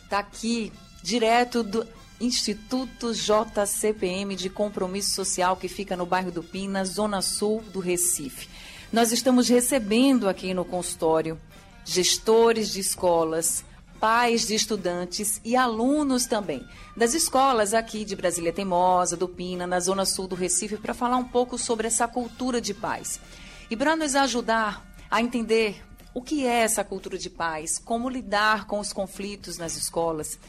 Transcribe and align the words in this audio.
está 0.03 0.17
aqui, 0.17 0.73
direto 1.03 1.61
do 1.61 1.85
Instituto 2.19 3.13
JCPM 3.13 4.35
de 4.35 4.49
Compromisso 4.49 5.11
Social, 5.11 5.55
que 5.55 5.67
fica 5.67 5.95
no 5.95 6.07
bairro 6.07 6.31
do 6.31 6.41
Pina, 6.41 6.83
zona 6.83 7.21
sul 7.21 7.61
do 7.71 7.79
Recife. 7.79 8.49
Nós 8.91 9.11
estamos 9.11 9.47
recebendo 9.47 10.27
aqui 10.27 10.55
no 10.55 10.65
consultório 10.65 11.39
gestores 11.85 12.71
de 12.71 12.79
escolas, 12.79 13.63
pais 13.99 14.47
de 14.47 14.55
estudantes 14.55 15.41
e 15.43 15.55
alunos 15.55 16.25
também 16.25 16.65
das 16.95 17.13
escolas 17.13 17.73
aqui 17.73 18.03
de 18.03 18.15
Brasília 18.15 18.53
Teimosa, 18.53 19.15
do 19.15 19.27
Pina, 19.27 19.67
na 19.67 19.79
zona 19.79 20.05
sul 20.05 20.27
do 20.27 20.35
Recife, 20.35 20.77
para 20.77 20.93
falar 20.93 21.17
um 21.17 21.23
pouco 21.23 21.57
sobre 21.57 21.87
essa 21.87 22.07
cultura 22.07 22.59
de 22.59 22.73
paz. 22.73 23.19
E 23.69 23.75
para 23.75 23.95
nos 23.95 24.15
ajudar 24.15 24.85
a 25.09 25.21
entender 25.21 25.83
o 26.13 26.21
que 26.21 26.45
é 26.45 26.61
essa 26.61 26.83
cultura 26.83 27.17
de 27.17 27.29
paz, 27.29 27.77
como 27.77 28.09
lidar 28.09 28.65
com 28.65 28.79
os 28.79 28.91
conflitos 28.91 29.57
nas 29.57 29.75
escolas, 29.77 30.39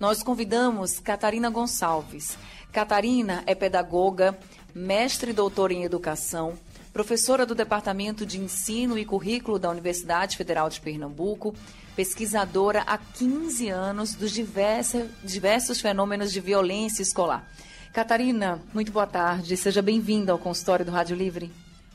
nós 0.00 0.22
convidamos 0.22 0.98
Catarina 0.98 1.48
Gonçalves. 1.50 2.36
Catarina 2.72 3.44
é 3.46 3.54
pedagoga, 3.54 4.36
mestre 4.74 5.30
e 5.30 5.34
doutora 5.34 5.72
em 5.72 5.84
educação, 5.84 6.58
professora 6.92 7.46
do 7.46 7.54
Departamento 7.54 8.26
de 8.26 8.38
Ensino 8.38 8.98
e 8.98 9.04
Currículo 9.04 9.58
da 9.58 9.70
Universidade 9.70 10.36
Federal 10.36 10.68
de 10.68 10.80
Pernambuco, 10.80 11.54
pesquisadora 11.96 12.82
há 12.86 12.98
15 12.98 13.68
anos 13.70 14.14
dos 14.14 14.30
diversos, 14.30 15.04
diversos 15.24 15.80
fenômenos 15.80 16.32
de 16.32 16.40
violência 16.40 17.02
escolar. 17.02 17.48
Catarina, 17.92 18.60
muito 18.74 18.92
boa 18.92 19.06
tarde. 19.06 19.56
Seja 19.56 19.80
bem-vinda 19.80 20.32
ao 20.32 20.38
consultório 20.38 20.84
do 20.84 20.90
Rádio 20.90 21.16
Livre. 21.16 21.50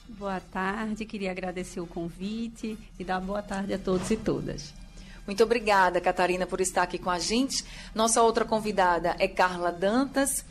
Boa 0.08 0.40
tarde, 0.40 1.06
queria 1.06 1.32
agradecer 1.32 1.80
o 1.80 1.88
convite 1.88 2.78
e 2.98 3.04
dar 3.04 3.20
boa 3.20 3.42
tarde 3.42 3.74
a 3.74 3.78
todos 3.78 4.10
e 4.10 4.18
todas. 4.18 4.74
Muito 5.28 5.44
obrigada, 5.44 6.02
Catarina, 6.02 6.48
por 6.48 6.62
estar 6.62 6.84
aqui 6.84 6.98
com 6.98 7.10
a 7.10 7.20
gente. 7.20 7.64
Nossa 7.94 8.22
outra 8.24 8.46
convidada 8.46 9.16
é 9.20 9.28
Carla 9.28 9.72
Dantas. 9.72 10.44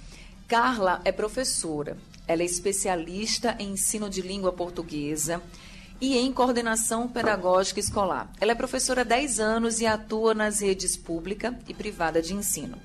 Carla 0.46 1.00
é 1.04 1.10
professora. 1.10 1.96
Ela 2.28 2.42
é 2.42 2.44
especialista 2.44 3.56
em 3.58 3.72
ensino 3.72 4.10
de 4.10 4.20
língua 4.20 4.52
portuguesa 4.52 5.42
e 6.00 6.16
em 6.18 6.32
coordenação 6.32 7.08
pedagógica 7.08 7.80
escolar. 7.80 8.30
Ela 8.40 8.52
é 8.52 8.54
professora 8.54 9.02
há 9.02 9.04
10 9.04 9.40
anos 9.40 9.80
e 9.80 9.86
atua 9.86 10.34
nas 10.34 10.60
redes 10.60 10.96
pública 10.96 11.58
e 11.68 11.74
privada 11.74 12.20
de 12.20 12.34
ensino. 12.34 12.78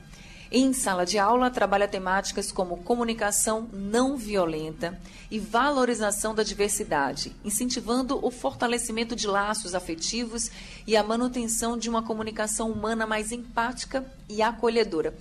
Em 0.53 0.74
sala 0.74 1.06
de 1.06 1.18
aula, 1.18 1.50
trabalha 1.50 1.88
temáticas 1.88 2.52
como 2.52 2.84
comunicação 2.84 3.69
não 3.72 4.18
violenta 4.18 5.00
e 5.29 5.40
valorização 5.40 6.35
da 6.35 6.44
diversidade, 6.44 7.34
incentivando 7.41 8.19
o 8.22 8.29
fortalecimento 8.29 9.16
de 9.16 9.28
laços 9.28 9.73
afetivos 9.73 10.52
e 10.85 10.97
a 10.97 11.03
manutenção 11.03 11.78
de 11.78 11.90
uma 11.90 12.03
comunicação 12.03 12.69
humana 12.69 13.08
mais 13.08 13.31
empática 13.31 14.06
e 14.28 14.41
acolhedora. 14.41 15.13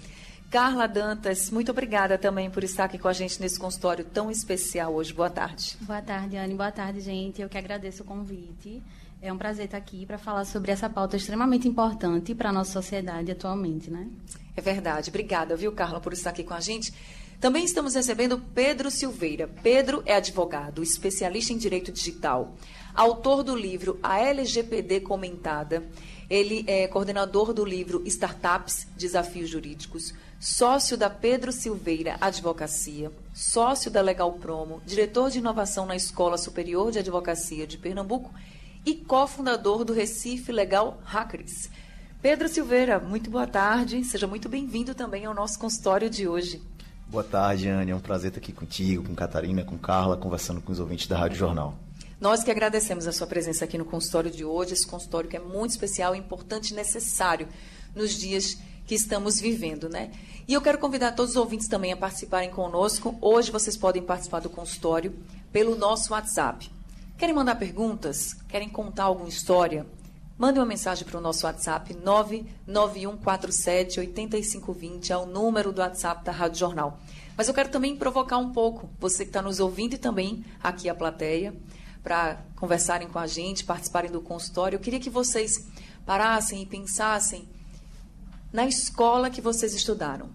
Carla 0.51 0.89
Dantas, 0.89 1.49
muito 1.49 1.71
obrigada 1.71 2.19
também 2.19 2.51
por 2.51 2.65
estar 2.65 2.87
aqui 2.87 2.99
com 2.99 3.07
a 3.07 3.13
gente 3.13 3.41
nesse 3.41 3.57
consultório 3.57 4.05
tão 4.05 4.29
especial 4.29 4.93
hoje. 4.93 5.13
Boa 5.13 5.31
tarde. 5.31 5.77
Boa 5.81 6.03
tarde, 6.03 6.37
Anne. 6.37 6.55
Boa 6.55 6.73
tarde, 6.73 7.01
gente. 7.01 7.41
Eu 7.41 7.49
que 7.49 7.57
agradeço 7.57 8.03
o 8.03 8.07
convite. 8.07 8.83
É 9.23 9.33
um 9.33 9.39
prazer 9.39 9.67
estar 9.67 9.77
aqui 9.77 10.05
para 10.05 10.19
falar 10.19 10.45
sobre 10.45 10.73
essa 10.73 10.91
pauta 10.91 11.17
extremamente 11.17 11.69
importante 11.69 12.35
para 12.35 12.49
a 12.49 12.53
nossa 12.53 12.73
sociedade 12.73 13.31
atualmente, 13.31 13.93
né? 13.93 14.09
É 14.57 14.61
verdade. 14.61 15.09
Obrigada, 15.09 15.55
viu, 15.55 15.71
Carla, 15.71 16.01
por 16.01 16.13
estar 16.13 16.31
aqui 16.31 16.43
com 16.43 16.55
a 16.55 16.61
gente. 16.61 16.93
Também 17.41 17.65
estamos 17.65 17.95
recebendo 17.95 18.43
Pedro 18.53 18.91
Silveira. 18.91 19.49
Pedro 19.63 20.03
é 20.05 20.17
advogado, 20.17 20.83
especialista 20.83 21.53
em 21.53 21.59
direito 21.59 21.93
digital, 21.93 22.57
autor 22.93 23.45
do 23.45 23.55
livro 23.55 24.01
A 24.03 24.19
LGPD 24.19 25.03
Comentada. 25.03 25.87
Ele 26.29 26.65
é 26.67 26.89
coordenador 26.89 27.53
do 27.53 27.65
livro 27.65 28.03
Startups 28.05 28.89
Desafios 28.97 29.49
Jurídicos 29.49 30.13
sócio 30.41 30.97
da 30.97 31.11
Pedro 31.11 31.53
Silveira 31.53 32.17
Advocacia, 32.19 33.13
sócio 33.35 33.91
da 33.91 34.01
Legal 34.01 34.33
Promo, 34.33 34.81
diretor 34.87 35.31
de 35.31 35.39
inovação 35.39 35.85
na 35.85 35.95
Escola 35.95 36.39
Superior 36.39 36.91
de 36.91 36.99
Advocacia 36.99 37.67
de 37.67 37.77
Pernambuco 37.77 38.33
e 38.87 38.95
cofundador 38.95 39.85
do 39.85 39.93
Recife 39.93 40.51
Legal 40.51 40.99
Hackers. 41.05 41.69
Pedro 42.23 42.49
Silveira, 42.49 42.99
muito 42.99 43.29
boa 43.29 43.47
tarde. 43.47 44.03
Seja 44.03 44.27
muito 44.27 44.49
bem-vindo 44.49 44.95
também 44.95 45.27
ao 45.27 45.35
nosso 45.35 45.59
consultório 45.59 46.09
de 46.09 46.27
hoje. 46.27 46.63
Boa 47.07 47.25
tarde, 47.25 47.69
Anne. 47.69 47.91
É 47.91 47.95
um 47.95 48.01
prazer 48.01 48.29
estar 48.29 48.41
aqui 48.41 48.53
contigo, 48.53 49.05
com 49.05 49.15
Catarina, 49.15 49.63
com 49.63 49.77
Carla, 49.77 50.17
conversando 50.17 50.63
com 50.63 50.73
os 50.73 50.81
ouvintes 50.81 51.07
da 51.07 51.19
Rádio 51.19 51.37
Jornal. 51.37 51.77
Nós 52.19 52.43
que 52.43 52.51
agradecemos 52.51 53.07
a 53.07 53.13
sua 53.13 53.27
presença 53.27 53.67
aqui 53.67 53.77
no 53.77 53.85
consultório 53.85 54.31
de 54.31 54.45
hoje, 54.45 54.73
esse 54.73 54.87
consultório 54.87 55.29
que 55.29 55.37
é 55.37 55.41
muito 55.41 55.73
especial, 55.73 56.15
importante 56.15 56.71
e 56.71 56.75
necessário 56.75 57.47
nos 57.95 58.13
dias 58.13 58.59
que 58.91 58.95
estamos 58.97 59.41
vivendo, 59.41 59.89
né? 59.89 60.11
E 60.49 60.53
eu 60.53 60.61
quero 60.61 60.77
convidar 60.77 61.13
todos 61.13 61.31
os 61.31 61.37
ouvintes 61.37 61.69
também 61.69 61.93
a 61.93 61.97
participarem 61.97 62.51
conosco. 62.51 63.17
Hoje 63.21 63.53
vocês 63.53 63.77
podem 63.77 64.03
participar 64.03 64.41
do 64.41 64.51
consultório 64.51 65.15
pelo 65.53 65.77
nosso 65.77 66.13
WhatsApp. 66.13 66.69
Querem 67.17 67.33
mandar 67.33 67.55
perguntas? 67.55 68.35
Querem 68.49 68.69
contar 68.69 69.05
alguma 69.05 69.29
história? 69.29 69.87
Mande 70.37 70.59
uma 70.59 70.67
mensagem 70.67 71.07
para 71.07 71.19
o 71.19 71.21
nosso 71.21 71.47
WhatsApp 71.47 71.95
99147 71.95 74.01
8520, 74.01 75.13
é 75.13 75.17
o 75.17 75.25
número 75.25 75.71
do 75.71 75.81
WhatsApp 75.81 76.25
da 76.25 76.33
Rádio 76.33 76.59
Jornal. 76.59 76.99
Mas 77.37 77.47
eu 77.47 77.55
quero 77.55 77.69
também 77.69 77.95
provocar 77.95 78.39
um 78.39 78.53
pouco 78.53 78.91
você 78.99 79.23
que 79.23 79.31
está 79.31 79.41
nos 79.41 79.61
ouvindo 79.61 79.95
e 79.95 79.99
também 79.99 80.45
aqui 80.61 80.89
a 80.89 80.97
plateia, 80.97 81.55
para 82.03 82.43
conversarem 82.57 83.07
com 83.07 83.21
a 83.21 83.29
gente, 83.29 83.65
participarem 83.65 84.11
do 84.11 84.21
consultório. 84.21 84.75
Eu 84.75 84.81
queria 84.81 84.99
que 84.99 85.09
vocês 85.09 85.65
parassem 86.05 86.63
e 86.63 86.67
pensassem 86.67 87.49
na 88.53 88.67
escola 88.67 89.31
que 89.31 89.41
vocês 89.41 89.75
estudaram. 89.75 90.31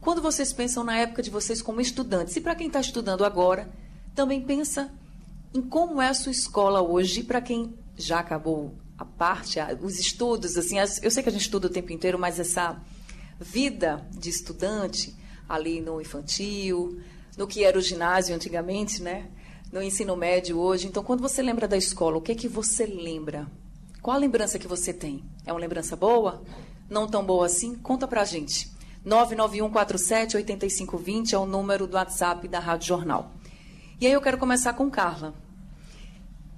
Quando 0.00 0.22
vocês 0.22 0.52
pensam 0.52 0.82
na 0.82 0.96
época 0.96 1.22
de 1.22 1.30
vocês 1.30 1.60
como 1.60 1.80
estudantes, 1.80 2.34
e 2.36 2.40
para 2.40 2.54
quem 2.54 2.68
está 2.68 2.80
estudando 2.80 3.24
agora, 3.24 3.68
também 4.14 4.40
pensa 4.40 4.90
em 5.52 5.60
como 5.60 6.00
é 6.00 6.08
a 6.08 6.14
sua 6.14 6.32
escola 6.32 6.80
hoje, 6.80 7.22
para 7.22 7.40
quem 7.40 7.74
já 7.96 8.20
acabou 8.20 8.74
a 8.96 9.04
parte, 9.04 9.58
os 9.82 9.98
estudos, 9.98 10.56
assim, 10.56 10.76
eu 11.02 11.10
sei 11.10 11.22
que 11.22 11.28
a 11.28 11.32
gente 11.32 11.42
estuda 11.42 11.66
o 11.66 11.70
tempo 11.70 11.92
inteiro, 11.92 12.18
mas 12.18 12.38
essa 12.38 12.80
vida 13.38 14.06
de 14.10 14.30
estudante 14.30 15.14
ali 15.48 15.80
no 15.80 16.00
infantil, 16.00 17.00
no 17.36 17.46
que 17.46 17.64
era 17.64 17.78
o 17.78 17.82
ginásio 17.82 18.34
antigamente, 18.34 19.02
né? 19.02 19.28
No 19.72 19.82
ensino 19.82 20.16
médio 20.16 20.58
hoje. 20.58 20.86
Então, 20.86 21.02
quando 21.02 21.20
você 21.20 21.42
lembra 21.42 21.66
da 21.66 21.76
escola, 21.76 22.18
o 22.18 22.20
que 22.20 22.32
é 22.32 22.34
que 22.34 22.48
você 22.48 22.84
lembra? 22.84 23.46
Qual 24.02 24.16
a 24.16 24.20
lembrança 24.20 24.58
que 24.58 24.68
você 24.68 24.92
tem? 24.92 25.24
É 25.46 25.52
uma 25.52 25.60
lembrança 25.60 25.96
boa? 25.96 26.42
Não 26.90 27.06
tão 27.06 27.24
boa 27.24 27.46
assim? 27.46 27.76
Conta 27.76 28.06
pra 28.08 28.24
gente. 28.24 28.68
991478520 29.06 31.32
é 31.32 31.38
o 31.38 31.46
número 31.46 31.86
do 31.86 31.94
WhatsApp 31.94 32.48
da 32.48 32.58
Rádio 32.58 32.88
Jornal. 32.88 33.30
E 34.00 34.06
aí 34.06 34.12
eu 34.12 34.20
quero 34.20 34.36
começar 34.36 34.74
com 34.74 34.90
Carla. 34.90 35.32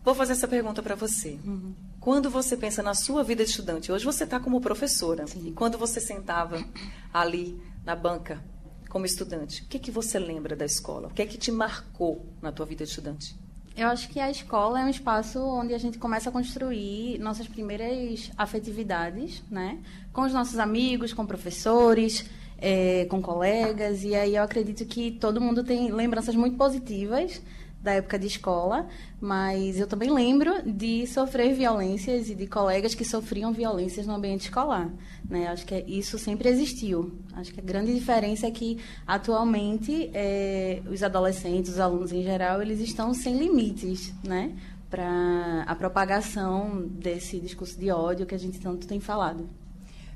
Vou 0.02 0.14
fazer 0.14 0.32
essa 0.32 0.48
pergunta 0.48 0.82
para 0.82 0.96
você. 0.96 1.38
Uhum. 1.44 1.74
Quando 2.00 2.30
você 2.30 2.56
pensa 2.56 2.82
na 2.82 2.94
sua 2.94 3.22
vida 3.22 3.44
de 3.44 3.50
estudante, 3.50 3.92
hoje 3.92 4.04
você 4.04 4.24
está 4.24 4.40
como 4.40 4.60
professora, 4.60 5.24
Sim. 5.26 5.48
e 5.48 5.52
quando 5.52 5.78
você 5.78 6.00
sentava 6.00 6.64
ali 7.14 7.62
na 7.84 7.94
banca 7.94 8.42
como 8.88 9.06
estudante, 9.06 9.62
o 9.62 9.68
que, 9.68 9.78
que 9.78 9.92
você 9.92 10.18
lembra 10.18 10.56
da 10.56 10.64
escola? 10.64 11.06
O 11.08 11.14
que 11.14 11.22
é 11.22 11.26
que 11.26 11.38
te 11.38 11.52
marcou 11.52 12.26
na 12.42 12.50
tua 12.50 12.66
vida 12.66 12.84
de 12.84 12.90
estudante? 12.90 13.38
Eu 13.76 13.88
acho 13.88 14.08
que 14.08 14.20
a 14.20 14.30
escola 14.30 14.80
é 14.80 14.84
um 14.84 14.88
espaço 14.88 15.38
onde 15.40 15.72
a 15.72 15.78
gente 15.78 15.98
começa 15.98 16.28
a 16.28 16.32
construir 16.32 17.18
nossas 17.18 17.48
primeiras 17.48 18.30
afetividades, 18.36 19.42
né? 19.50 19.78
Com 20.12 20.22
os 20.22 20.32
nossos 20.32 20.58
amigos, 20.58 21.14
com 21.14 21.24
professores, 21.24 22.28
é, 22.58 23.06
com 23.06 23.22
colegas. 23.22 24.04
E 24.04 24.14
aí 24.14 24.36
eu 24.36 24.42
acredito 24.42 24.84
que 24.84 25.12
todo 25.12 25.40
mundo 25.40 25.64
tem 25.64 25.90
lembranças 25.90 26.34
muito 26.34 26.56
positivas 26.56 27.40
da 27.82 27.92
época 27.92 28.16
de 28.16 28.28
escola, 28.28 28.86
mas 29.20 29.80
eu 29.80 29.86
também 29.88 30.08
lembro 30.08 30.62
de 30.62 31.04
sofrer 31.06 31.52
violências 31.52 32.30
e 32.30 32.34
de 32.34 32.46
colegas 32.46 32.94
que 32.94 33.04
sofriam 33.04 33.52
violências 33.52 34.06
no 34.06 34.14
ambiente 34.14 34.42
escolar. 34.42 34.88
Né? 35.28 35.48
Acho 35.48 35.66
que 35.66 35.74
isso 35.88 36.16
sempre 36.16 36.48
existiu. 36.48 37.12
Acho 37.32 37.52
que 37.52 37.58
a 37.58 37.62
grande 37.62 37.92
diferença 37.92 38.46
é 38.46 38.50
que, 38.52 38.78
atualmente, 39.04 40.10
é, 40.14 40.80
os 40.88 41.02
adolescentes, 41.02 41.72
os 41.72 41.80
alunos 41.80 42.12
em 42.12 42.22
geral, 42.22 42.62
eles 42.62 42.78
estão 42.80 43.12
sem 43.12 43.36
limites 43.36 44.12
né? 44.22 44.56
para 44.88 45.64
a 45.66 45.74
propagação 45.74 46.86
desse 46.86 47.40
discurso 47.40 47.78
de 47.78 47.90
ódio 47.90 48.26
que 48.26 48.34
a 48.34 48.38
gente 48.38 48.60
tanto 48.60 48.86
tem 48.86 49.00
falado. 49.00 49.48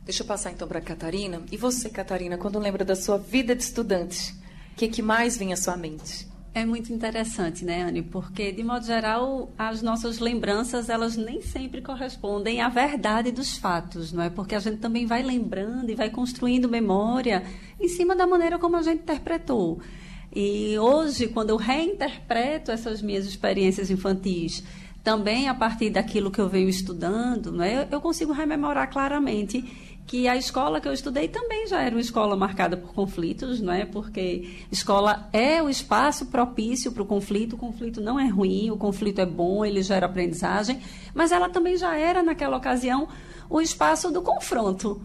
Deixa 0.05 0.23
eu 0.23 0.27
passar 0.27 0.53
então 0.53 0.69
para 0.69 0.79
a 0.79 0.83
Catarina. 0.83 1.43
E 1.51 1.57
você, 1.57 1.91
Catarina, 1.91 2.39
quando 2.39 2.61
lembra 2.61 2.85
da 2.85 2.95
sua 2.95 3.19
vida 3.19 3.57
de 3.57 3.65
estudante, 3.65 4.33
o 4.73 4.77
que, 4.77 4.87
que 4.87 5.03
mais 5.03 5.37
vem 5.37 5.53
à 5.53 5.57
sua 5.57 5.77
mente? 5.77 6.29
É 6.57 6.65
muito 6.65 6.91
interessante, 6.91 7.67
né, 7.67 7.83
Anne? 7.83 8.01
Porque, 8.01 8.51
de 8.51 8.65
modo 8.65 8.87
geral, 8.87 9.53
as 9.59 9.83
nossas 9.83 10.21
lembranças, 10.21 10.89
elas 10.89 11.15
nem 11.15 11.43
sempre 11.43 11.83
correspondem 11.83 12.63
à 12.63 12.69
verdade 12.71 13.31
dos 13.31 13.59
fatos, 13.59 14.11
não 14.11 14.23
é? 14.23 14.31
Porque 14.31 14.55
a 14.55 14.59
gente 14.59 14.79
também 14.79 15.05
vai 15.05 15.23
lembrando 15.23 15.91
e 15.91 15.95
vai 15.95 16.09
construindo 16.09 16.67
memória 16.67 17.45
em 17.79 17.89
cima 17.89 18.17
da 18.17 18.27
maneira 18.27 18.59
como 18.59 18.75
a 18.75 18.81
gente 18.81 19.03
interpretou. 19.03 19.81
E 20.35 20.79
hoje, 20.79 21.29
quando 21.29 21.51
eu 21.51 21.57
reinterpreto 21.59 22.73
essas 22.73 23.03
minhas 23.03 23.27
experiências 23.27 23.91
infantis, 23.91 24.65
também 25.05 25.51
a 25.51 25.55
partir 25.55 25.91
daquilo 25.91 26.31
que 26.31 26.41
eu 26.41 26.49
venho 26.49 26.71
estudando, 26.71 27.53
não 27.53 27.63
é? 27.63 27.87
eu 27.91 28.01
consigo 28.01 28.33
rememorar 28.33 28.91
claramente 28.91 29.63
que 30.07 30.29
a 30.29 30.37
escola 30.37 30.81
que 30.81 30.87
eu 30.87 30.93
estudei 30.93 31.27
também 31.27 31.67
já 31.67 31.83
era 31.83 31.95
uma 31.95 32.01
escola 32.01 32.37
marcada 32.37 32.77
por 32.77 32.95
conflitos, 32.95 33.61
não 33.61 33.73
é? 33.73 33.85
Porque 33.85 34.65
escola 34.71 35.29
é 35.33 35.61
o 35.61 35.69
espaço 35.69 36.27
propício 36.27 36.93
para 36.93 37.03
o 37.03 37.07
conflito. 37.07 37.55
O 37.55 37.59
conflito 37.59 38.01
não 38.01 38.19
é 38.19 38.29
ruim, 38.29 38.71
o 38.71 38.77
conflito 38.77 39.21
é 39.21 39.27
bom, 39.27 39.65
ele 39.65 39.83
gera 39.83 40.07
aprendizagem, 40.07 40.81
mas 41.13 41.33
ela 41.33 41.49
também 41.49 41.77
já 41.77 41.97
era 41.97 42.23
naquela 42.23 42.57
ocasião 42.57 43.09
o 43.51 43.61
espaço 43.61 44.11
do 44.13 44.23
confronto. 44.23 45.03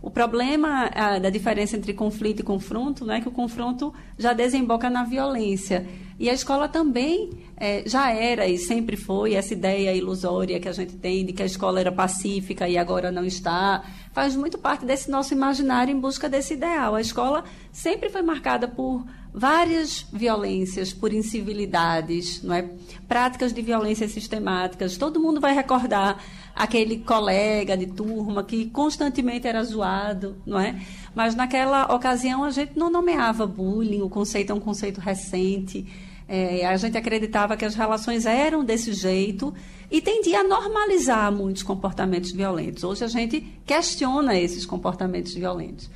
O 0.00 0.10
problema 0.10 0.90
a, 0.94 1.18
da 1.18 1.28
diferença 1.28 1.76
entre 1.76 1.92
conflito 1.92 2.40
e 2.40 2.42
confronto 2.42 3.04
não 3.04 3.14
é 3.14 3.20
que 3.20 3.28
o 3.28 3.32
confronto 3.32 3.92
já 4.16 4.32
desemboca 4.32 4.88
na 4.88 5.04
violência. 5.04 5.86
E 6.18 6.28
a 6.28 6.32
escola 6.32 6.68
também 6.68 7.30
é, 7.56 7.82
já 7.86 8.10
era 8.10 8.46
e 8.46 8.58
sempre 8.58 8.96
foi 8.96 9.34
essa 9.34 9.52
ideia 9.52 9.94
ilusória 9.94 10.58
que 10.58 10.68
a 10.68 10.72
gente 10.72 10.96
tem 10.96 11.24
de 11.24 11.32
que 11.32 11.42
a 11.42 11.46
escola 11.46 11.78
era 11.78 11.92
pacífica 11.92 12.68
e 12.68 12.76
agora 12.76 13.12
não 13.12 13.24
está. 13.24 13.84
Faz 14.12 14.34
muito 14.34 14.58
parte 14.58 14.84
desse 14.84 15.10
nosso 15.10 15.32
imaginário 15.32 15.92
em 15.92 16.00
busca 16.00 16.28
desse 16.28 16.54
ideal. 16.54 16.96
A 16.96 17.00
escola 17.00 17.44
sempre 17.70 18.08
foi 18.08 18.22
marcada 18.22 18.66
por 18.66 19.04
várias 19.32 20.06
violências, 20.12 20.92
por 20.92 21.12
incivilidades, 21.12 22.42
não 22.42 22.54
é? 22.54 22.68
práticas 23.06 23.52
de 23.52 23.62
violência 23.62 24.08
sistemáticas. 24.08 24.96
Todo 24.96 25.20
mundo 25.20 25.40
vai 25.40 25.54
recordar 25.54 26.22
aquele 26.58 26.98
colega 26.98 27.76
de 27.76 27.86
turma 27.86 28.42
que 28.42 28.66
constantemente 28.66 29.46
era 29.46 29.62
zoado, 29.62 30.36
não 30.44 30.58
é? 30.58 30.80
Mas 31.14 31.36
naquela 31.36 31.94
ocasião 31.94 32.42
a 32.42 32.50
gente 32.50 32.76
não 32.76 32.90
nomeava 32.90 33.46
bullying, 33.46 34.02
o 34.02 34.08
conceito 34.08 34.50
é 34.50 34.54
um 34.54 34.60
conceito 34.60 35.00
recente. 35.00 35.86
É, 36.26 36.66
a 36.66 36.76
gente 36.76 36.98
acreditava 36.98 37.56
que 37.56 37.64
as 37.64 37.76
relações 37.76 38.26
eram 38.26 38.64
desse 38.64 38.92
jeito 38.92 39.54
e 39.88 40.00
tendia 40.00 40.40
a 40.40 40.44
normalizar 40.44 41.32
muitos 41.32 41.62
comportamentos 41.62 42.32
violentos. 42.32 42.82
Hoje 42.82 43.04
a 43.04 43.08
gente 43.08 43.40
questiona 43.64 44.36
esses 44.36 44.66
comportamentos 44.66 45.32
violentos. 45.32 45.88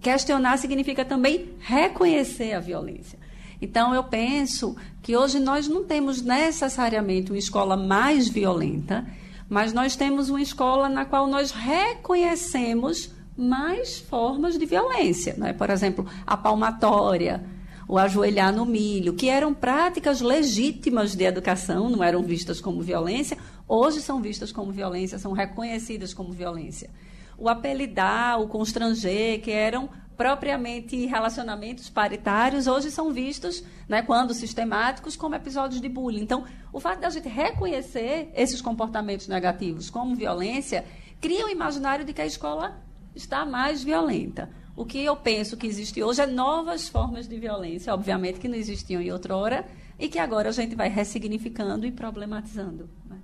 Questionar 0.00 0.58
significa 0.58 1.04
também 1.04 1.50
reconhecer 1.60 2.54
a 2.54 2.60
violência. 2.60 3.18
Então, 3.62 3.94
eu 3.94 4.02
penso 4.02 4.76
que 5.00 5.16
hoje 5.16 5.38
nós 5.38 5.68
não 5.68 5.84
temos 5.84 6.20
necessariamente 6.20 7.30
uma 7.30 7.38
escola 7.38 7.76
mais 7.76 8.28
violenta, 8.28 9.06
mas 9.52 9.74
nós 9.74 9.94
temos 9.94 10.30
uma 10.30 10.40
escola 10.40 10.88
na 10.88 11.04
qual 11.04 11.26
nós 11.26 11.50
reconhecemos 11.50 13.10
mais 13.36 13.98
formas 13.98 14.58
de 14.58 14.64
violência. 14.64 15.34
Né? 15.36 15.52
Por 15.52 15.68
exemplo, 15.68 16.06
a 16.26 16.38
palmatória, 16.38 17.44
o 17.86 17.98
ajoelhar 17.98 18.50
no 18.50 18.64
milho, 18.64 19.12
que 19.12 19.28
eram 19.28 19.52
práticas 19.52 20.22
legítimas 20.22 21.14
de 21.14 21.24
educação, 21.24 21.90
não 21.90 22.02
eram 22.02 22.22
vistas 22.22 22.62
como 22.62 22.80
violência, 22.80 23.36
hoje 23.68 24.00
são 24.00 24.22
vistas 24.22 24.50
como 24.50 24.72
violência, 24.72 25.18
são 25.18 25.32
reconhecidas 25.32 26.14
como 26.14 26.32
violência. 26.32 26.88
O 27.36 27.46
apelidar, 27.46 28.40
o 28.40 28.48
constranger, 28.48 29.42
que 29.42 29.50
eram 29.50 29.90
propriamente 30.16 31.06
relacionamentos 31.06 31.88
paritários 31.88 32.66
hoje 32.66 32.90
são 32.90 33.12
vistos, 33.12 33.62
né, 33.88 34.02
quando 34.02 34.34
sistemáticos, 34.34 35.16
como 35.16 35.34
episódios 35.34 35.80
de 35.80 35.88
bullying. 35.88 36.22
Então, 36.22 36.44
o 36.72 36.80
fato 36.80 37.00
da 37.00 37.10
gente 37.10 37.28
reconhecer 37.28 38.30
esses 38.34 38.60
comportamentos 38.60 39.28
negativos 39.28 39.90
como 39.90 40.14
violência 40.14 40.84
cria 41.20 41.44
o 41.44 41.48
um 41.48 41.50
imaginário 41.50 42.04
de 42.04 42.12
que 42.12 42.20
a 42.20 42.26
escola 42.26 42.80
está 43.14 43.44
mais 43.44 43.82
violenta. 43.82 44.50
O 44.74 44.84
que 44.84 44.98
eu 45.04 45.14
penso 45.14 45.56
que 45.56 45.66
existe 45.66 46.02
hoje 46.02 46.22
é 46.22 46.26
novas 46.26 46.88
formas 46.88 47.28
de 47.28 47.38
violência, 47.38 47.92
obviamente 47.92 48.40
que 48.40 48.48
não 48.48 48.56
existiam 48.56 49.02
em 49.02 49.12
outrora, 49.12 49.66
e 49.98 50.08
que 50.08 50.18
agora 50.18 50.48
a 50.48 50.52
gente 50.52 50.74
vai 50.74 50.88
ressignificando 50.88 51.86
e 51.86 51.92
problematizando. 51.92 52.88
Né? 53.08 53.18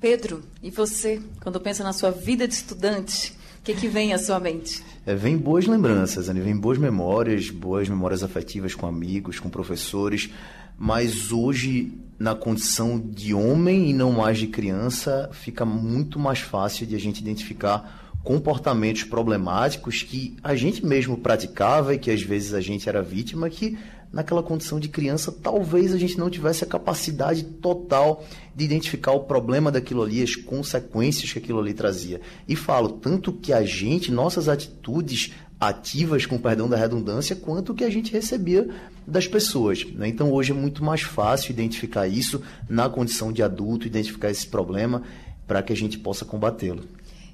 Pedro, 0.00 0.42
e 0.62 0.70
você, 0.70 1.20
quando 1.42 1.60
pensa 1.60 1.82
na 1.82 1.92
sua 1.92 2.10
vida 2.10 2.46
de 2.46 2.54
estudante, 2.54 3.35
que, 3.66 3.74
que 3.74 3.88
vem 3.88 4.14
à 4.14 4.18
sua 4.18 4.38
mente? 4.38 4.80
É, 5.04 5.12
vem 5.16 5.36
boas 5.36 5.66
lembranças, 5.66 6.28
Anny, 6.28 6.40
vem 6.40 6.56
boas 6.56 6.78
memórias, 6.78 7.50
boas 7.50 7.88
memórias 7.88 8.22
afetivas 8.22 8.76
com 8.76 8.86
amigos, 8.86 9.40
com 9.40 9.50
professores, 9.50 10.30
mas 10.78 11.32
hoje, 11.32 11.92
na 12.16 12.36
condição 12.36 12.96
de 12.96 13.34
homem 13.34 13.90
e 13.90 13.92
não 13.92 14.12
mais 14.12 14.38
de 14.38 14.46
criança, 14.46 15.28
fica 15.32 15.64
muito 15.64 16.16
mais 16.16 16.38
fácil 16.38 16.86
de 16.86 16.94
a 16.94 16.98
gente 16.98 17.20
identificar 17.20 18.12
comportamentos 18.22 19.02
problemáticos 19.02 20.02
que 20.02 20.36
a 20.44 20.54
gente 20.54 20.86
mesmo 20.86 21.18
praticava 21.18 21.94
e 21.94 21.98
que 21.98 22.10
às 22.10 22.22
vezes 22.22 22.54
a 22.54 22.60
gente 22.60 22.88
era 22.88 23.02
vítima, 23.02 23.50
que 23.50 23.76
naquela 24.12 24.42
condição 24.42 24.80
de 24.80 24.88
criança, 24.88 25.30
talvez 25.30 25.92
a 25.92 25.98
gente 25.98 26.18
não 26.18 26.30
tivesse 26.30 26.64
a 26.64 26.66
capacidade 26.66 27.44
total 27.44 28.24
de 28.54 28.64
identificar 28.64 29.12
o 29.12 29.24
problema 29.24 29.70
daquilo 29.70 30.02
ali, 30.02 30.22
as 30.22 30.34
consequências 30.34 31.32
que 31.32 31.38
aquilo 31.38 31.58
ali 31.58 31.74
trazia. 31.74 32.20
E 32.48 32.56
falo 32.56 32.88
tanto 32.88 33.32
que 33.32 33.52
a 33.52 33.62
gente, 33.62 34.10
nossas 34.10 34.48
atitudes 34.48 35.32
ativas, 35.58 36.26
com 36.26 36.38
perdão 36.38 36.68
da 36.68 36.76
redundância, 36.76 37.34
quanto 37.34 37.74
que 37.74 37.84
a 37.84 37.90
gente 37.90 38.12
recebia 38.12 38.68
das 39.06 39.26
pessoas. 39.26 39.84
Né? 39.84 40.08
Então 40.08 40.32
hoje 40.32 40.52
é 40.52 40.54
muito 40.54 40.84
mais 40.84 41.02
fácil 41.02 41.50
identificar 41.50 42.06
isso 42.06 42.42
na 42.68 42.88
condição 42.88 43.32
de 43.32 43.42
adulto, 43.42 43.86
identificar 43.86 44.30
esse 44.30 44.46
problema 44.46 45.02
para 45.46 45.62
que 45.62 45.72
a 45.72 45.76
gente 45.76 45.98
possa 45.98 46.24
combatê-lo. 46.24 46.84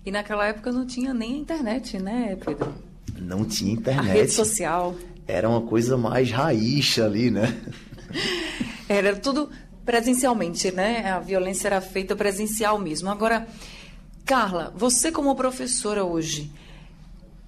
E 0.04 0.10
naquela 0.10 0.46
época 0.46 0.72
não 0.72 0.86
tinha 0.86 1.14
nem 1.14 1.38
internet, 1.38 1.98
né, 1.98 2.36
Pedro? 2.44 2.74
Não 3.18 3.44
tinha 3.44 3.72
internet. 3.72 4.10
A 4.10 4.12
rede 4.14 4.32
social 4.32 4.96
era 5.26 5.48
uma 5.48 5.62
coisa 5.62 5.96
mais 5.96 6.30
raiz 6.30 6.98
ali, 6.98 7.30
né? 7.30 7.60
Era 8.88 9.16
tudo 9.16 9.48
presencialmente, 9.86 10.70
né? 10.70 11.10
A 11.10 11.18
violência 11.18 11.66
era 11.66 11.80
feita 11.80 12.14
presencial 12.14 12.78
mesmo. 12.78 13.08
Agora, 13.08 13.48
Carla, 14.24 14.72
você 14.76 15.10
como 15.10 15.34
professora 15.34 16.04
hoje, 16.04 16.52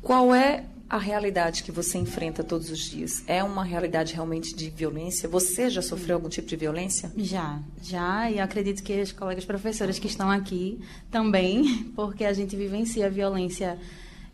qual 0.00 0.34
é 0.34 0.64
a 0.88 0.98
realidade 0.98 1.62
que 1.62 1.72
você 1.72 1.98
enfrenta 1.98 2.42
todos 2.44 2.70
os 2.70 2.78
dias? 2.78 3.24
É 3.26 3.42
uma 3.42 3.64
realidade 3.64 4.14
realmente 4.14 4.54
de 4.54 4.70
violência? 4.70 5.28
Você 5.28 5.68
já 5.70 5.82
sofreu 5.82 6.16
algum 6.16 6.28
tipo 6.28 6.46
de 6.48 6.56
violência? 6.56 7.12
Já, 7.16 7.60
já, 7.82 8.30
e 8.30 8.38
acredito 8.38 8.82
que 8.82 9.00
as 9.00 9.12
colegas 9.12 9.44
professoras 9.44 9.98
que 9.98 10.06
estão 10.06 10.30
aqui 10.30 10.80
também, 11.10 11.84
porque 11.96 12.24
a 12.24 12.32
gente 12.32 12.56
vivencia 12.56 13.06
a 13.06 13.10
violência 13.10 13.78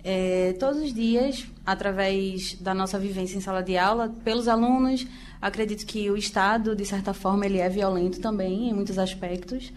é, 0.04 0.54
todos 0.58 0.82
os 0.82 0.92
dias, 0.92 1.46
através 1.64 2.54
da 2.54 2.74
nossa 2.74 2.98
vivência 2.98 3.36
em 3.36 3.40
sala 3.40 3.62
de 3.62 3.76
aula, 3.76 4.12
pelos 4.24 4.48
alunos. 4.48 5.06
Acredito 5.40 5.86
que 5.86 6.10
o 6.10 6.16
Estado, 6.16 6.76
de 6.76 6.84
certa 6.84 7.14
forma, 7.14 7.46
ele 7.46 7.58
é 7.58 7.68
violento 7.68 8.20
também, 8.20 8.68
em 8.68 8.74
muitos 8.74 8.98
aspectos, 8.98 9.72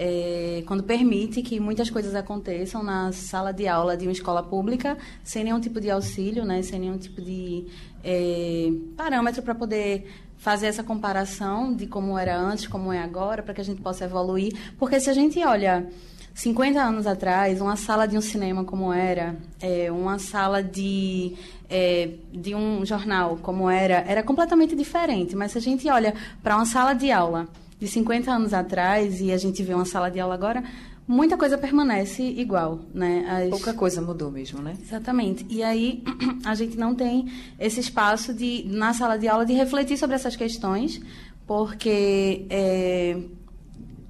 é, 0.00 0.62
quando 0.64 0.84
permite 0.84 1.42
que 1.42 1.58
muitas 1.58 1.90
coisas 1.90 2.14
aconteçam 2.14 2.84
na 2.84 3.10
sala 3.10 3.52
de 3.52 3.66
aula 3.66 3.96
de 3.96 4.06
uma 4.06 4.12
escola 4.12 4.44
pública, 4.44 4.96
sem 5.24 5.42
nenhum 5.42 5.58
tipo 5.58 5.80
de 5.80 5.90
auxílio, 5.90 6.44
né, 6.44 6.62
sem 6.62 6.78
nenhum 6.78 6.96
tipo 6.96 7.20
de 7.20 7.66
é, 8.04 8.70
parâmetro 8.96 9.42
para 9.42 9.56
poder 9.56 10.08
fazer 10.36 10.68
essa 10.68 10.84
comparação 10.84 11.74
de 11.74 11.88
como 11.88 12.16
era 12.16 12.38
antes, 12.38 12.68
como 12.68 12.92
é 12.92 13.02
agora, 13.02 13.42
para 13.42 13.52
que 13.52 13.60
a 13.60 13.64
gente 13.64 13.82
possa 13.82 14.04
evoluir. 14.04 14.52
Porque 14.78 15.00
se 15.00 15.10
a 15.10 15.12
gente 15.12 15.44
olha 15.44 15.88
50 16.34 16.80
anos 16.80 17.06
atrás, 17.06 17.60
uma 17.60 17.76
sala 17.76 18.06
de 18.06 18.16
um 18.16 18.20
cinema 18.20 18.64
como 18.64 18.92
era, 18.92 19.36
é, 19.60 19.90
uma 19.90 20.18
sala 20.18 20.62
de, 20.62 21.34
é, 21.68 22.10
de 22.32 22.54
um 22.54 22.84
jornal 22.86 23.38
como 23.42 23.68
era, 23.68 24.04
era 24.06 24.22
completamente 24.22 24.76
diferente. 24.76 25.34
Mas 25.34 25.52
se 25.52 25.58
a 25.58 25.60
gente 25.60 25.88
olha 25.88 26.14
para 26.42 26.56
uma 26.56 26.66
sala 26.66 26.92
de 26.92 27.10
aula 27.10 27.48
de 27.78 27.86
50 27.86 28.30
anos 28.30 28.54
atrás 28.54 29.20
e 29.20 29.32
a 29.32 29.36
gente 29.36 29.62
vê 29.62 29.74
uma 29.74 29.84
sala 29.84 30.10
de 30.10 30.20
aula 30.20 30.34
agora, 30.34 30.62
muita 31.08 31.38
coisa 31.38 31.56
permanece 31.56 32.22
igual, 32.22 32.80
né? 32.92 33.24
As... 33.26 33.50
Pouca 33.50 33.72
coisa 33.72 34.02
mudou 34.02 34.30
mesmo, 34.30 34.60
né? 34.60 34.76
Exatamente. 34.80 35.46
E 35.48 35.62
aí 35.62 36.04
a 36.44 36.54
gente 36.54 36.76
não 36.76 36.94
tem 36.94 37.26
esse 37.58 37.80
espaço 37.80 38.34
de 38.34 38.64
na 38.66 38.92
sala 38.92 39.16
de 39.16 39.26
aula 39.26 39.46
de 39.46 39.54
refletir 39.54 39.96
sobre 39.96 40.14
essas 40.14 40.36
questões, 40.36 41.00
porque 41.46 42.44
é, 42.50 43.16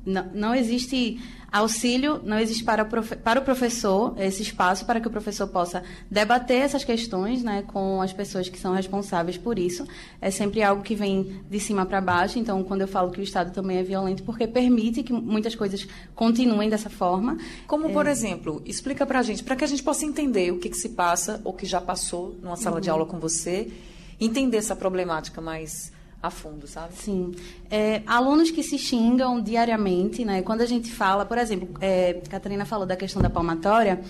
não, 0.05 0.27
não 0.35 0.55
existe 0.55 1.21
Auxílio 1.51 2.21
não 2.25 2.39
existe 2.39 2.63
para 2.63 2.83
o, 2.83 3.17
para 3.19 3.41
o 3.41 3.43
professor, 3.43 4.15
esse 4.19 4.43
espaço 4.43 4.85
para 4.85 5.01
que 5.01 5.09
o 5.09 5.11
professor 5.11 5.47
possa 5.49 5.83
debater 6.11 6.59
essas 6.59 6.85
questões 6.85 7.43
né, 7.43 7.65
com 7.67 8.03
as 8.03 8.13
pessoas 8.13 8.51
que 8.51 8.59
são 8.59 8.75
responsáveis 8.75 9.39
por 9.39 9.59
isso. 9.59 9.87
É 10.21 10.31
sempre 10.31 10.63
algo 10.63 10.83
que 10.83 10.95
vem 10.95 11.41
de 11.49 11.59
cima 11.59 11.87
para 11.87 12.03
baixo. 12.03 12.39
Então, 12.39 12.63
quando 12.63 12.83
eu 12.83 12.89
falo 12.89 13.11
que 13.11 13.21
o 13.21 13.23
Estado 13.23 13.51
também 13.51 13.79
é 13.79 13.83
violento, 13.83 14.23
porque 14.25 14.47
permite 14.47 15.03
que 15.03 15.13
muitas 15.13 15.55
coisas 15.55 15.89
continuem 16.15 16.69
dessa 16.69 16.91
forma. 16.91 17.39
Como, 17.67 17.91
por 17.91 18.07
é... 18.07 18.11
exemplo, 18.11 18.63
explica 18.67 19.07
para 19.07 19.21
a 19.21 19.23
gente, 19.23 19.43
para 19.43 19.57
que 19.57 19.65
a 19.65 19.69
gente 19.69 19.83
possa 19.83 20.05
entender 20.05 20.53
o 20.53 20.59
que, 20.59 20.69
que 20.69 20.77
se 20.77 20.91
passa 20.91 21.41
ou 21.45 21.55
que 21.55 21.65
já 21.65 21.81
passou 21.81 22.37
numa 22.43 22.57
sala 22.57 22.77
uhum. 22.77 22.83
de 22.83 22.91
aula 22.91 23.07
com 23.07 23.19
você, 23.19 23.73
entender 24.21 24.59
essa 24.59 24.77
problemática 24.77 25.41
mais 25.41 25.93
a 26.23 26.31
fundo, 26.31 26.67
sabe? 26.67 26.95
Sim. 26.95 27.35
É, 27.71 28.03
alunos 28.07 28.51
que 28.51 28.63
se 28.63 28.79
xingam 28.79 29.41
diariamente, 29.41 30.25
né? 30.25 30.43
Quando 30.43 30.63
a 30.63 30.67
gente 30.67 30.91
fala, 30.91 31.25
por 31.25 31.39
exemplo, 31.39 31.69
é, 31.81 32.21
Catarina 32.29 32.65
falou 32.65 32.87
da 32.87 32.97
questão 32.97 33.23
da 33.23 33.31
palmatória. 33.31 34.01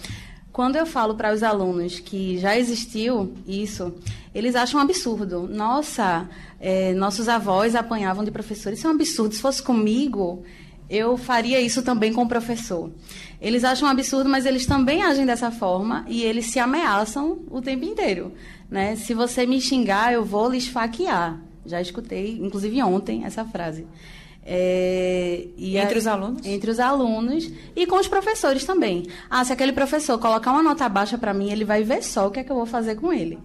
Quando 0.50 0.76
eu 0.76 0.86
falo 0.86 1.14
para 1.14 1.32
os 1.32 1.42
alunos 1.42 2.00
que 2.00 2.38
já 2.38 2.58
existiu 2.58 3.34
isso, 3.46 3.94
eles 4.34 4.56
acham 4.56 4.80
um 4.80 4.82
absurdo. 4.82 5.46
Nossa, 5.46 6.28
é, 6.58 6.94
nossos 6.94 7.28
avós 7.28 7.74
apanhavam 7.74 8.24
de 8.24 8.30
professores. 8.30 8.78
Isso 8.78 8.88
é 8.88 8.90
um 8.90 8.94
absurdo. 8.94 9.34
Se 9.34 9.40
fosse 9.40 9.62
comigo, 9.62 10.42
eu 10.88 11.16
faria 11.16 11.60
isso 11.60 11.82
também 11.82 12.12
com 12.12 12.22
o 12.22 12.28
professor. 12.28 12.90
Eles 13.40 13.62
acham 13.62 13.86
um 13.86 13.90
absurdo, 13.90 14.28
mas 14.28 14.46
eles 14.46 14.66
também 14.66 15.02
agem 15.02 15.26
dessa 15.26 15.50
forma 15.50 16.04
e 16.08 16.22
eles 16.22 16.46
se 16.46 16.58
ameaçam 16.58 17.40
o 17.50 17.60
tempo 17.60 17.84
inteiro. 17.84 18.32
Né? 18.70 18.96
Se 18.96 19.14
você 19.14 19.46
me 19.46 19.60
xingar, 19.60 20.12
eu 20.12 20.24
vou 20.24 20.50
lhe 20.50 20.58
esfaquear. 20.58 21.38
Já 21.68 21.80
escutei, 21.80 22.38
inclusive 22.40 22.82
ontem, 22.82 23.24
essa 23.24 23.44
frase. 23.44 23.86
É, 24.50 25.46
entre 25.58 25.96
a, 25.96 25.98
os 25.98 26.06
alunos? 26.06 26.46
Entre 26.46 26.70
os 26.70 26.80
alunos 26.80 27.52
e 27.76 27.86
com 27.86 27.96
os 27.96 28.08
professores 28.08 28.64
também. 28.64 29.06
Ah, 29.28 29.44
se 29.44 29.52
aquele 29.52 29.72
professor 29.72 30.18
colocar 30.18 30.52
uma 30.52 30.62
nota 30.62 30.88
baixa 30.88 31.18
para 31.18 31.34
mim, 31.34 31.50
ele 31.50 31.66
vai 31.66 31.84
ver 31.84 32.02
só 32.02 32.26
o 32.26 32.30
que 32.30 32.40
é 32.40 32.44
que 32.44 32.50
eu 32.50 32.56
vou 32.56 32.64
fazer 32.64 32.94
com 32.94 33.12
ele. 33.12 33.38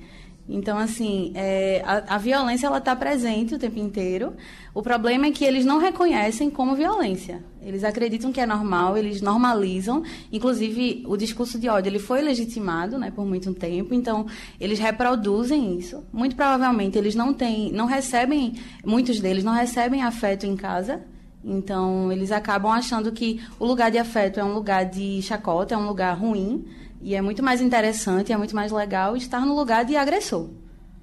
Então, 0.47 0.77
assim, 0.77 1.31
é, 1.35 1.81
a, 1.85 2.15
a, 2.15 2.17
violência 2.17 2.67
ela 2.67 2.79
está 2.79 2.93
presente 2.93 3.55
o 3.55 3.59
tempo 3.59 3.79
inteiro. 3.79 4.33
O 4.73 4.81
problema 4.81 5.27
é 5.27 5.31
que 5.31 5.45
eles 5.45 5.63
não 5.63 5.77
reconhecem 5.77 6.49
como 6.49 6.75
violência. 6.75 7.41
Eles 7.61 7.83
acreditam 7.85 8.31
que 8.31 8.41
é 8.41 8.45
normal, 8.45 8.97
eles 8.97 9.21
normalizam. 9.21 10.03
Inclusive, 10.31 11.05
o 11.07 11.15
discurso 11.15 11.57
de 11.57 11.69
ódio 11.69 11.89
ele 11.89 11.99
foi 11.99 12.21
legitimado, 12.21 12.97
né, 12.97 13.09
por 13.09 13.25
muito 13.25 13.53
tempo. 13.53 13.93
Então, 13.93 14.25
eles 14.59 14.79
reproduzem 14.79 15.77
isso. 15.77 16.03
Muito 16.11 16.35
provavelmente, 16.35 16.97
eles 16.97 17.15
não 17.15 17.33
têm, 17.33 17.71
não 17.71 17.85
recebem, 17.85 18.53
muitos 18.85 19.21
deles 19.21 19.45
não 19.45 19.53
recebem 19.53 20.03
afeto 20.03 20.45
em 20.45 20.57
casa. 20.57 21.01
Então, 21.43 22.11
eles 22.11 22.31
acabam 22.31 22.71
achando 22.71 23.11
que 23.11 23.41
o 23.59 23.65
lugar 23.65 23.91
de 23.91 23.97
afeto 23.97 24.39
é 24.39 24.43
um 24.43 24.53
lugar 24.53 24.85
de 24.85 25.21
chacota, 25.21 25.75
é 25.75 25.77
um 25.77 25.87
lugar 25.87 26.17
ruim. 26.17 26.65
E 27.03 27.15
é 27.15 27.21
muito 27.21 27.43
mais 27.43 27.59
interessante, 27.59 28.31
é 28.31 28.37
muito 28.37 28.55
mais 28.55 28.71
legal 28.71 29.17
estar 29.17 29.45
no 29.45 29.53
lugar 29.53 29.83
de 29.83 29.97
agressor. 29.97 30.49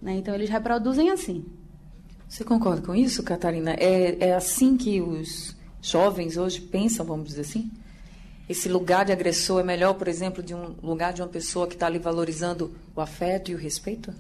Né? 0.00 0.14
Então, 0.14 0.34
eles 0.34 0.48
reproduzem 0.48 1.10
assim. 1.10 1.44
Você 2.26 2.42
concorda 2.42 2.80
com 2.80 2.94
isso, 2.94 3.22
Catarina? 3.22 3.72
É, 3.74 4.28
é 4.28 4.34
assim 4.34 4.78
que 4.78 5.00
os 5.00 5.54
jovens 5.82 6.38
hoje 6.38 6.60
pensam, 6.60 7.04
vamos 7.04 7.28
dizer 7.28 7.42
assim? 7.42 7.70
Esse 8.48 8.68
lugar 8.68 9.04
de 9.04 9.12
agressor 9.12 9.60
é 9.60 9.62
melhor, 9.62 9.94
por 9.94 10.08
exemplo, 10.08 10.42
de 10.42 10.54
um 10.54 10.74
lugar 10.82 11.12
de 11.12 11.20
uma 11.20 11.28
pessoa 11.28 11.66
que 11.66 11.74
está 11.74 11.86
ali 11.86 11.98
valorizando 11.98 12.74
o 12.96 13.00
afeto 13.00 13.50
e 13.50 13.54
o 13.54 13.58
respeito? 13.58 14.12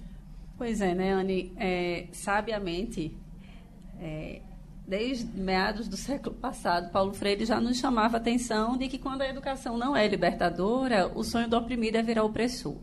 Pois 0.58 0.82
é, 0.82 0.94
né, 0.94 1.12
Anne? 1.12 1.50
É, 1.56 2.08
sabiamente, 2.12 3.16
é, 3.98 4.42
desde 4.90 5.24
meados 5.38 5.86
do 5.86 5.96
século 5.96 6.34
passado, 6.34 6.90
Paulo 6.90 7.14
Freire 7.14 7.44
já 7.44 7.60
nos 7.60 7.78
chamava 7.78 8.16
a 8.16 8.20
atenção 8.20 8.76
de 8.76 8.88
que 8.88 8.98
quando 8.98 9.22
a 9.22 9.28
educação 9.28 9.78
não 9.78 9.96
é 9.96 10.04
libertadora, 10.08 11.12
o 11.14 11.22
sonho 11.22 11.48
do 11.48 11.56
oprimido 11.56 11.94
é 11.94 12.02
virar 12.02 12.24
opressor. 12.24 12.76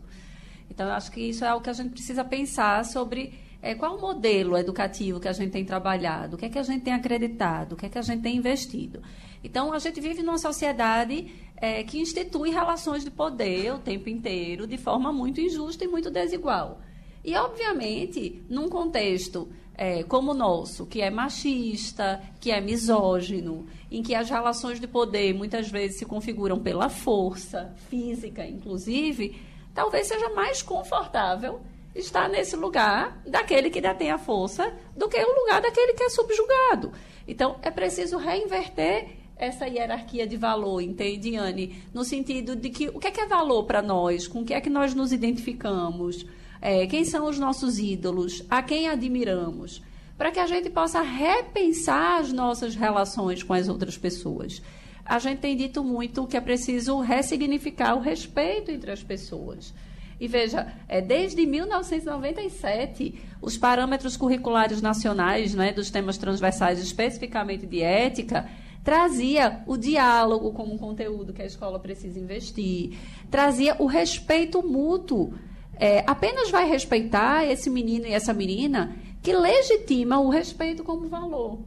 Então, 0.70 0.86
eu 0.86 0.94
acho 0.94 1.12
que 1.12 1.20
isso 1.20 1.44
é 1.44 1.48
algo 1.48 1.62
que 1.62 1.68
a 1.68 1.74
gente 1.74 1.90
precisa 1.90 2.24
pensar 2.24 2.82
sobre 2.86 3.38
é, 3.60 3.74
qual 3.74 3.98
o 3.98 4.00
modelo 4.00 4.56
educativo 4.56 5.20
que 5.20 5.28
a 5.28 5.34
gente 5.34 5.50
tem 5.50 5.66
trabalhado, 5.66 6.36
o 6.36 6.38
que 6.38 6.46
é 6.46 6.48
que 6.48 6.58
a 6.58 6.62
gente 6.62 6.82
tem 6.82 6.94
acreditado, 6.94 7.72
o 7.72 7.76
que 7.76 7.84
é 7.84 7.88
que 7.90 7.98
a 7.98 8.02
gente 8.02 8.22
tem 8.22 8.36
investido. 8.36 9.02
Então, 9.44 9.74
a 9.74 9.78
gente 9.78 10.00
vive 10.00 10.22
numa 10.22 10.38
sociedade 10.38 11.30
é, 11.58 11.84
que 11.84 12.00
institui 12.00 12.48
relações 12.48 13.04
de 13.04 13.10
poder 13.10 13.74
o 13.74 13.78
tempo 13.80 14.08
inteiro 14.08 14.66
de 14.66 14.78
forma 14.78 15.12
muito 15.12 15.42
injusta 15.42 15.84
e 15.84 15.88
muito 15.88 16.10
desigual. 16.10 16.80
E, 17.22 17.36
obviamente, 17.36 18.42
num 18.48 18.70
contexto 18.70 19.46
é, 19.78 20.02
como 20.02 20.32
o 20.32 20.34
nosso, 20.34 20.84
que 20.84 21.00
é 21.00 21.08
machista, 21.08 22.20
que 22.40 22.50
é 22.50 22.60
misógino, 22.60 23.64
em 23.88 24.02
que 24.02 24.12
as 24.12 24.28
relações 24.28 24.80
de 24.80 24.88
poder 24.88 25.32
muitas 25.32 25.70
vezes 25.70 26.00
se 26.00 26.04
configuram 26.04 26.58
pela 26.58 26.88
força 26.88 27.72
física, 27.88 28.44
inclusive, 28.44 29.40
talvez 29.72 30.08
seja 30.08 30.30
mais 30.30 30.60
confortável 30.62 31.60
estar 31.94 32.28
nesse 32.28 32.56
lugar 32.56 33.22
daquele 33.24 33.70
que 33.70 33.80
detém 33.80 34.10
a 34.10 34.18
força 34.18 34.76
do 34.96 35.08
que 35.08 35.16
o 35.16 35.40
lugar 35.40 35.62
daquele 35.62 35.94
que 35.94 36.02
é 36.02 36.10
subjugado. 36.10 36.92
Então, 37.26 37.56
é 37.62 37.70
preciso 37.70 38.16
reinverter 38.16 39.16
essa 39.36 39.68
hierarquia 39.68 40.26
de 40.26 40.36
valor, 40.36 40.80
entende, 40.80 41.36
Anne? 41.36 41.80
No 41.94 42.02
sentido 42.04 42.56
de 42.56 42.70
que 42.70 42.88
o 42.88 42.98
que 42.98 43.06
é, 43.06 43.10
que 43.12 43.20
é 43.20 43.26
valor 43.26 43.64
para 43.64 43.80
nós, 43.80 44.26
com 44.26 44.40
o 44.40 44.44
que 44.44 44.52
é 44.52 44.60
que 44.60 44.68
nós 44.68 44.92
nos 44.92 45.12
identificamos, 45.12 46.26
é, 46.60 46.86
quem 46.86 47.04
são 47.04 47.28
os 47.28 47.38
nossos 47.38 47.78
ídolos, 47.78 48.44
a 48.50 48.62
quem 48.62 48.88
admiramos, 48.88 49.82
para 50.16 50.32
que 50.32 50.40
a 50.40 50.46
gente 50.46 50.68
possa 50.68 51.00
repensar 51.00 52.20
as 52.20 52.32
nossas 52.32 52.74
relações 52.74 53.42
com 53.42 53.54
as 53.54 53.68
outras 53.68 53.96
pessoas. 53.96 54.60
A 55.04 55.18
gente 55.18 55.38
tem 55.38 55.56
dito 55.56 55.82
muito 55.82 56.26
que 56.26 56.36
é 56.36 56.40
preciso 56.40 56.98
ressignificar 57.00 57.94
o 57.94 58.00
respeito 58.00 58.70
entre 58.70 58.90
as 58.90 59.02
pessoas. 59.02 59.72
E 60.20 60.26
veja, 60.26 60.74
é, 60.88 61.00
desde 61.00 61.46
1997, 61.46 63.14
os 63.40 63.56
parâmetros 63.56 64.16
curriculares 64.16 64.82
nacionais 64.82 65.54
né, 65.54 65.72
dos 65.72 65.90
temas 65.90 66.18
transversais, 66.18 66.80
especificamente 66.80 67.64
de 67.66 67.80
ética, 67.80 68.48
trazia 68.82 69.62
o 69.66 69.76
diálogo 69.76 70.52
como 70.52 70.78
conteúdo 70.78 71.32
que 71.32 71.42
a 71.42 71.46
escola 71.46 71.78
precisa 71.78 72.18
investir, 72.18 72.98
trazia 73.30 73.76
o 73.78 73.86
respeito 73.86 74.60
mútuo 74.66 75.34
é, 75.78 76.04
apenas 76.06 76.50
vai 76.50 76.68
respeitar 76.68 77.44
esse 77.44 77.70
menino 77.70 78.06
e 78.06 78.12
essa 78.12 78.34
menina 78.34 78.96
que 79.22 79.32
legitima 79.32 80.18
o 80.18 80.28
respeito 80.28 80.82
como 80.82 81.08
valor. 81.08 81.60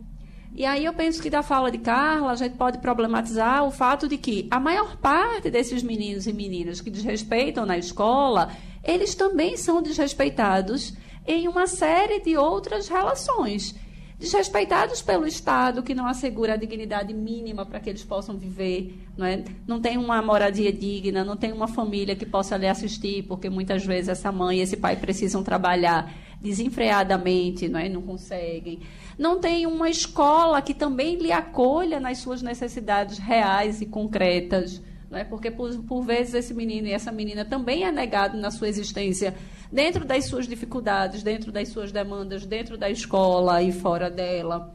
E 0.53 0.65
aí 0.65 0.83
eu 0.83 0.93
penso 0.93 1.21
que 1.21 1.29
da 1.29 1.41
fala 1.41 1.71
de 1.71 1.77
Carla 1.77 2.31
a 2.31 2.35
gente 2.35 2.57
pode 2.57 2.79
problematizar 2.79 3.63
o 3.65 3.71
fato 3.71 4.07
de 4.07 4.17
que 4.17 4.47
a 4.51 4.59
maior 4.59 4.97
parte 4.97 5.49
desses 5.49 5.81
meninos 5.81 6.27
e 6.27 6.33
meninas 6.33 6.81
que 6.81 6.89
desrespeitam 6.89 7.65
na 7.65 7.77
escola, 7.77 8.51
eles 8.83 9.15
também 9.15 9.55
são 9.55 9.81
desrespeitados 9.81 10.93
em 11.25 11.47
uma 11.47 11.67
série 11.67 12.19
de 12.19 12.35
outras 12.35 12.89
relações 12.89 13.75
desrespeitados 14.21 15.01
pelo 15.01 15.25
Estado, 15.25 15.81
que 15.81 15.95
não 15.95 16.05
assegura 16.05 16.53
a 16.53 16.55
dignidade 16.55 17.11
mínima 17.11 17.65
para 17.65 17.79
que 17.79 17.89
eles 17.89 18.03
possam 18.03 18.37
viver, 18.37 18.95
não, 19.17 19.25
é? 19.25 19.43
não 19.65 19.81
tem 19.81 19.97
uma 19.97 20.21
moradia 20.21 20.71
digna, 20.71 21.25
não 21.25 21.35
tem 21.35 21.51
uma 21.51 21.67
família 21.67 22.15
que 22.15 22.25
possa 22.25 22.55
lhe 22.55 22.67
assistir, 22.67 23.23
porque 23.23 23.49
muitas 23.49 23.83
vezes 23.83 24.09
essa 24.09 24.31
mãe 24.31 24.59
e 24.59 24.61
esse 24.61 24.77
pai 24.77 24.95
precisam 24.95 25.43
trabalhar 25.43 26.13
desenfreadamente, 26.39 27.67
não, 27.67 27.79
é? 27.79 27.89
não 27.89 28.03
conseguem. 28.03 28.81
Não 29.17 29.39
tem 29.39 29.65
uma 29.65 29.89
escola 29.89 30.61
que 30.61 30.75
também 30.75 31.15
lhe 31.15 31.31
acolha 31.31 31.99
nas 31.99 32.19
suas 32.19 32.43
necessidades 32.43 33.17
reais 33.17 33.81
e 33.81 33.87
concretas 33.87 34.81
né? 35.11 35.25
porque 35.25 35.51
por, 35.51 35.77
por 35.83 36.01
vezes 36.01 36.33
esse 36.33 36.53
menino 36.53 36.87
e 36.87 36.93
essa 36.93 37.11
menina 37.11 37.43
também 37.43 37.83
é 37.83 37.91
negado 37.91 38.37
na 38.37 38.49
sua 38.49 38.69
existência, 38.69 39.35
dentro 39.71 40.05
das 40.05 40.25
suas 40.25 40.47
dificuldades, 40.47 41.23
dentro 41.23 41.51
das 41.51 41.69
suas 41.69 41.91
demandas, 41.91 42.45
dentro 42.45 42.77
da 42.77 42.89
escola 42.89 43.61
e 43.61 43.71
fora 43.71 44.09
dela. 44.09 44.73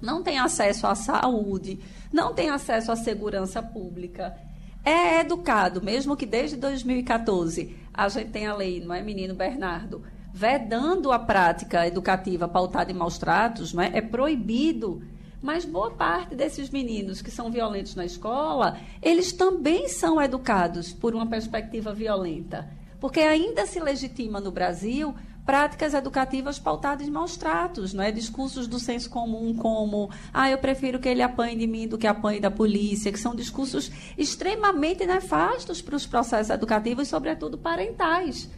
Não 0.00 0.22
tem 0.22 0.38
acesso 0.38 0.86
à 0.86 0.94
saúde, 0.94 1.80
não 2.12 2.32
tem 2.32 2.50
acesso 2.50 2.92
à 2.92 2.96
segurança 2.96 3.62
pública. 3.62 4.36
É 4.84 5.20
educado, 5.20 5.82
mesmo 5.82 6.16
que 6.16 6.24
desde 6.24 6.56
2014 6.56 7.76
a 7.92 8.08
gente 8.08 8.30
tem 8.30 8.46
a 8.46 8.54
lei, 8.54 8.80
não 8.80 8.94
é, 8.94 9.02
menino 9.02 9.34
Bernardo? 9.34 10.02
vedando 10.32 11.10
a 11.10 11.18
prática 11.18 11.84
educativa 11.84 12.46
pautada 12.46 12.92
em 12.92 12.94
maus 12.94 13.18
tratos, 13.18 13.72
não 13.72 13.82
é? 13.82 13.90
é 13.94 14.00
proibido 14.00 15.02
Mas 15.42 15.64
boa 15.64 15.90
parte 15.90 16.34
desses 16.34 16.70
meninos 16.70 17.22
que 17.22 17.30
são 17.30 17.50
violentos 17.50 17.94
na 17.94 18.04
escola, 18.04 18.78
eles 19.00 19.32
também 19.32 19.88
são 19.88 20.20
educados 20.20 20.92
por 20.92 21.14
uma 21.14 21.26
perspectiva 21.26 21.92
violenta. 21.92 22.68
Porque 23.00 23.20
ainda 23.20 23.64
se 23.66 23.78
legitima 23.78 24.40
no 24.40 24.50
Brasil 24.50 25.14
práticas 25.48 25.94
educativas 25.94 26.58
pautadas 26.58 27.08
em 27.08 27.10
maus 27.10 27.36
tratos, 27.36 27.94
não 27.94 28.04
é? 28.04 28.12
Discursos 28.12 28.66
do 28.66 28.78
senso 28.78 29.08
comum 29.08 29.54
como, 29.54 30.10
ah, 30.30 30.50
eu 30.50 30.58
prefiro 30.58 30.98
que 30.98 31.08
ele 31.08 31.22
apanhe 31.22 31.56
de 31.56 31.66
mim 31.66 31.88
do 31.88 31.96
que 31.96 32.06
apanhe 32.06 32.38
da 32.38 32.50
polícia, 32.50 33.10
que 33.10 33.18
são 33.18 33.34
discursos 33.34 33.90
extremamente 34.18 35.06
nefastos 35.06 35.80
para 35.80 35.96
os 35.96 36.06
processos 36.06 36.50
educativos, 36.50 37.08
sobretudo 37.08 37.56
parentais. 37.56 38.50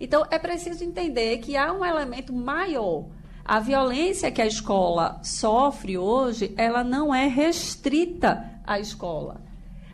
Então, 0.00 0.26
é 0.32 0.38
preciso 0.38 0.82
entender 0.82 1.38
que 1.38 1.56
há 1.56 1.72
um 1.72 1.84
elemento 1.84 2.32
maior. 2.32 3.06
A 3.44 3.60
violência 3.60 4.32
que 4.32 4.42
a 4.42 4.46
escola 4.46 5.20
sofre 5.22 5.96
hoje, 5.96 6.52
ela 6.56 6.82
não 6.82 7.14
é 7.14 7.28
restrita 7.28 8.60
à 8.66 8.80
escola 8.80 9.41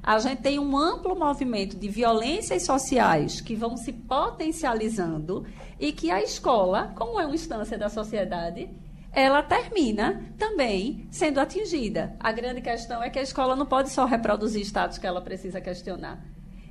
a 0.08 0.18
gente 0.18 0.40
tem 0.40 0.58
um 0.58 0.74
amplo 0.74 1.14
movimento 1.14 1.76
de 1.76 1.86
violências 1.86 2.62
sociais 2.62 3.42
que 3.42 3.54
vão 3.54 3.76
se 3.76 3.92
potencializando 3.92 5.44
e 5.78 5.92
que 5.92 6.10
a 6.10 6.22
escola, 6.22 6.94
como 6.96 7.20
é 7.20 7.26
uma 7.26 7.34
instância 7.34 7.76
da 7.76 7.90
sociedade, 7.90 8.70
ela 9.12 9.42
termina 9.42 10.24
também 10.38 11.06
sendo 11.10 11.38
atingida. 11.38 12.16
A 12.18 12.32
grande 12.32 12.62
questão 12.62 13.02
é 13.02 13.10
que 13.10 13.18
a 13.18 13.22
escola 13.22 13.54
não 13.54 13.66
pode 13.66 13.90
só 13.90 14.06
reproduzir 14.06 14.62
status 14.62 14.96
que 14.96 15.06
ela 15.06 15.20
precisa 15.20 15.60
questionar. 15.60 16.24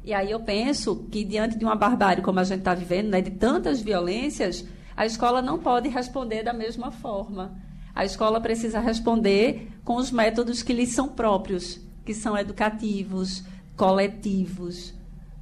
E 0.03 0.15
aí 0.15 0.31
eu 0.31 0.39
penso 0.39 1.07
que, 1.11 1.23
diante 1.23 1.59
de 1.59 1.63
uma 1.63 1.75
barbárie 1.75 2.23
como 2.23 2.39
a 2.39 2.43
gente 2.43 2.61
está 2.61 2.73
vivendo, 2.73 3.09
né, 3.09 3.21
de 3.21 3.29
tantas 3.29 3.79
violências, 3.79 4.65
a 4.95 5.05
escola 5.05 5.43
não 5.43 5.59
pode 5.59 5.89
responder 5.89 6.41
da 6.41 6.53
mesma 6.53 6.89
forma. 6.89 7.55
A 7.93 8.03
escola 8.03 8.41
precisa 8.41 8.79
responder 8.79 9.69
com 9.85 9.95
os 9.97 10.09
métodos 10.09 10.63
que 10.63 10.73
lhes 10.73 10.89
são 10.89 11.07
próprios 11.07 11.85
que 12.07 12.13
são 12.13 12.37
educativos, 12.37 13.43
coletivos, 13.75 14.93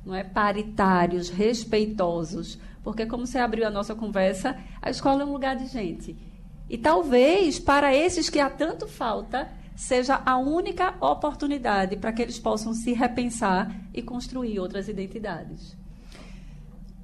não 0.04 0.16
é 0.16 0.24
paritários, 0.24 1.30
respeitosos, 1.30 2.58
porque 2.84 3.06
como 3.06 3.28
você 3.28 3.38
abriu 3.38 3.68
a 3.68 3.70
nossa 3.70 3.94
conversa, 3.94 4.58
a 4.82 4.90
escola 4.90 5.22
é 5.22 5.26
um 5.28 5.32
lugar 5.32 5.56
de 5.56 5.68
gente. 5.68 6.18
E 6.68 6.76
talvez 6.76 7.60
para 7.60 7.96
esses 7.96 8.32
que 8.32 8.40
há 8.40 8.50
tanto 8.50 8.88
falta, 8.88 9.48
seja 9.76 10.20
a 10.26 10.40
única 10.40 10.96
oportunidade 11.00 11.98
para 11.98 12.12
que 12.12 12.24
eles 12.24 12.40
possam 12.40 12.74
se 12.74 12.94
repensar 12.94 13.72
e 13.94 14.02
construir 14.02 14.60
outras 14.60 14.90
identidades. 14.90 15.78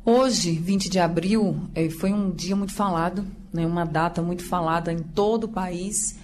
Hoje, 0.04 0.54
20 0.54 0.90
de 0.90 0.98
abril, 0.98 1.70
eh, 1.76 1.92
foi 1.92 2.12
um 2.12 2.32
dia 2.32 2.56
muito 2.56 2.74
falado, 2.74 3.28
né, 3.54 3.68
uma 3.68 3.86
data 3.86 4.24
muito 4.24 4.44
falada 4.44 4.92
em 4.92 5.04
todo 5.04 5.44
o 5.44 5.50
país 5.50 6.20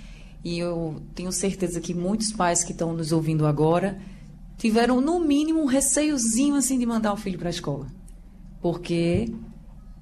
e 0.47 0.59
eu 0.59 1.01
tenho 1.13 1.29
certeza 1.29 1.81
que 1.81 1.93
muitos 1.93 2.31
pais 2.31 2.63
que 2.63 2.71
estão 2.71 2.93
nos 2.93 3.11
ouvindo 3.11 3.45
agora 3.45 3.99
tiveram, 4.57 5.01
no 5.01 5.19
mínimo, 5.19 5.61
um 5.61 5.65
receiozinho 5.65 6.55
assim 6.55 6.79
de 6.79 6.85
mandar 6.85 7.11
o 7.11 7.17
filho 7.17 7.37
para 7.37 7.49
a 7.49 7.51
escola. 7.51 7.87
Porque 8.61 9.29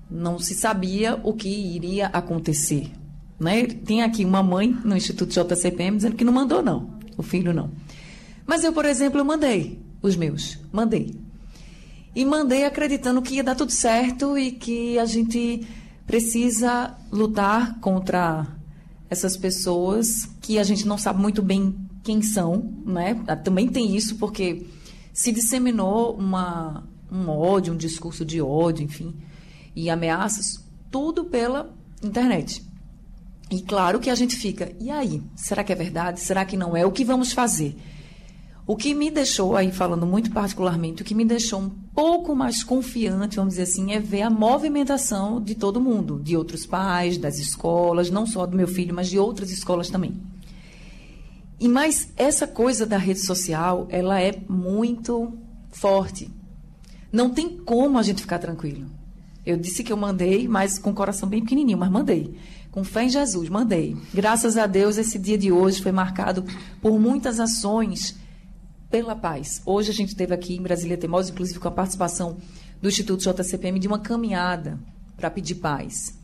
não 0.07 0.37
se 0.37 0.53
sabia 0.53 1.19
o 1.23 1.33
que 1.33 1.49
iria 1.49 2.05
acontecer. 2.09 2.91
Né? 3.39 3.65
Tem 3.65 4.03
aqui 4.03 4.23
uma 4.23 4.43
mãe 4.43 4.67
no 4.85 4.95
Instituto 4.95 5.33
JCPM 5.33 5.97
dizendo 5.97 6.15
que 6.15 6.23
não 6.23 6.31
mandou, 6.31 6.61
não. 6.61 6.91
O 7.17 7.23
filho 7.23 7.51
não. 7.51 7.71
Mas 8.45 8.63
eu, 8.63 8.71
por 8.71 8.85
exemplo, 8.85 9.19
eu 9.19 9.25
mandei 9.25 9.79
os 9.99 10.15
meus. 10.15 10.59
Mandei. 10.71 11.15
E 12.15 12.23
mandei 12.23 12.65
acreditando 12.65 13.19
que 13.19 13.33
ia 13.33 13.43
dar 13.43 13.55
tudo 13.55 13.71
certo 13.71 14.37
e 14.37 14.51
que 14.51 14.99
a 14.99 15.05
gente 15.05 15.65
precisa 16.05 16.95
lutar 17.11 17.79
contra 17.79 18.45
essas 19.09 19.37
pessoas 19.37 20.25
que 20.41 20.57
a 20.57 20.63
gente 20.63 20.87
não 20.87 20.97
sabe 20.97 21.21
muito 21.21 21.41
bem 21.41 21.75
quem 22.03 22.21
são, 22.21 22.73
né? 22.85 23.15
Também 23.43 23.67
tem 23.67 23.95
isso 23.95 24.15
porque 24.15 24.65
se 25.13 25.31
disseminou 25.31 26.15
uma, 26.15 26.87
um 27.11 27.29
ódio, 27.29 27.73
um 27.73 27.77
discurso 27.77 28.25
de 28.25 28.41
ódio, 28.41 28.83
enfim, 28.83 29.15
e 29.75 29.89
ameaças, 29.89 30.63
tudo 30.91 31.25
pela 31.25 31.73
internet. 32.03 32.63
E 33.49 33.61
claro 33.61 33.99
que 33.99 34.09
a 34.09 34.15
gente 34.15 34.35
fica, 34.35 34.71
e 34.79 34.89
aí? 34.89 35.21
Será 35.35 35.63
que 35.63 35.71
é 35.71 35.75
verdade? 35.75 36.19
Será 36.19 36.43
que 36.45 36.57
não 36.57 36.75
é? 36.75 36.85
O 36.85 36.91
que 36.91 37.05
vamos 37.05 37.31
fazer? 37.31 37.75
O 38.67 38.75
que 38.75 38.95
me 38.95 39.11
deixou, 39.11 39.55
aí 39.55 39.71
falando 39.71 40.07
muito 40.07 40.31
particularmente, 40.31 41.03
o 41.03 41.05
que 41.05 41.13
me 41.13 41.23
deixou 41.23 41.59
um 41.59 41.69
pouco 41.69 42.35
mais 42.35 42.63
confiante, 42.63 43.35
vamos 43.35 43.53
dizer 43.53 43.63
assim, 43.63 43.93
é 43.93 43.99
ver 43.99 44.23
a 44.23 44.29
movimentação 44.29 45.39
de 45.39 45.53
todo 45.53 45.79
mundo, 45.79 46.19
de 46.23 46.35
outros 46.35 46.65
pais, 46.65 47.17
das 47.17 47.37
escolas, 47.37 48.09
não 48.09 48.25
só 48.25 48.43
do 48.47 48.57
meu 48.57 48.67
filho, 48.67 48.95
mas 48.95 49.07
de 49.07 49.19
outras 49.19 49.51
escolas 49.51 49.89
também. 49.89 50.19
E 51.59 51.67
mais 51.67 52.11
essa 52.17 52.47
coisa 52.47 52.87
da 52.87 52.97
rede 52.97 53.19
social, 53.19 53.85
ela 53.89 54.19
é 54.19 54.35
muito 54.49 55.31
forte. 55.71 56.31
Não 57.11 57.29
tem 57.29 57.49
como 57.57 57.99
a 57.99 58.03
gente 58.03 58.21
ficar 58.21 58.39
tranquilo. 58.39 58.87
Eu 59.45 59.57
disse 59.57 59.83
que 59.83 59.93
eu 59.93 59.97
mandei, 59.97 60.47
mas 60.47 60.79
com 60.79 60.89
o 60.89 60.95
coração 60.95 61.29
bem 61.29 61.41
pequenininho, 61.41 61.77
mas 61.77 61.91
mandei. 61.91 62.33
Com 62.71 62.83
fé 62.83 63.03
em 63.03 63.09
Jesus, 63.09 63.47
mandei. 63.47 63.95
Graças 64.11 64.57
a 64.57 64.65
Deus, 64.65 64.97
esse 64.97 65.19
dia 65.19 65.37
de 65.37 65.51
hoje 65.51 65.83
foi 65.83 65.91
marcado 65.91 66.43
por 66.81 66.99
muitas 66.99 67.39
ações 67.39 68.17
pela 68.95 69.13
paz. 69.13 69.61
Hoje 69.65 69.91
a 69.91 69.93
gente 69.93 70.15
teve 70.15 70.33
aqui 70.33 70.55
em 70.55 70.61
Brasília 70.61 70.95
Teimosa, 70.95 71.29
inclusive 71.29 71.59
com 71.59 71.67
a 71.67 71.71
participação 71.71 72.37
do 72.81 72.87
Instituto 72.87 73.21
JCPM, 73.21 73.77
de 73.77 73.89
uma 73.89 73.99
caminhada 73.99 74.79
para 75.17 75.29
pedir 75.29 75.55
paz. 75.55 76.17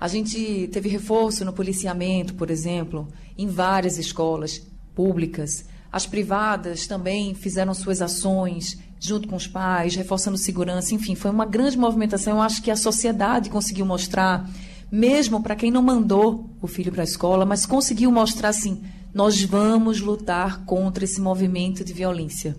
A 0.00 0.08
gente 0.08 0.68
teve 0.72 0.88
reforço 0.88 1.44
no 1.44 1.52
policiamento, 1.52 2.34
por 2.34 2.50
exemplo, 2.50 3.06
em 3.38 3.46
várias 3.46 3.98
escolas 3.98 4.60
públicas. 4.96 5.64
As 5.92 6.06
privadas 6.06 6.88
também 6.88 7.36
fizeram 7.36 7.72
suas 7.72 8.02
ações 8.02 8.76
junto 8.98 9.28
com 9.28 9.36
os 9.36 9.46
pais, 9.46 9.94
reforçando 9.94 10.36
segurança. 10.36 10.92
Enfim, 10.92 11.14
foi 11.14 11.30
uma 11.30 11.46
grande 11.46 11.78
movimentação. 11.78 12.34
Eu 12.34 12.42
acho 12.42 12.62
que 12.64 12.70
a 12.72 12.76
sociedade 12.76 13.48
conseguiu 13.48 13.86
mostrar, 13.86 14.50
mesmo 14.90 15.40
para 15.40 15.54
quem 15.54 15.70
não 15.70 15.82
mandou 15.82 16.50
o 16.60 16.66
filho 16.66 16.90
para 16.90 17.02
a 17.02 17.04
escola, 17.04 17.46
mas 17.46 17.64
conseguiu 17.64 18.10
mostrar 18.10 18.48
assim: 18.48 18.82
nós 19.16 19.42
vamos 19.42 20.02
lutar 20.02 20.66
contra 20.66 21.02
esse 21.02 21.22
movimento 21.22 21.82
de 21.82 21.94
violência. 21.94 22.54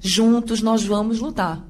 Juntos 0.00 0.62
nós 0.62 0.82
vamos 0.82 1.20
lutar. 1.20 1.62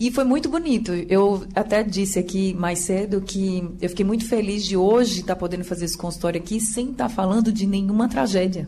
E 0.00 0.10
foi 0.10 0.24
muito 0.24 0.48
bonito. 0.48 0.90
Eu 0.90 1.46
até 1.54 1.82
disse 1.82 2.18
aqui 2.18 2.54
mais 2.54 2.78
cedo 2.78 3.20
que 3.20 3.62
eu 3.78 3.90
fiquei 3.90 4.06
muito 4.06 4.26
feliz 4.26 4.64
de 4.64 4.74
hoje 4.74 5.20
estar 5.20 5.36
podendo 5.36 5.64
fazer 5.64 5.84
esse 5.84 5.98
consultório 5.98 6.40
aqui 6.40 6.62
sem 6.62 6.92
estar 6.92 7.10
falando 7.10 7.52
de 7.52 7.66
nenhuma 7.66 8.08
tragédia. 8.08 8.66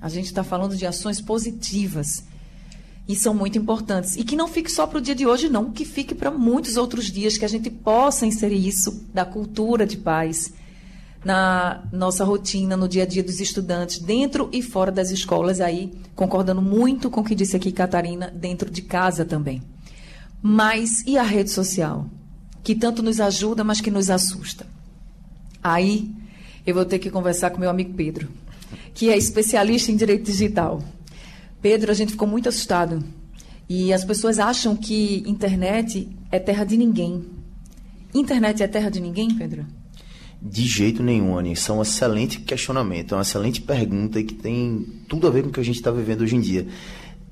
A 0.00 0.08
gente 0.08 0.26
está 0.26 0.42
falando 0.42 0.76
de 0.76 0.84
ações 0.84 1.20
positivas. 1.20 2.24
E 3.06 3.14
são 3.14 3.32
muito 3.32 3.56
importantes. 3.56 4.16
E 4.16 4.24
que 4.24 4.34
não 4.34 4.48
fique 4.48 4.68
só 4.68 4.84
para 4.84 4.98
o 4.98 5.00
dia 5.00 5.14
de 5.14 5.28
hoje, 5.28 5.48
não, 5.48 5.70
que 5.70 5.84
fique 5.84 6.12
para 6.12 6.32
muitos 6.32 6.76
outros 6.76 7.04
dias, 7.04 7.38
que 7.38 7.44
a 7.44 7.48
gente 7.48 7.70
possa 7.70 8.26
inserir 8.26 8.66
isso 8.66 9.06
da 9.14 9.24
cultura 9.24 9.86
de 9.86 9.96
paz 9.96 10.52
na 11.24 11.82
nossa 11.90 12.24
rotina, 12.24 12.76
no 12.76 12.86
dia 12.86 13.04
a 13.04 13.06
dia 13.06 13.22
dos 13.22 13.40
estudantes, 13.40 13.98
dentro 13.98 14.48
e 14.52 14.60
fora 14.60 14.92
das 14.92 15.10
escolas, 15.10 15.60
aí 15.60 15.92
concordando 16.14 16.60
muito 16.60 17.10
com 17.10 17.22
o 17.22 17.24
que 17.24 17.34
disse 17.34 17.56
aqui 17.56 17.72
Catarina, 17.72 18.30
dentro 18.30 18.70
de 18.70 18.82
casa 18.82 19.24
também. 19.24 19.62
Mas 20.42 21.02
e 21.06 21.16
a 21.16 21.22
rede 21.22 21.50
social? 21.50 22.06
Que 22.62 22.74
tanto 22.74 23.02
nos 23.02 23.20
ajuda, 23.20 23.64
mas 23.64 23.80
que 23.80 23.90
nos 23.90 24.10
assusta. 24.10 24.66
Aí 25.62 26.10
eu 26.66 26.74
vou 26.74 26.84
ter 26.84 26.98
que 26.98 27.10
conversar 27.10 27.50
com 27.50 27.58
meu 27.58 27.70
amigo 27.70 27.94
Pedro, 27.94 28.28
que 28.92 29.08
é 29.08 29.16
especialista 29.16 29.90
em 29.90 29.96
direito 29.96 30.24
digital. 30.24 30.84
Pedro, 31.62 31.90
a 31.90 31.94
gente 31.94 32.12
ficou 32.12 32.28
muito 32.28 32.48
assustado. 32.48 33.02
E 33.66 33.94
as 33.94 34.04
pessoas 34.04 34.38
acham 34.38 34.76
que 34.76 35.22
internet 35.26 36.06
é 36.30 36.38
terra 36.38 36.64
de 36.64 36.76
ninguém. 36.76 37.24
Internet 38.12 38.62
é 38.62 38.68
terra 38.68 38.90
de 38.90 39.00
ninguém, 39.00 39.34
Pedro? 39.34 39.64
De 40.46 40.66
jeito 40.66 41.02
nenhum, 41.02 41.38
Anny. 41.38 41.52
Isso 41.52 41.72
é 41.72 41.74
um 41.74 41.80
excelente 41.80 42.38
questionamento, 42.38 43.12
é 43.12 43.16
uma 43.16 43.22
excelente 43.22 43.62
pergunta 43.62 44.20
e 44.20 44.24
que 44.24 44.34
tem 44.34 44.86
tudo 45.08 45.26
a 45.26 45.30
ver 45.30 45.42
com 45.42 45.48
o 45.48 45.52
que 45.52 45.58
a 45.58 45.64
gente 45.64 45.76
está 45.76 45.90
vivendo 45.90 46.20
hoje 46.20 46.36
em 46.36 46.40
dia. 46.40 46.68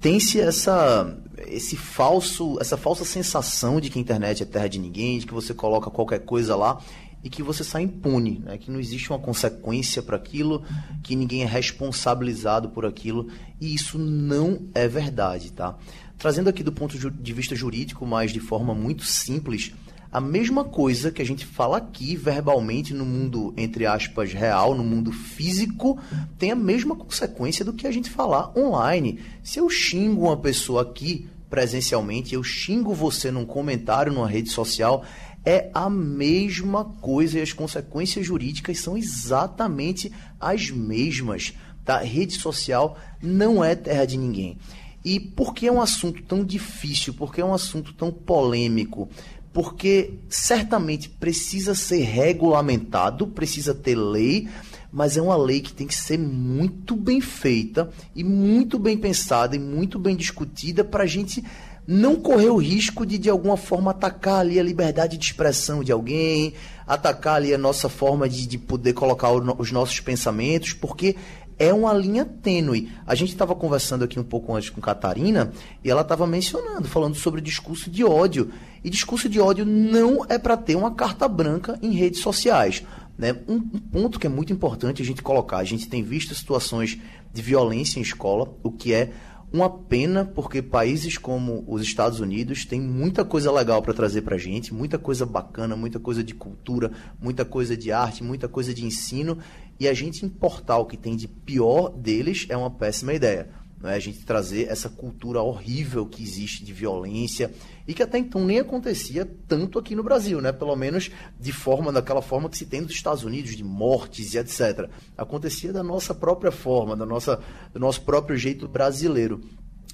Tem-se 0.01 0.41
essa, 0.41 1.15
esse 1.47 1.77
falso, 1.77 2.57
essa 2.59 2.79
falsa 2.79 3.05
sensação 3.05 3.83
de 3.83 3.91
que 3.91 3.99
a 3.99 4.01
internet 4.01 4.43
é 4.43 4.47
terra 4.47 4.67
de 4.67 4.79
ninguém, 4.79 5.19
de 5.19 5.27
que 5.27 5.35
você 5.35 5.53
coloca 5.53 5.91
qualquer 5.91 6.21
coisa 6.21 6.57
lá 6.57 6.81
e 7.23 7.29
que 7.29 7.43
você 7.43 7.63
sai 7.63 7.83
impune, 7.83 8.41
né? 8.43 8.57
que 8.57 8.71
não 8.71 8.81
existe 8.81 9.11
uma 9.11 9.19
consequência 9.19 10.03
para 10.03 10.17
aquilo, 10.17 10.65
que 11.03 11.15
ninguém 11.15 11.43
é 11.43 11.47
responsabilizado 11.47 12.71
por 12.71 12.87
aquilo, 12.87 13.29
e 13.61 13.75
isso 13.75 13.99
não 13.99 14.59
é 14.75 14.89
verdade, 14.89 15.53
tá? 15.53 15.77
Trazendo 16.19 16.49
aqui 16.49 16.63
do 16.63 16.73
ponto 16.73 16.99
de 16.99 17.33
vista 17.33 17.55
jurídico, 17.55 18.07
mas 18.07 18.33
de 18.33 18.41
forma 18.41 18.75
muito 18.75 19.05
simples, 19.05 19.73
a 20.13 20.21
mesma 20.21 20.63
coisa 20.63 21.11
que 21.11 21.23
a 21.23 21.25
gente 21.25 21.47
fala 21.47 21.79
aqui 21.79 22.15
verbalmente 22.15 22.93
no 22.93 23.07
mundo, 23.07 23.55
entre 23.57 23.87
aspas, 23.87 24.31
real, 24.31 24.75
no 24.75 24.85
mundo 24.85 25.11
físico, 25.11 25.99
tem 26.39 26.51
a 26.51 26.57
mesma 26.57 26.95
consequência 26.95 27.65
do 27.65 27.73
que 27.73 27.87
a 27.87 27.91
gente 27.91 28.11
falar 28.11 28.53
online. 28.55 29.21
Se 29.43 29.59
eu 29.59 29.71
xingo 29.71 30.27
uma 30.27 30.37
pessoa 30.37 30.83
aqui 30.83 31.27
presencialmente, 31.49 32.35
eu 32.35 32.45
xingo 32.45 32.93
você 32.93 33.31
num 33.31 33.47
comentário 33.47 34.13
numa 34.13 34.29
rede 34.29 34.51
social, 34.51 35.03
é 35.47 35.71
a 35.73 35.89
mesma 35.89 36.85
coisa 36.85 37.39
e 37.39 37.43
as 37.43 37.55
consequências 37.55 38.27
jurídicas 38.27 38.81
são 38.81 38.99
exatamente 38.99 40.13
as 40.39 40.71
mesmas. 40.71 41.55
Tá? 41.87 41.99
Rede 41.99 42.35
social 42.35 42.99
não 43.21 43.65
é 43.65 43.75
terra 43.75 44.05
de 44.05 44.19
ninguém. 44.19 44.59
E 45.05 45.19
por 45.19 45.53
que 45.53 45.67
é 45.67 45.73
um 45.73 45.81
assunto 45.81 46.23
tão 46.23 46.45
difícil? 46.45 47.15
Por 47.15 47.35
que 47.35 47.41
é 47.41 47.45
um 47.45 47.55
assunto 47.55 47.93
tão 47.93 48.13
polêmico? 48.13 49.09
Porque 49.53 50.15
certamente 50.29 51.09
precisa 51.09 51.75
ser 51.75 52.03
regulamentado, 52.03 53.27
precisa 53.27 53.75
ter 53.75 53.95
lei, 53.95 54.49
mas 54.91 55.17
é 55.17 55.23
uma 55.23 55.37
lei 55.37 55.61
que 55.61 55.73
tem 55.73 55.87
que 55.87 55.95
ser 55.95 56.19
muito 56.19 56.95
bem 56.97 57.21
feita 57.21 57.91
e 58.15 58.23
muito 58.23 58.79
bem 58.79 58.97
pensada 58.97 59.57
e 59.57 59.59
muito 59.59 59.99
bem 59.99 60.17
discutida 60.17 60.85
para 60.85 61.05
a 61.05 61.07
gente 61.07 61.45
não 61.87 62.17
correr 62.17 62.51
o 62.51 62.57
risco 62.57 63.05
de 63.05 63.19
de 63.19 63.29
alguma 63.29 63.57
forma 63.57 63.91
atacar 63.91 64.41
ali 64.41 64.59
a 64.59 64.63
liberdade 64.63 65.19
de 65.19 65.25
expressão 65.25 65.83
de 65.83 65.91
alguém, 65.91 66.55
atacar 66.87 67.37
ali 67.37 67.53
a 67.53 67.59
nossa 67.59 67.89
forma 67.89 68.29
de, 68.29 68.47
de 68.47 68.59
poder 68.59 68.93
colocar 68.93 69.33
os 69.33 69.73
nossos 69.73 69.99
pensamentos, 69.99 70.73
porque 70.73 71.17
é 71.59 71.73
uma 71.73 71.93
linha 71.93 72.25
tênue. 72.25 72.91
A 73.07 73.15
gente 73.15 73.31
estava 73.31 73.55
conversando 73.55 74.05
aqui 74.05 74.19
um 74.19 74.25
pouco 74.25 74.55
antes 74.55 74.71
com 74.71 74.81
Catarina 74.81 75.53
e 75.85 75.91
ela 75.91 76.03
estava 76.03 76.27
mencionando, 76.27 76.89
falando 76.89 77.15
sobre 77.15 77.41
discurso 77.41 77.91
de 77.91 78.05
ódio. 78.05 78.51
E 78.85 78.91
discurso 78.91 79.29
de 79.29 79.41
ódio 79.41 79.65
não 79.65 80.25
é 80.29 80.39
para 80.39 80.57
ter 80.57 80.75
uma 80.75 80.95
carta 80.95 81.29
branca 81.29 81.79
em 81.83 81.93
redes 81.93 82.21
sociais. 82.21 82.83
Né? 83.17 83.37
Um, 83.47 83.57
um, 83.57 83.79
ponto 83.79 84.19
que 84.19 84.27
é 84.27 84.31
muito 84.31 84.53
importante 84.53 85.03
a 85.03 85.05
gente 85.05 85.23
colocar: 85.23 85.59
a 85.59 85.65
gente 85.65 85.89
tem 85.89 86.03
visto 86.03 86.35
situações 86.35 86.99
de 87.33 87.43
violência 87.43 87.99
em 87.99 88.03
escola, 88.03 88.53
o 88.63 88.71
que 88.71 88.93
é 88.93 89.13
uma 89.53 89.69
pena, 89.69 90.25
porque 90.25 90.63
países 90.63 91.19
como 91.19 91.63
os 91.69 91.83
Estados 91.83 92.21
Unidos 92.21 92.65
têm 92.65 92.81
muita 92.81 93.23
coisa 93.23 93.53
legal 93.53 93.83
para 93.83 93.93
trazer 93.93 94.23
para 94.23 94.37
a 94.37 94.39
gente, 94.39 94.73
muita 94.73 94.99
coisa 94.99 95.27
bacana, 95.27 95.77
muita 95.77 96.01
coisa 96.01 96.25
de 96.25 96.35
cultura, 96.35 96.91
muita 97.21 97.45
coisa 97.45 97.77
de 97.77 97.93
arte, 97.93 98.25
muita 98.25 98.49
coisa 98.49 98.73
de 98.73 98.85
ensino, 98.85 99.37
e 99.83 99.89
a 99.89 99.95
gente 99.95 100.25
importar 100.25 100.79
o 100.79 100.87
que 100.87 100.97
tem 100.97 101.17
de 101.17 101.27
pior 101.27 101.91
deles 101.91 102.47
é 102.49 102.57
uma 102.57 102.71
péssima 102.71 103.13
ideia. 103.15 103.49
Né? 103.81 103.95
A 103.95 103.99
gente 103.99 104.25
trazer 104.25 104.69
essa 104.71 104.89
cultura 104.89 105.43
horrível 105.43 106.07
que 106.07 106.23
existe 106.23 106.65
de 106.65 106.73
violência 106.73 107.51
e 107.85 107.93
que 107.93 108.01
até 108.01 108.17
então 108.17 108.45
nem 108.45 108.61
acontecia 108.61 109.29
tanto 109.49 109.81
aqui 109.81 109.97
no 109.97 110.05
Brasil, 110.05 110.41
né? 110.41 110.53
Pelo 110.53 110.77
menos 110.77 111.11
de 111.41 111.53
forma, 111.53 111.91
daquela 111.91 112.23
forma 112.23 112.49
que 112.49 112.57
se 112.57 112.65
tem 112.65 112.81
nos 112.81 112.93
Estados 112.93 113.25
Unidos, 113.25 113.57
de 113.57 113.65
mortes 113.65 114.35
e 114.35 114.39
etc. 114.39 114.89
Acontecia 115.19 115.73
da 115.73 115.83
nossa 115.83 116.15
própria 116.15 116.53
forma, 116.53 116.95
da 116.95 117.05
nossa, 117.05 117.41
do 117.73 117.81
nosso 117.81 118.03
próprio 118.03 118.37
jeito 118.37 118.69
brasileiro. 118.69 119.41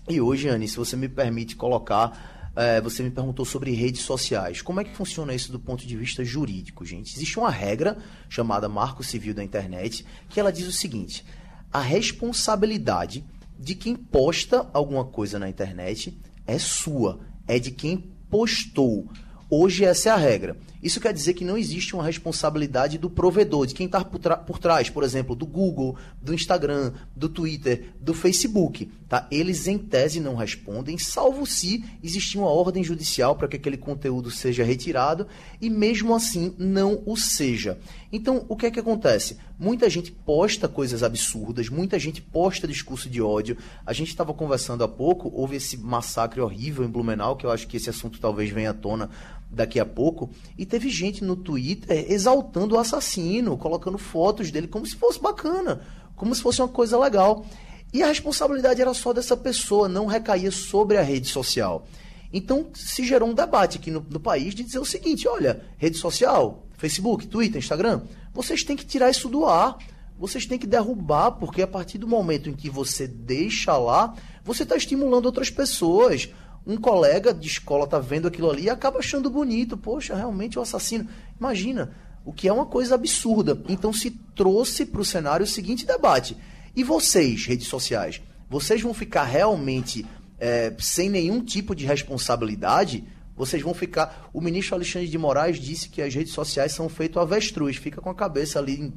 E 0.06 0.20
hoje, 0.20 0.50
Anne, 0.50 0.68
se 0.68 0.76
você 0.76 0.96
me 0.96 1.08
permite 1.08 1.56
colocar 1.56 2.37
é, 2.58 2.80
você 2.80 3.04
me 3.04 3.10
perguntou 3.10 3.44
sobre 3.44 3.70
redes 3.70 4.02
sociais. 4.02 4.60
Como 4.60 4.80
é 4.80 4.84
que 4.84 4.96
funciona 4.96 5.32
isso 5.32 5.52
do 5.52 5.60
ponto 5.60 5.86
de 5.86 5.96
vista 5.96 6.24
jurídico, 6.24 6.84
gente? 6.84 7.14
Existe 7.14 7.38
uma 7.38 7.52
regra 7.52 7.96
chamada 8.28 8.68
Marco 8.68 9.04
Civil 9.04 9.32
da 9.32 9.44
Internet 9.44 10.04
que 10.28 10.40
ela 10.40 10.52
diz 10.52 10.66
o 10.66 10.72
seguinte: 10.72 11.24
a 11.72 11.80
responsabilidade 11.80 13.24
de 13.56 13.76
quem 13.76 13.94
posta 13.94 14.68
alguma 14.72 15.04
coisa 15.04 15.38
na 15.38 15.48
internet 15.48 16.18
é 16.44 16.58
sua, 16.58 17.20
é 17.46 17.60
de 17.60 17.70
quem 17.70 18.10
postou. 18.28 19.08
Hoje 19.50 19.84
essa 19.84 20.10
é 20.10 20.12
a 20.12 20.16
regra. 20.16 20.58
Isso 20.82 21.00
quer 21.00 21.12
dizer 21.12 21.32
que 21.32 21.44
não 21.44 21.56
existe 21.56 21.94
uma 21.94 22.04
responsabilidade 22.04 22.98
do 22.98 23.08
provedor, 23.08 23.66
de 23.66 23.74
quem 23.74 23.86
está 23.86 24.04
por, 24.04 24.20
por, 24.20 24.58
trás, 24.58 24.90
por 24.90 25.02
exemplo, 25.02 25.34
do 25.34 25.46
Google, 25.46 25.96
do 26.20 26.34
Instagram, 26.34 26.92
do 27.16 27.28
Twitter, 27.30 27.94
do 27.98 28.12
Facebook. 28.12 28.90
Tá? 29.08 29.26
Eles, 29.30 29.66
em 29.66 29.78
tese, 29.78 30.20
não 30.20 30.36
respondem, 30.36 30.98
salvo 30.98 31.46
se 31.46 31.82
existir 32.04 32.36
uma 32.36 32.50
ordem 32.50 32.84
judicial 32.84 33.34
para 33.36 33.48
que 33.48 33.56
aquele 33.56 33.78
conteúdo 33.78 34.30
seja 34.30 34.62
retirado 34.62 35.26
e, 35.60 35.70
mesmo 35.70 36.14
assim, 36.14 36.54
não 36.58 37.02
o 37.06 37.16
seja. 37.16 37.78
Então, 38.12 38.44
o 38.48 38.56
que 38.56 38.66
é 38.66 38.70
que 38.70 38.80
acontece? 38.80 39.38
Muita 39.58 39.90
gente 39.90 40.12
posta 40.12 40.68
coisas 40.68 41.02
absurdas, 41.02 41.68
muita 41.68 41.98
gente 41.98 42.22
posta 42.22 42.68
discurso 42.68 43.10
de 43.10 43.20
ódio. 43.20 43.56
A 43.84 43.92
gente 43.92 44.08
estava 44.08 44.32
conversando 44.32 44.84
há 44.84 44.88
pouco, 44.88 45.32
houve 45.34 45.56
esse 45.56 45.76
massacre 45.76 46.40
horrível 46.40 46.84
em 46.84 46.88
Blumenau, 46.88 47.34
que 47.34 47.44
eu 47.44 47.50
acho 47.50 47.66
que 47.66 47.76
esse 47.76 47.90
assunto 47.90 48.20
talvez 48.20 48.50
venha 48.50 48.70
à 48.70 48.74
tona 48.74 49.10
daqui 49.50 49.80
a 49.80 49.84
pouco, 49.84 50.30
e 50.56 50.64
teve 50.64 50.88
gente 50.90 51.24
no 51.24 51.34
Twitter 51.34 52.06
exaltando 52.08 52.76
o 52.76 52.78
assassino, 52.78 53.56
colocando 53.56 53.98
fotos 53.98 54.50
dele 54.52 54.68
como 54.68 54.86
se 54.86 54.94
fosse 54.94 55.20
bacana, 55.20 55.80
como 56.14 56.32
se 56.34 56.42
fosse 56.42 56.60
uma 56.60 56.68
coisa 56.68 56.96
legal. 56.96 57.44
E 57.92 58.02
a 58.02 58.06
responsabilidade 58.06 58.80
era 58.80 58.94
só 58.94 59.12
dessa 59.12 59.36
pessoa, 59.36 59.88
não 59.88 60.06
recaía 60.06 60.52
sobre 60.52 60.98
a 60.98 61.02
rede 61.02 61.26
social. 61.26 61.86
Então 62.32 62.68
se 62.74 63.04
gerou 63.04 63.28
um 63.28 63.34
debate 63.34 63.78
aqui 63.78 63.90
no, 63.90 64.06
no 64.08 64.20
país 64.20 64.54
de 64.54 64.62
dizer 64.62 64.78
o 64.78 64.84
seguinte: 64.84 65.26
olha, 65.26 65.64
rede 65.78 65.96
social, 65.96 66.66
Facebook, 66.76 67.26
Twitter, 67.26 67.58
Instagram, 67.58 68.02
vocês 68.38 68.62
têm 68.62 68.76
que 68.76 68.86
tirar 68.86 69.10
isso 69.10 69.28
do 69.28 69.44
ar. 69.44 69.76
Vocês 70.16 70.46
têm 70.46 70.60
que 70.60 70.66
derrubar, 70.66 71.32
porque 71.32 71.60
a 71.60 71.66
partir 71.66 71.98
do 71.98 72.06
momento 72.06 72.48
em 72.48 72.54
que 72.54 72.70
você 72.70 73.04
deixa 73.04 73.76
lá, 73.76 74.14
você 74.44 74.62
está 74.62 74.76
estimulando 74.76 75.26
outras 75.26 75.50
pessoas 75.50 76.28
um 76.64 76.76
colega 76.76 77.34
de 77.34 77.48
escola 77.48 77.84
tá 77.84 77.98
vendo 77.98 78.28
aquilo 78.28 78.48
ali 78.48 78.64
e 78.64 78.70
acaba 78.70 79.00
achando 79.00 79.28
bonito. 79.28 79.76
Poxa, 79.76 80.14
realmente 80.14 80.56
é 80.56 80.60
o 80.60 80.60
um 80.60 80.62
assassino. 80.62 81.08
Imagina, 81.36 81.92
o 82.24 82.32
que 82.32 82.46
é 82.46 82.52
uma 82.52 82.66
coisa 82.66 82.94
absurda. 82.94 83.60
Então 83.68 83.92
se 83.92 84.12
trouxe 84.36 84.86
para 84.86 85.00
o 85.00 85.04
cenário 85.04 85.42
o 85.42 85.48
seguinte 85.48 85.84
debate. 85.84 86.36
E 86.76 86.84
vocês, 86.84 87.44
redes 87.44 87.66
sociais, 87.66 88.22
vocês 88.48 88.80
vão 88.80 88.94
ficar 88.94 89.24
realmente 89.24 90.06
é, 90.38 90.72
sem 90.78 91.10
nenhum 91.10 91.44
tipo 91.44 91.74
de 91.74 91.84
responsabilidade? 91.84 93.04
Vocês 93.38 93.62
vão 93.62 93.72
ficar. 93.72 94.28
O 94.34 94.40
ministro 94.40 94.74
Alexandre 94.74 95.08
de 95.08 95.16
Moraes 95.16 95.58
disse 95.58 95.88
que 95.88 96.02
as 96.02 96.12
redes 96.12 96.32
sociais 96.32 96.72
são 96.72 96.88
feitas 96.88 97.22
avestruz, 97.22 97.76
fica 97.76 98.00
com 98.00 98.10
a 98.10 98.14
cabeça 98.14 98.58
ali 98.58 98.92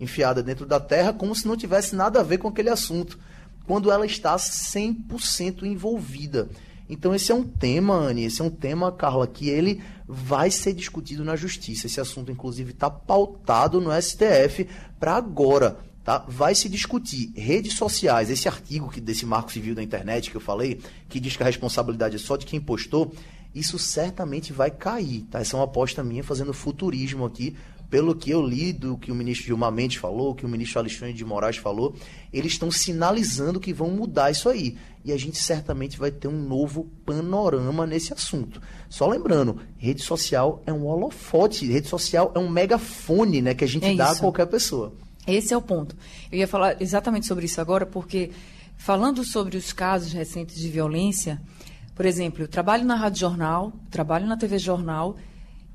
enfiada 0.00 0.42
dentro 0.42 0.64
da 0.64 0.80
terra, 0.80 1.12
como 1.12 1.36
se 1.36 1.46
não 1.46 1.56
tivesse 1.56 1.94
nada 1.94 2.20
a 2.20 2.22
ver 2.22 2.38
com 2.38 2.48
aquele 2.48 2.70
assunto, 2.70 3.18
quando 3.66 3.92
ela 3.92 4.06
está 4.06 4.34
100% 4.36 5.64
envolvida. 5.64 6.48
Então 6.88 7.14
esse 7.14 7.30
é 7.30 7.34
um 7.34 7.44
tema, 7.44 7.94
Anne, 7.94 8.24
esse 8.24 8.40
é 8.40 8.44
um 8.44 8.50
tema, 8.50 8.90
Carla, 8.90 9.26
que 9.26 9.48
ele 9.48 9.82
vai 10.06 10.50
ser 10.50 10.72
discutido 10.72 11.24
na 11.24 11.36
justiça. 11.36 11.86
Esse 11.86 12.00
assunto, 12.00 12.32
inclusive, 12.32 12.72
está 12.72 12.90
pautado 12.90 13.80
no 13.80 13.90
STF 14.00 14.66
para 14.98 15.14
agora. 15.14 15.78
Tá? 16.04 16.24
Vai 16.26 16.54
se 16.54 16.68
discutir 16.68 17.32
redes 17.36 17.74
sociais, 17.74 18.28
esse 18.28 18.48
artigo 18.48 18.90
que, 18.90 19.00
desse 19.00 19.24
marco 19.24 19.52
civil 19.52 19.74
da 19.74 19.82
internet 19.82 20.30
que 20.30 20.36
eu 20.36 20.40
falei, 20.40 20.80
que 21.08 21.20
diz 21.20 21.36
que 21.36 21.42
a 21.42 21.46
responsabilidade 21.46 22.16
é 22.16 22.18
só 22.18 22.36
de 22.36 22.44
quem 22.44 22.60
postou, 22.60 23.14
isso 23.54 23.78
certamente 23.78 24.52
vai 24.52 24.70
cair. 24.70 25.22
Tá? 25.30 25.40
Essa 25.40 25.56
é 25.56 25.58
uma 25.58 25.64
aposta 25.64 26.02
minha 26.02 26.24
fazendo 26.24 26.52
futurismo 26.52 27.24
aqui 27.24 27.56
pelo 27.92 28.14
que 28.14 28.30
eu 28.30 28.40
li 28.40 28.72
do 28.72 28.96
que 28.96 29.12
o 29.12 29.14
ministro 29.14 29.44
Gilmar 29.44 29.70
Mendes 29.70 29.98
falou, 29.98 30.34
que 30.34 30.46
o 30.46 30.48
ministro 30.48 30.78
Alexandre 30.78 31.12
de 31.12 31.26
Moraes 31.26 31.58
falou, 31.58 31.94
eles 32.32 32.52
estão 32.52 32.70
sinalizando 32.70 33.60
que 33.60 33.70
vão 33.70 33.90
mudar 33.90 34.30
isso 34.30 34.48
aí. 34.48 34.78
E 35.04 35.12
a 35.12 35.16
gente 35.18 35.36
certamente 35.36 35.98
vai 35.98 36.10
ter 36.10 36.26
um 36.26 36.42
novo 36.42 36.90
panorama 37.04 37.86
nesse 37.86 38.10
assunto. 38.14 38.62
Só 38.88 39.06
lembrando, 39.06 39.60
rede 39.76 40.00
social 40.00 40.62
é 40.64 40.72
um 40.72 40.86
holofote, 40.86 41.70
rede 41.70 41.86
social 41.86 42.32
é 42.34 42.38
um 42.38 42.48
megafone 42.48 43.42
né, 43.42 43.52
que 43.52 43.64
a 43.64 43.68
gente 43.68 43.84
é 43.84 43.94
dá 43.94 44.06
isso. 44.06 44.16
a 44.16 44.20
qualquer 44.20 44.46
pessoa. 44.46 44.94
Esse 45.26 45.52
é 45.52 45.56
o 45.56 45.60
ponto. 45.60 45.94
Eu 46.30 46.38
ia 46.38 46.48
falar 46.48 46.80
exatamente 46.80 47.26
sobre 47.26 47.44
isso 47.44 47.60
agora, 47.60 47.84
porque 47.84 48.30
falando 48.78 49.22
sobre 49.22 49.58
os 49.58 49.70
casos 49.70 50.14
recentes 50.14 50.58
de 50.58 50.68
violência, 50.70 51.42
por 52.02 52.06
exemplo, 52.06 52.42
eu 52.42 52.48
trabalho 52.48 52.84
na 52.84 52.96
Rádio 52.96 53.20
Jornal, 53.20 53.72
trabalho 53.88 54.26
na 54.26 54.36
TV 54.36 54.58
Jornal 54.58 55.14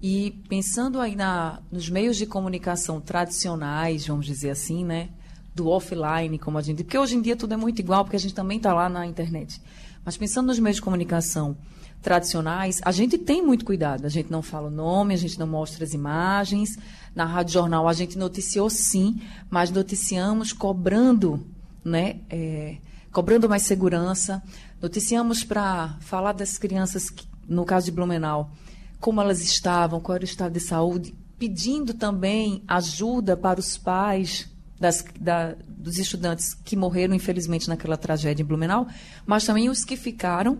e 0.01 0.31
pensando 0.49 0.99
aí 0.99 1.15
na, 1.15 1.61
nos 1.71 1.89
meios 1.89 2.17
de 2.17 2.25
comunicação 2.25 2.99
tradicionais, 2.99 4.05
vamos 4.07 4.25
dizer 4.25 4.49
assim, 4.49 4.83
né? 4.83 5.07
Do 5.55 5.69
offline, 5.69 6.37
como 6.37 6.57
a 6.57 6.61
gente. 6.61 6.83
Porque 6.83 6.97
hoje 6.97 7.15
em 7.15 7.21
dia 7.21 7.37
tudo 7.37 7.53
é 7.53 7.55
muito 7.55 7.79
igual, 7.79 8.03
porque 8.03 8.17
a 8.17 8.19
gente 8.19 8.33
também 8.33 8.57
está 8.57 8.73
lá 8.73 8.89
na 8.89 9.05
internet. 9.07 9.61
Mas 10.03 10.17
pensando 10.17 10.47
nos 10.47 10.59
meios 10.59 10.75
de 10.75 10.81
comunicação 10.81 11.55
tradicionais, 12.01 12.81
a 12.83 12.91
gente 12.91 13.17
tem 13.17 13.41
muito 13.41 13.63
cuidado. 13.63 14.03
A 14.03 14.09
gente 14.09 14.29
não 14.29 14.41
fala 14.41 14.67
o 14.67 14.69
nome, 14.69 15.13
a 15.13 15.17
gente 15.17 15.39
não 15.39 15.47
mostra 15.47 15.85
as 15.85 15.93
imagens. 15.93 16.77
Na 17.15 17.23
Rádio 17.23 17.53
Jornal 17.53 17.87
a 17.87 17.93
gente 17.93 18.17
noticiou 18.17 18.69
sim, 18.69 19.21
mas 19.49 19.71
noticiamos 19.71 20.51
cobrando, 20.51 21.47
né? 21.85 22.19
É, 22.29 22.79
cobrando 23.13 23.47
mais 23.47 23.63
segurança. 23.63 24.43
Noticiamos 24.81 25.43
para 25.43 25.97
falar 26.01 26.33
das 26.33 26.57
crianças, 26.57 27.07
no 27.47 27.65
caso 27.65 27.87
de 27.87 27.91
Blumenau, 27.91 28.51
como 28.99 29.19
elas 29.19 29.41
estavam, 29.41 29.99
qual 29.99 30.15
era 30.15 30.23
o 30.23 30.27
estado 30.27 30.53
de 30.53 30.59
saúde, 30.59 31.15
pedindo 31.37 31.93
também 31.93 32.63
ajuda 32.67 33.35
para 33.35 33.59
os 33.59 33.77
pais 33.77 34.49
das, 34.79 35.03
da, 35.19 35.55
dos 35.67 35.97
estudantes 35.97 36.53
que 36.53 36.75
morreram, 36.75 37.15
infelizmente, 37.15 37.67
naquela 37.67 37.97
tragédia 37.97 38.43
em 38.43 38.45
Blumenau, 38.45 38.87
mas 39.25 39.45
também 39.45 39.69
os 39.69 39.83
que 39.83 39.97
ficaram, 39.97 40.59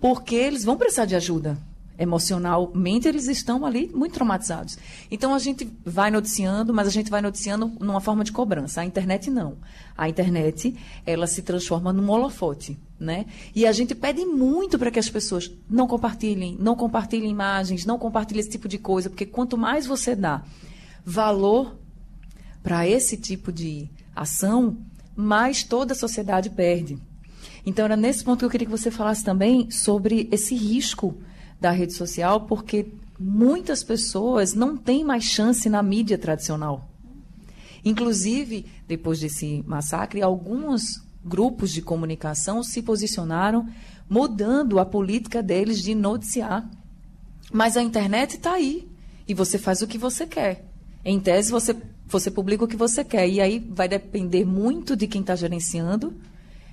porque 0.00 0.34
eles 0.34 0.64
vão 0.64 0.76
precisar 0.76 1.04
de 1.04 1.14
ajuda. 1.14 1.56
Emocionalmente 1.98 3.06
eles 3.06 3.28
estão 3.28 3.64
ali 3.64 3.90
muito 3.94 4.14
traumatizados. 4.14 4.78
Então 5.10 5.34
a 5.34 5.38
gente 5.38 5.70
vai 5.84 6.10
noticiando, 6.10 6.72
mas 6.72 6.86
a 6.86 6.90
gente 6.90 7.10
vai 7.10 7.20
noticiando 7.20 7.70
numa 7.80 8.00
forma 8.00 8.24
de 8.24 8.32
cobrança. 8.32 8.80
A 8.80 8.84
internet 8.84 9.30
não. 9.30 9.56
A 9.96 10.08
internet, 10.08 10.74
ela 11.04 11.26
se 11.26 11.42
transforma 11.42 11.92
num 11.92 12.08
holofote, 12.10 12.78
né? 12.98 13.26
E 13.54 13.66
a 13.66 13.72
gente 13.72 13.94
pede 13.94 14.24
muito 14.24 14.78
para 14.78 14.90
que 14.90 14.98
as 14.98 15.08
pessoas 15.08 15.50
não 15.68 15.86
compartilhem, 15.86 16.56
não 16.58 16.74
compartilhem 16.74 17.30
imagens, 17.30 17.84
não 17.84 17.98
compartilhem 17.98 18.40
esse 18.40 18.50
tipo 18.50 18.68
de 18.68 18.78
coisa, 18.78 19.10
porque 19.10 19.26
quanto 19.26 19.58
mais 19.58 19.86
você 19.86 20.16
dá 20.16 20.42
valor 21.04 21.76
para 22.62 22.86
esse 22.86 23.16
tipo 23.16 23.52
de 23.52 23.90
ação, 24.14 24.78
mais 25.14 25.62
toda 25.62 25.92
a 25.92 25.96
sociedade 25.96 26.48
perde. 26.50 26.98
Então 27.64 27.84
era 27.84 27.96
nesse 27.96 28.24
ponto 28.24 28.40
que 28.40 28.44
eu 28.44 28.50
queria 28.50 28.66
que 28.66 28.70
você 28.70 28.90
falasse 28.90 29.24
também 29.24 29.70
sobre 29.70 30.28
esse 30.32 30.54
risco 30.54 31.16
da 31.62 31.70
rede 31.70 31.94
social, 31.94 32.42
porque 32.42 32.88
muitas 33.18 33.82
pessoas 33.82 34.52
não 34.52 34.76
têm 34.76 35.04
mais 35.04 35.24
chance 35.24 35.68
na 35.70 35.82
mídia 35.82 36.18
tradicional. 36.18 36.88
Inclusive, 37.84 38.66
depois 38.86 39.20
desse 39.20 39.64
massacre, 39.66 40.20
alguns 40.20 41.02
grupos 41.24 41.72
de 41.72 41.80
comunicação 41.80 42.62
se 42.62 42.82
posicionaram 42.82 43.66
mudando 44.10 44.78
a 44.78 44.84
política 44.84 45.42
deles 45.42 45.80
de 45.82 45.94
noticiar. 45.94 46.68
Mas 47.52 47.76
a 47.76 47.82
internet 47.82 48.36
está 48.36 48.54
aí 48.54 48.88
e 49.26 49.34
você 49.34 49.56
faz 49.56 49.82
o 49.82 49.86
que 49.86 49.96
você 49.96 50.26
quer. 50.26 50.66
Em 51.04 51.18
tese, 51.18 51.50
você, 51.50 51.76
você 52.06 52.30
publica 52.30 52.64
o 52.64 52.68
que 52.68 52.76
você 52.76 53.04
quer. 53.04 53.28
E 53.28 53.40
aí 53.40 53.58
vai 53.58 53.88
depender 53.88 54.44
muito 54.44 54.96
de 54.96 55.06
quem 55.06 55.20
está 55.20 55.36
gerenciando 55.36 56.14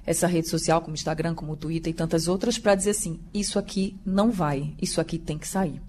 essa 0.05 0.27
rede 0.27 0.49
social, 0.49 0.81
como 0.81 0.95
Instagram, 0.95 1.35
como 1.35 1.55
Twitter 1.55 1.91
e 1.91 1.95
tantas 1.95 2.27
outras, 2.27 2.57
para 2.57 2.75
dizer 2.75 2.91
assim: 2.91 3.19
isso 3.33 3.59
aqui 3.59 3.95
não 4.05 4.31
vai, 4.31 4.73
isso 4.81 4.99
aqui 4.99 5.17
tem 5.17 5.37
que 5.37 5.47
sair. 5.47 5.81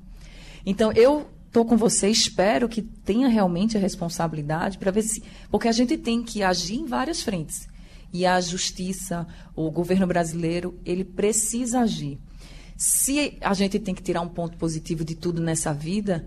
Então, 0.65 0.93
eu 0.93 1.27
estou 1.47 1.65
com 1.65 1.77
você, 1.77 2.09
espero 2.09 2.69
que 2.69 2.83
tenha 2.83 3.29
realmente 3.29 3.77
a 3.77 3.81
responsabilidade 3.81 4.79
para 4.79 4.91
ver 4.91 5.03
se. 5.03 5.23
Porque 5.51 5.69
a 5.69 5.73
gente 5.73 5.97
tem 5.97 6.23
que 6.23 6.43
agir 6.43 6.77
em 6.77 6.87
várias 6.87 7.23
frentes. 7.23 7.69
E 8.13 8.27
a 8.27 8.41
justiça, 8.41 9.27
o 9.55 9.71
governo 9.71 10.07
brasileiro, 10.07 10.79
ele 10.85 11.05
precisa 11.05 11.81
agir. 11.81 12.19
Se 12.77 13.37
a 13.41 13.55
gente 13.55 13.79
tem 13.79 13.95
que 13.95 14.03
tirar 14.03 14.21
um 14.21 14.29
ponto 14.29 14.57
positivo 14.57 15.05
de 15.05 15.15
tudo 15.15 15.41
nessa 15.41 15.73
vida, 15.73 16.27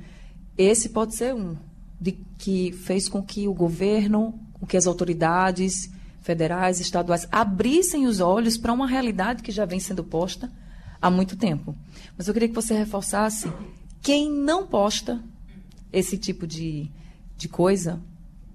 esse 0.58 0.89
pode 0.89 1.15
ser 1.15 1.34
um, 1.34 1.58
de 2.00 2.13
que 2.38 2.72
fez 2.72 3.10
com 3.10 3.24
que 3.24 3.48
o 3.48 3.54
governo, 3.54 4.39
com 4.54 4.65
que 4.65 4.78
as 4.78 4.86
autoridades 4.86 5.89
federais, 6.23 6.79
estaduais, 6.79 7.27
abrissem 7.31 8.07
os 8.07 8.19
olhos 8.19 8.57
para 8.57 8.73
uma 8.73 8.88
realidade 8.88 9.43
que 9.43 9.51
já 9.51 9.65
vem 9.65 9.79
sendo 9.79 10.03
posta 10.03 10.49
há 11.01 11.12
muito 11.12 11.36
tempo. 11.36 11.75
Mas 12.17 12.27
eu 12.27 12.33
queria 12.33 12.49
que 12.49 12.55
você 12.55 12.73
reforçasse 12.73 13.51
quem 14.01 14.31
não 14.31 14.65
posta 14.65 15.21
esse 15.91 16.17
tipo 16.17 16.47
de, 16.47 16.89
de 17.38 17.47
coisa, 17.47 18.01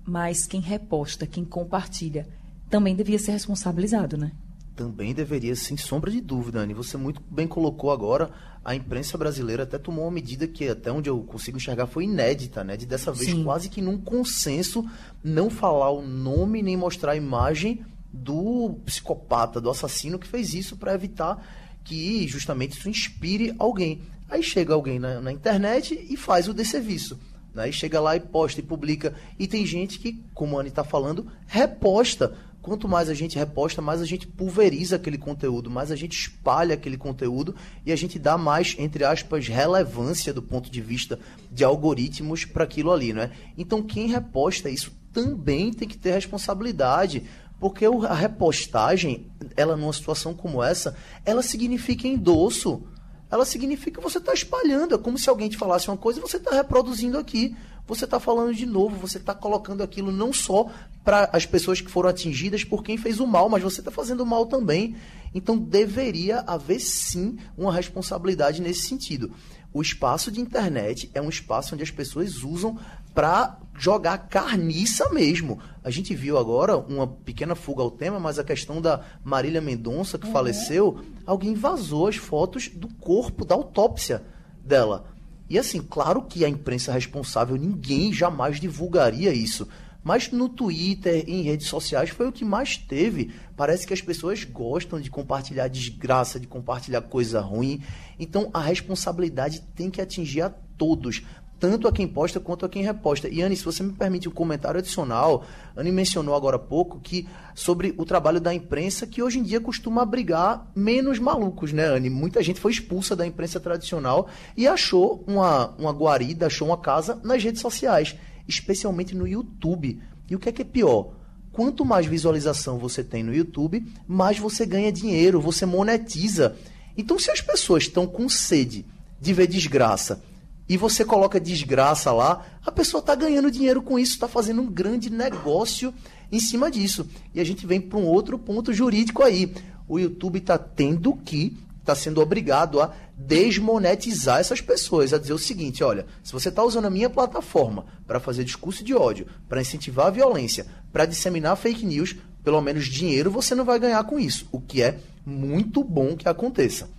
mas 0.05 0.47
quem 0.47 0.61
reposta, 0.61 1.27
quem 1.27 1.45
compartilha, 1.45 2.27
também 2.71 2.97
devia 2.97 3.19
ser 3.19 3.33
responsabilizado, 3.33 4.17
né? 4.17 4.33
Também 4.79 5.13
deveria, 5.13 5.57
sem 5.57 5.77
sombra 5.77 6.09
de 6.09 6.21
dúvida, 6.21 6.61
Anne. 6.61 6.73
Você 6.73 6.97
muito 6.97 7.21
bem 7.29 7.49
colocou 7.49 7.91
agora, 7.91 8.31
a 8.65 8.77
imprensa 8.77 9.19
brasileira 9.19 9.65
até 9.65 9.77
tomou 9.77 10.05
uma 10.05 10.11
medida 10.13 10.47
que, 10.47 10.69
até 10.69 10.93
onde 10.93 11.11
eu 11.11 11.21
consigo 11.25 11.57
enxergar, 11.57 11.89
foi 11.89 12.05
inédita, 12.05 12.63
né? 12.63 12.77
De 12.77 12.87
dessa 12.87 13.11
vez, 13.11 13.29
Sim. 13.29 13.43
quase 13.43 13.69
que 13.69 13.83
num 13.83 13.99
consenso, 13.99 14.89
não 15.23 15.51
falar 15.51 15.91
o 15.91 16.01
nome 16.01 16.63
nem 16.63 16.77
mostrar 16.77 17.11
a 17.11 17.17
imagem 17.17 17.85
do 18.13 18.79
psicopata, 18.87 19.61
do 19.61 19.69
assassino 19.69 20.17
que 20.17 20.29
fez 20.29 20.55
isso 20.55 20.77
para 20.77 20.95
evitar 20.95 21.45
que 21.83 22.29
justamente 22.29 22.79
isso 22.79 22.89
inspire 22.89 23.57
alguém. 23.59 24.03
Aí 24.31 24.45
chega 24.45 24.75
alguém 24.75 25.01
na, 25.01 25.21
na 25.21 25.33
internet 25.33 26.07
e 26.09 26.17
faz 26.17 26.47
o 26.47 26.55
desserviço. 26.55 27.19
Né? 27.53 27.71
E 27.71 27.73
chega 27.73 28.01
lá 28.01 28.15
e 28.15 28.21
posta 28.21 28.61
e 28.61 28.63
publica. 28.63 29.13
E 29.41 29.49
tem 29.49 29.67
gente 29.67 29.99
que, 29.99 30.23
como 30.33 30.57
a 30.57 30.61
Anne 30.61 30.69
está 30.69 30.85
falando, 30.85 31.27
reposta 31.49 32.37
quanto 32.69 32.87
mais 32.87 33.09
a 33.09 33.15
gente 33.15 33.39
reposta, 33.39 33.81
mais 33.81 34.03
a 34.03 34.05
gente 34.05 34.27
pulveriza 34.27 34.97
aquele 34.97 35.17
conteúdo, 35.17 35.71
mais 35.71 35.91
a 35.91 35.97
gente 35.97 36.13
espalha 36.13 36.75
aquele 36.75 36.99
conteúdo 36.99 37.55
e 37.87 37.91
a 37.91 37.97
gente 37.97 38.19
dá 38.19 38.37
mais, 38.37 38.77
entre 38.79 39.05
aspas, 39.05 39.49
relevância 39.49 40.35
do 40.35 40.43
ponto 40.43 40.71
de 40.71 40.81
vista 40.83 41.19
de 41.51 41.65
algoritmos 41.65 42.45
para 42.45 42.65
aquilo 42.65 42.93
ali, 42.93 43.15
não 43.15 43.23
é? 43.23 43.33
Então 43.57 43.83
quem 43.83 44.09
reposta 44.09 44.69
isso 44.69 44.93
também 45.13 45.73
tem 45.73 45.89
que 45.89 45.97
ter 45.97 46.13
responsabilidade, 46.13 47.25
porque 47.59 47.87
a 47.87 48.15
repostagem, 48.15 49.27
ela 49.57 49.75
numa 49.75 49.93
situação 49.93 50.35
como 50.35 50.63
essa, 50.63 50.95
ela 51.25 51.43
significa 51.43 52.07
endosso. 52.07 52.83
Ela 53.31 53.45
significa 53.45 53.99
que 54.01 54.09
você 54.09 54.19
está 54.19 54.33
espalhando. 54.33 54.95
É 54.95 54.99
como 54.99 55.19
se 55.19 55.29
alguém 55.29 55.49
te 55.49 55.57
falasse 55.57 55.89
uma 55.89 55.97
coisa 55.97 56.19
e 56.19 56.23
você 56.23 56.37
está 56.37 56.55
reproduzindo 56.55 57.19
aqui 57.19 57.55
você 57.89 58.05
está 58.05 58.21
falando 58.21 58.55
de 58.55 58.67
novo, 58.67 58.97
você 58.97 59.17
está 59.17 59.35
colocando 59.35 59.83
aquilo 59.83 60.13
não 60.13 60.31
só 60.33 60.69
para 61.03 61.31
as 61.33 61.47
pessoas 61.47 61.81
que 61.81 61.91
foram 61.91 62.11
atingidas 62.11 62.63
por 62.63 62.85
quem 62.85 62.99
fez 62.99 63.19
o 63.19 63.27
mal, 63.27 63.49
mas 63.49 63.63
você 63.63 63.81
está 63.81 63.91
fazendo 63.91 64.27
mal 64.27 64.45
também. 64.45 64.95
Então 65.35 65.57
deveria 65.57 66.41
haver 66.41 66.81
sim 66.81 67.39
uma 67.57 67.73
responsabilidade 67.73 68.61
nesse 68.61 68.83
sentido. 68.83 69.33
O 69.73 69.81
espaço 69.81 70.31
de 70.31 70.41
internet 70.41 71.11
é 71.15 71.21
um 71.21 71.29
espaço 71.29 71.75
onde 71.75 71.83
as 71.83 71.91
pessoas 71.91 72.43
usam 72.43 72.79
para 73.15 73.59
jogar 73.79 74.19
carniça 74.29 75.09
mesmo. 75.11 75.59
A 75.83 75.91
gente 75.91 76.15
viu 76.15 76.37
agora 76.37 76.77
uma 76.77 77.07
pequena 77.07 77.55
fuga 77.55 77.83
ao 77.83 77.91
tema, 77.91 78.21
mas 78.21 78.39
a 78.39 78.45
questão 78.45 78.81
da 78.81 79.03
Marília 79.25 79.61
Mendonça, 79.61 80.19
que 80.19 80.27
uhum. 80.27 80.33
faleceu, 80.33 81.01
alguém 81.27 81.55
vazou 81.55 82.07
as 82.07 82.17
fotos 82.17 82.69
do 82.69 82.89
corpo, 82.95 83.45
da 83.45 83.55
autópsia 83.55 84.23
dela. 84.63 85.07
E 85.49 85.59
assim, 85.59 85.81
claro 85.81 86.23
que 86.23 86.45
a 86.45 86.49
imprensa 86.49 86.93
responsável, 86.93 87.57
ninguém 87.57 88.13
jamais 88.13 88.61
divulgaria 88.61 89.33
isso. 89.33 89.67
Mas 90.05 90.31
no 90.31 90.49
Twitter, 90.49 91.25
em 91.27 91.43
redes 91.43 91.67
sociais, 91.67 92.11
foi 92.11 92.29
o 92.29 92.33
que 92.33 92.45
mais 92.45 92.77
teve. 92.77 93.33
Parece 93.57 93.87
que 93.87 93.93
as 93.93 94.01
pessoas 94.01 94.45
gostam 94.45 95.01
de 95.01 95.11
compartilhar 95.11 95.69
desgraça, 95.69 96.39
de 96.39 96.47
compartilhar 96.47 97.03
coisa 97.03 97.41
ruim. 97.41 97.83
Então 98.19 98.51
a 98.55 98.61
responsabilidade 98.61 99.61
tem 99.75 99.91
que 99.91 100.01
atingir 100.01 100.43
a 100.43 100.51
todos 100.51 101.23
tanto 101.59 101.89
a 101.89 101.93
quem 101.93 102.07
posta 102.07 102.39
quanto 102.39 102.65
a 102.65 102.69
quem 102.69 102.83
reposta. 102.83 103.29
E 103.29 103.43
Anne, 103.43 103.57
se 103.57 103.65
você 103.65 103.83
me 103.83 103.93
permite 103.93 104.29
um 104.29 104.33
comentário 104.33 104.79
adicional, 104.79 105.45
Anne 105.77 105.91
mencionou 105.91 106.35
agora 106.35 106.57
há 106.57 106.59
pouco 106.59 107.01
que 107.01 107.29
sobre 107.55 107.95
o 107.97 108.05
trabalho 108.05 108.41
da 108.41 108.55
imprensa, 108.55 109.07
que 109.07 109.23
hoje 109.23 109.39
em 109.39 109.43
dia 109.43 109.61
costuma 109.61 110.03
abrigar 110.03 110.71
menos 110.75 111.19
malucos, 111.19 111.73
né, 111.73 111.85
Anne? 111.87 112.09
Muita 112.09 112.43
gente 112.43 112.61
foi 112.61 112.73
expulsa 112.73 113.17
da 113.17 113.27
imprensa 113.27 113.59
tradicional 113.59 114.29
e 114.57 114.69
achou 114.69 115.25
uma, 115.27 115.75
uma 115.79 115.93
guarida, 115.93 116.47
achou 116.47 116.69
uma 116.69 116.79
casa 116.79 117.21
nas 117.25 117.43
redes 117.43 117.61
sociais, 117.61 118.17
especialmente 118.47 119.15
no 119.15 119.27
YouTube. 119.27 120.01
E 120.31 120.37
o 120.37 120.39
que 120.39 120.49
é 120.49 120.53
que 120.53 120.63
é 120.63 120.65
pior? 120.65 121.13
Quanto 121.51 121.85
mais 121.85 122.07
visualização 122.07 122.79
você 122.79 123.03
tem 123.03 123.25
no 123.25 123.35
YouTube, 123.35 123.85
mais 124.07 124.39
você 124.39 124.65
ganha 124.65 124.93
dinheiro, 124.93 125.41
você 125.41 125.67
monetiza. 125.67 126.57
Então, 126.97 127.19
se 127.19 127.31
as 127.31 127.41
pessoas 127.41 127.85
estão 127.85 128.07
com 128.07 128.29
sede 128.29 128.87
de 129.21 129.33
ver 129.33 129.49
desgraça 129.49 130.23
e 130.69 130.77
você 130.77 131.05
coloca 131.05 131.41
desgraça 131.41 132.13
lá, 132.13 132.45
a 132.65 132.71
pessoa 132.71 133.01
está 133.01 133.15
ganhando 133.15 133.51
dinheiro 133.51 133.81
com 133.81 133.99
isso, 133.99 134.13
está 134.13 134.29
fazendo 134.29 134.61
um 134.61 134.71
grande 134.71 135.09
negócio 135.09 135.95
em 136.31 136.39
cima 136.39 136.71
disso. 136.71 137.09
E 137.35 137.41
a 137.41 137.45
gente 137.45 137.67
vem 137.67 137.81
para 137.81 137.99
um 137.99 138.07
outro 138.07 138.39
ponto 138.39 138.73
jurídico 138.73 139.23
aí. 139.23 139.55
O 139.89 139.99
YouTube 139.99 140.39
está 140.39 140.59
tendo 140.59 141.15
que, 141.15 141.57
está 141.81 141.95
sendo 141.95 142.21
obrigado 142.21 142.83
a 142.83 142.93
desmonetizar 143.17 144.39
essas 144.41 144.61
pessoas, 144.61 145.15
a 145.15 145.19
dizer 145.19 145.33
o 145.33 145.39
seguinte: 145.39 145.83
olha, 145.83 146.07
se 146.23 146.33
você 146.33 146.51
está 146.51 146.63
usando 146.63 146.85
a 146.85 146.91
minha 146.91 147.09
plataforma 147.09 147.87
para 148.07 148.21
fazer 148.21 148.45
discurso 148.45 148.85
de 148.85 148.95
ódio, 148.95 149.27
para 149.49 149.63
incentivar 149.63 150.09
a 150.09 150.11
violência, 150.11 150.67
para 150.93 151.07
disseminar 151.07 151.57
fake 151.57 151.87
news, 151.87 152.15
pelo 152.45 152.61
menos 152.61 152.87
dinheiro 152.87 153.31
você 153.31 153.55
não 153.55 153.65
vai 153.65 153.79
ganhar 153.79 154.05
com 154.05 154.19
isso, 154.19 154.47
o 154.53 154.61
que 154.61 154.83
é 154.83 154.99
muito 155.25 155.83
bom 155.83 156.15
que 156.15 156.29
aconteça. 156.29 156.98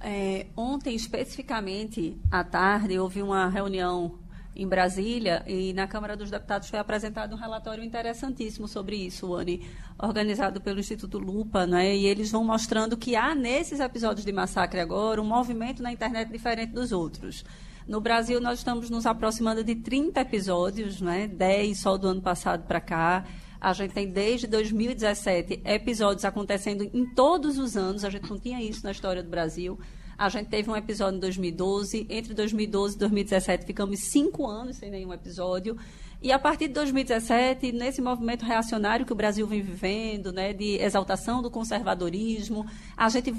É, 0.00 0.46
ontem, 0.56 0.94
especificamente, 0.94 2.16
à 2.30 2.42
tarde, 2.42 2.98
houve 2.98 3.22
uma 3.22 3.48
reunião 3.48 4.18
em 4.56 4.66
Brasília 4.66 5.42
e 5.46 5.72
na 5.72 5.86
Câmara 5.86 6.16
dos 6.16 6.30
Deputados 6.30 6.68
foi 6.68 6.78
apresentado 6.78 7.34
um 7.34 7.38
relatório 7.38 7.84
interessantíssimo 7.84 8.66
sobre 8.66 8.96
isso, 8.96 9.34
Anne, 9.34 9.66
organizado 9.98 10.60
pelo 10.60 10.80
Instituto 10.80 11.18
Lupa, 11.18 11.66
né? 11.66 11.94
e 11.94 12.06
eles 12.06 12.30
vão 12.30 12.44
mostrando 12.44 12.96
que 12.96 13.14
há 13.14 13.34
nesses 13.34 13.80
episódios 13.80 14.24
de 14.24 14.32
massacre 14.32 14.80
agora 14.80 15.20
um 15.20 15.24
movimento 15.24 15.82
na 15.82 15.92
internet 15.92 16.30
diferente 16.30 16.72
dos 16.72 16.92
outros. 16.92 17.44
No 17.86 18.00
Brasil, 18.00 18.40
nós 18.40 18.58
estamos 18.58 18.90
nos 18.90 19.06
aproximando 19.06 19.64
de 19.64 19.74
30 19.74 20.20
episódios, 20.20 21.00
né? 21.00 21.26
10 21.26 21.78
só 21.78 21.96
do 21.96 22.06
ano 22.06 22.20
passado 22.20 22.64
para 22.66 22.80
cá. 22.80 23.24
A 23.60 23.74
gente 23.74 23.92
tem 23.92 24.08
desde 24.10 24.46
2017 24.46 25.60
episódios 25.64 26.24
acontecendo 26.24 26.82
em 26.94 27.04
todos 27.14 27.58
os 27.58 27.76
anos. 27.76 28.04
A 28.04 28.10
gente 28.10 28.30
não 28.30 28.38
tinha 28.38 28.62
isso 28.62 28.82
na 28.82 28.90
história 28.90 29.22
do 29.22 29.28
Brasil. 29.28 29.78
A 30.16 30.28
gente 30.30 30.48
teve 30.48 30.70
um 30.70 30.76
episódio 30.76 31.18
em 31.18 31.20
2012. 31.20 32.06
Entre 32.08 32.32
2012 32.32 32.96
e 32.96 32.98
2017 32.98 33.66
ficamos 33.66 34.00
cinco 34.10 34.46
anos 34.46 34.76
sem 34.76 34.90
nenhum 34.90 35.12
episódio. 35.12 35.76
E 36.22 36.32
a 36.32 36.38
partir 36.38 36.68
de 36.68 36.74
2017, 36.74 37.72
nesse 37.72 38.02
movimento 38.02 38.44
reacionário 38.44 39.06
que 39.06 39.12
o 39.12 39.16
Brasil 39.16 39.46
vem 39.46 39.62
vivendo, 39.62 40.32
né, 40.32 40.52
de 40.52 40.76
exaltação 40.76 41.40
do 41.40 41.50
conservadorismo, 41.50 42.66
a 42.94 43.08
gente 43.08 43.32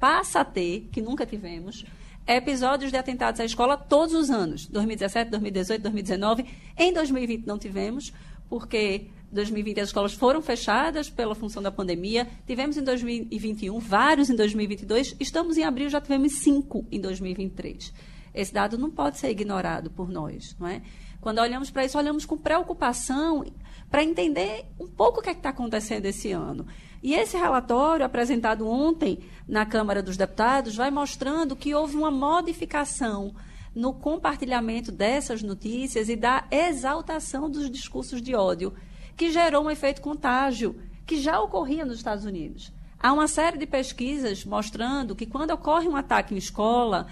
passa 0.00 0.40
a 0.40 0.44
ter, 0.44 0.88
que 0.90 1.00
nunca 1.00 1.24
tivemos, 1.24 1.84
episódios 2.26 2.90
de 2.90 2.96
atentados 2.96 3.40
à 3.40 3.44
escola 3.44 3.76
todos 3.76 4.14
os 4.14 4.30
anos, 4.30 4.66
2017, 4.66 5.30
2018, 5.30 5.82
2019. 5.82 6.44
Em 6.76 6.92
2020 6.92 7.46
não 7.46 7.58
tivemos, 7.58 8.12
porque 8.48 9.10
2020 9.34 9.80
as 9.80 9.88
escolas 9.88 10.14
foram 10.14 10.40
fechadas 10.40 11.10
pela 11.10 11.34
função 11.34 11.62
da 11.62 11.70
pandemia. 11.70 12.26
Tivemos 12.46 12.76
em 12.76 12.82
2021 12.82 13.78
vários 13.78 14.30
em 14.30 14.36
2022. 14.36 15.16
Estamos 15.20 15.58
em 15.58 15.64
abril, 15.64 15.90
já 15.90 16.00
tivemos 16.00 16.34
cinco 16.34 16.86
em 16.90 17.00
2023. 17.00 17.92
Esse 18.32 18.52
dado 18.52 18.78
não 18.78 18.90
pode 18.90 19.18
ser 19.18 19.30
ignorado 19.30 19.90
por 19.90 20.08
nós, 20.08 20.56
não 20.58 20.66
é? 20.66 20.82
Quando 21.20 21.38
olhamos 21.38 21.70
para 21.70 21.84
isso, 21.84 21.96
olhamos 21.96 22.24
com 22.24 22.36
preocupação 22.36 23.44
para 23.90 24.02
entender 24.02 24.66
um 24.78 24.86
pouco 24.86 25.20
o 25.20 25.22
que 25.22 25.28
é 25.28 25.32
está 25.32 25.50
acontecendo 25.50 26.06
esse 26.06 26.32
ano. 26.32 26.66
E 27.02 27.14
esse 27.14 27.36
relatório, 27.36 28.04
apresentado 28.04 28.66
ontem 28.66 29.18
na 29.46 29.64
Câmara 29.64 30.02
dos 30.02 30.16
Deputados, 30.16 30.74
vai 30.74 30.90
mostrando 30.90 31.54
que 31.54 31.74
houve 31.74 31.96
uma 31.96 32.10
modificação 32.10 33.34
no 33.74 33.92
compartilhamento 33.92 34.92
dessas 34.92 35.42
notícias 35.42 36.08
e 36.08 36.16
da 36.16 36.44
exaltação 36.50 37.50
dos 37.50 37.70
discursos 37.70 38.22
de 38.22 38.34
ódio 38.34 38.72
que 39.16 39.30
gerou 39.30 39.64
um 39.64 39.70
efeito 39.70 40.00
contágio, 40.00 40.80
que 41.06 41.20
já 41.20 41.40
ocorria 41.40 41.84
nos 41.84 41.96
Estados 41.96 42.24
Unidos. 42.24 42.72
Há 42.98 43.12
uma 43.12 43.28
série 43.28 43.58
de 43.58 43.66
pesquisas 43.66 44.44
mostrando 44.44 45.14
que 45.14 45.26
quando 45.26 45.50
ocorre 45.50 45.86
um 45.86 45.96
ataque 45.96 46.34
em 46.34 46.38
escola, 46.38 47.06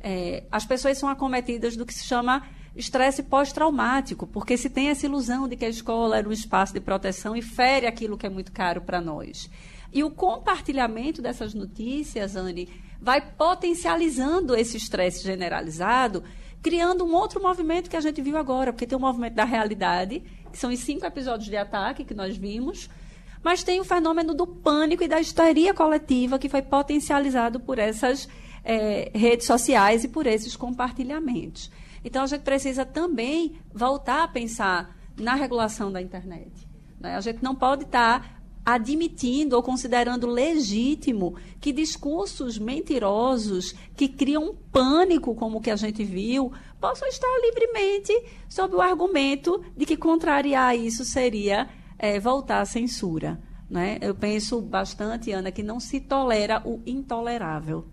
é, 0.00 0.44
as 0.52 0.66
pessoas 0.66 0.98
são 0.98 1.08
acometidas 1.08 1.76
do 1.76 1.86
que 1.86 1.94
se 1.94 2.04
chama 2.04 2.46
estresse 2.76 3.22
pós-traumático, 3.22 4.26
porque 4.26 4.56
se 4.56 4.70
tem 4.70 4.88
essa 4.88 5.06
ilusão 5.06 5.48
de 5.48 5.56
que 5.56 5.64
a 5.64 5.68
escola 5.68 6.18
era 6.18 6.28
um 6.28 6.32
espaço 6.32 6.72
de 6.72 6.80
proteção 6.80 7.34
e 7.34 7.42
fere 7.42 7.86
aquilo 7.86 8.16
que 8.16 8.26
é 8.26 8.30
muito 8.30 8.52
caro 8.52 8.82
para 8.82 9.00
nós. 9.00 9.50
E 9.92 10.04
o 10.04 10.10
compartilhamento 10.10 11.20
dessas 11.20 11.54
notícias, 11.54 12.36
Anne, 12.36 12.68
vai 13.00 13.20
potencializando 13.20 14.54
esse 14.54 14.76
estresse 14.76 15.24
generalizado, 15.24 16.22
criando 16.68 17.02
um 17.02 17.14
outro 17.14 17.42
movimento 17.42 17.88
que 17.88 17.96
a 17.96 18.00
gente 18.00 18.20
viu 18.20 18.36
agora, 18.36 18.74
porque 18.74 18.86
tem 18.86 18.98
o 18.98 19.00
movimento 19.00 19.32
da 19.32 19.44
realidade, 19.44 20.22
que 20.52 20.58
são 20.58 20.68
os 20.70 20.78
cinco 20.80 21.06
episódios 21.06 21.48
de 21.48 21.56
ataque 21.56 22.04
que 22.04 22.12
nós 22.12 22.36
vimos, 22.36 22.90
mas 23.42 23.62
tem 23.62 23.80
o 23.80 23.84
fenômeno 23.84 24.34
do 24.34 24.46
pânico 24.46 25.02
e 25.02 25.08
da 25.08 25.18
histeria 25.18 25.72
coletiva 25.72 26.38
que 26.38 26.46
foi 26.46 26.60
potencializado 26.60 27.58
por 27.58 27.78
essas 27.78 28.28
é, 28.62 29.10
redes 29.14 29.46
sociais 29.46 30.04
e 30.04 30.08
por 30.08 30.26
esses 30.26 30.56
compartilhamentos. 30.56 31.70
Então, 32.04 32.22
a 32.22 32.26
gente 32.26 32.42
precisa 32.42 32.84
também 32.84 33.58
voltar 33.72 34.24
a 34.24 34.28
pensar 34.28 34.94
na 35.18 35.34
regulação 35.34 35.90
da 35.90 36.02
internet. 36.02 36.68
Né? 37.00 37.16
A 37.16 37.20
gente 37.22 37.42
não 37.42 37.54
pode 37.54 37.84
estar 37.84 38.37
admitindo 38.68 39.56
ou 39.56 39.62
considerando 39.62 40.26
legítimo 40.26 41.36
que 41.58 41.72
discursos 41.72 42.58
mentirosos 42.58 43.74
que 43.96 44.06
criam 44.06 44.50
um 44.50 44.54
pânico, 44.54 45.34
como 45.34 45.56
o 45.56 45.60
que 45.62 45.70
a 45.70 45.76
gente 45.76 46.04
viu, 46.04 46.52
possam 46.78 47.08
estar 47.08 47.34
livremente 47.40 48.12
sob 48.46 48.76
o 48.76 48.82
argumento 48.82 49.64
de 49.74 49.86
que 49.86 49.96
contrariar 49.96 50.76
isso 50.76 51.02
seria 51.02 51.66
é, 51.98 52.20
voltar 52.20 52.60
à 52.60 52.66
censura. 52.66 53.40
Né? 53.70 53.96
Eu 54.02 54.14
penso 54.14 54.60
bastante, 54.60 55.32
Ana, 55.32 55.50
que 55.50 55.62
não 55.62 55.80
se 55.80 55.98
tolera 55.98 56.60
o 56.62 56.82
intolerável. 56.84 57.86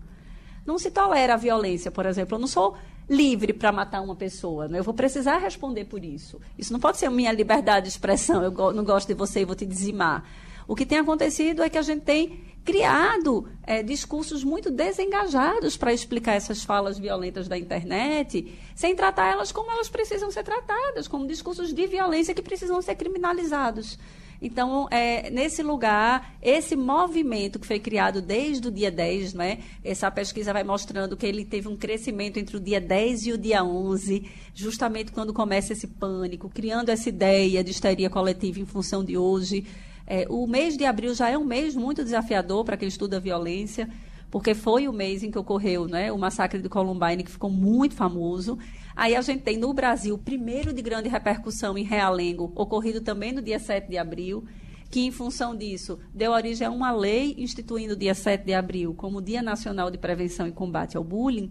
Não 0.66 0.78
se 0.78 0.90
tolera 0.90 1.34
a 1.34 1.38
violência, 1.38 1.90
por 1.90 2.04
exemplo. 2.04 2.34
Eu 2.34 2.40
não 2.40 2.46
sou 2.46 2.76
livre 3.08 3.54
para 3.54 3.72
matar 3.72 4.02
uma 4.02 4.14
pessoa. 4.14 4.68
Né? 4.68 4.78
Eu 4.78 4.84
vou 4.84 4.92
precisar 4.92 5.38
responder 5.38 5.86
por 5.86 6.04
isso. 6.04 6.38
Isso 6.58 6.70
não 6.70 6.80
pode 6.80 6.98
ser 6.98 7.08
minha 7.08 7.32
liberdade 7.32 7.84
de 7.84 7.92
expressão. 7.92 8.42
Eu 8.42 8.74
não 8.74 8.84
gosto 8.84 9.08
de 9.08 9.14
você 9.14 9.40
e 9.40 9.44
vou 9.46 9.56
te 9.56 9.64
dizimar. 9.64 10.22
O 10.68 10.74
que 10.74 10.86
tem 10.86 10.98
acontecido 10.98 11.62
é 11.62 11.70
que 11.70 11.78
a 11.78 11.82
gente 11.82 12.02
tem 12.02 12.44
criado 12.64 13.48
é, 13.62 13.80
discursos 13.80 14.42
muito 14.42 14.72
desengajados 14.72 15.76
para 15.76 15.92
explicar 15.92 16.32
essas 16.32 16.64
falas 16.64 16.98
violentas 16.98 17.46
da 17.46 17.56
internet, 17.56 18.52
sem 18.74 18.94
tratar 18.96 19.30
elas 19.30 19.52
como 19.52 19.70
elas 19.70 19.88
precisam 19.88 20.30
ser 20.32 20.42
tratadas, 20.42 21.06
como 21.06 21.28
discursos 21.28 21.72
de 21.72 21.86
violência 21.86 22.34
que 22.34 22.42
precisam 22.42 22.82
ser 22.82 22.96
criminalizados. 22.96 23.96
Então, 24.42 24.86
é, 24.90 25.30
nesse 25.30 25.62
lugar, 25.62 26.36
esse 26.42 26.76
movimento 26.76 27.58
que 27.58 27.66
foi 27.66 27.78
criado 27.78 28.20
desde 28.20 28.68
o 28.68 28.70
dia 28.70 28.90
10, 28.90 29.32
né, 29.32 29.60
essa 29.82 30.10
pesquisa 30.10 30.52
vai 30.52 30.62
mostrando 30.62 31.16
que 31.16 31.24
ele 31.24 31.44
teve 31.44 31.68
um 31.68 31.76
crescimento 31.76 32.36
entre 32.36 32.56
o 32.56 32.60
dia 32.60 32.80
10 32.80 33.26
e 33.26 33.32
o 33.32 33.38
dia 33.38 33.64
11, 33.64 34.28
justamente 34.54 35.12
quando 35.12 35.32
começa 35.32 35.72
esse 35.72 35.86
pânico, 35.86 36.50
criando 36.50 36.90
essa 36.90 37.08
ideia 37.08 37.64
de 37.64 37.70
histeria 37.70 38.10
coletiva 38.10 38.60
em 38.60 38.66
função 38.66 39.04
de 39.04 39.16
hoje. 39.16 39.64
É, 40.06 40.26
o 40.28 40.46
mês 40.46 40.76
de 40.76 40.84
abril 40.84 41.14
já 41.14 41.28
é 41.28 41.36
um 41.36 41.44
mês 41.44 41.74
muito 41.74 42.04
desafiador 42.04 42.64
para 42.64 42.76
quem 42.76 42.86
estuda 42.86 43.18
violência, 43.18 43.88
porque 44.30 44.54
foi 44.54 44.86
o 44.86 44.92
mês 44.92 45.22
em 45.22 45.30
que 45.30 45.38
ocorreu 45.38 45.88
né, 45.88 46.12
o 46.12 46.18
massacre 46.18 46.60
de 46.60 46.68
Columbine, 46.68 47.24
que 47.24 47.30
ficou 47.30 47.50
muito 47.50 47.94
famoso. 47.94 48.58
Aí 48.94 49.16
a 49.16 49.20
gente 49.20 49.42
tem 49.42 49.56
no 49.56 49.72
Brasil 49.72 50.14
o 50.14 50.18
primeiro 50.18 50.72
de 50.72 50.80
grande 50.80 51.08
repercussão 51.08 51.76
em 51.76 51.84
Realengo, 51.84 52.52
ocorrido 52.54 53.00
também 53.00 53.32
no 53.32 53.42
dia 53.42 53.58
7 53.58 53.88
de 53.88 53.98
abril, 53.98 54.44
que, 54.90 55.00
em 55.00 55.10
função 55.10 55.56
disso, 55.56 55.98
deu 56.14 56.32
origem 56.32 56.66
a 56.66 56.70
uma 56.70 56.92
lei 56.92 57.34
instituindo 57.38 57.94
o 57.94 57.96
dia 57.96 58.14
7 58.14 58.44
de 58.44 58.54
abril 58.54 58.94
como 58.94 59.20
Dia 59.20 59.42
Nacional 59.42 59.90
de 59.90 59.98
Prevenção 59.98 60.46
e 60.46 60.52
Combate 60.52 60.96
ao 60.96 61.04
Bullying. 61.04 61.50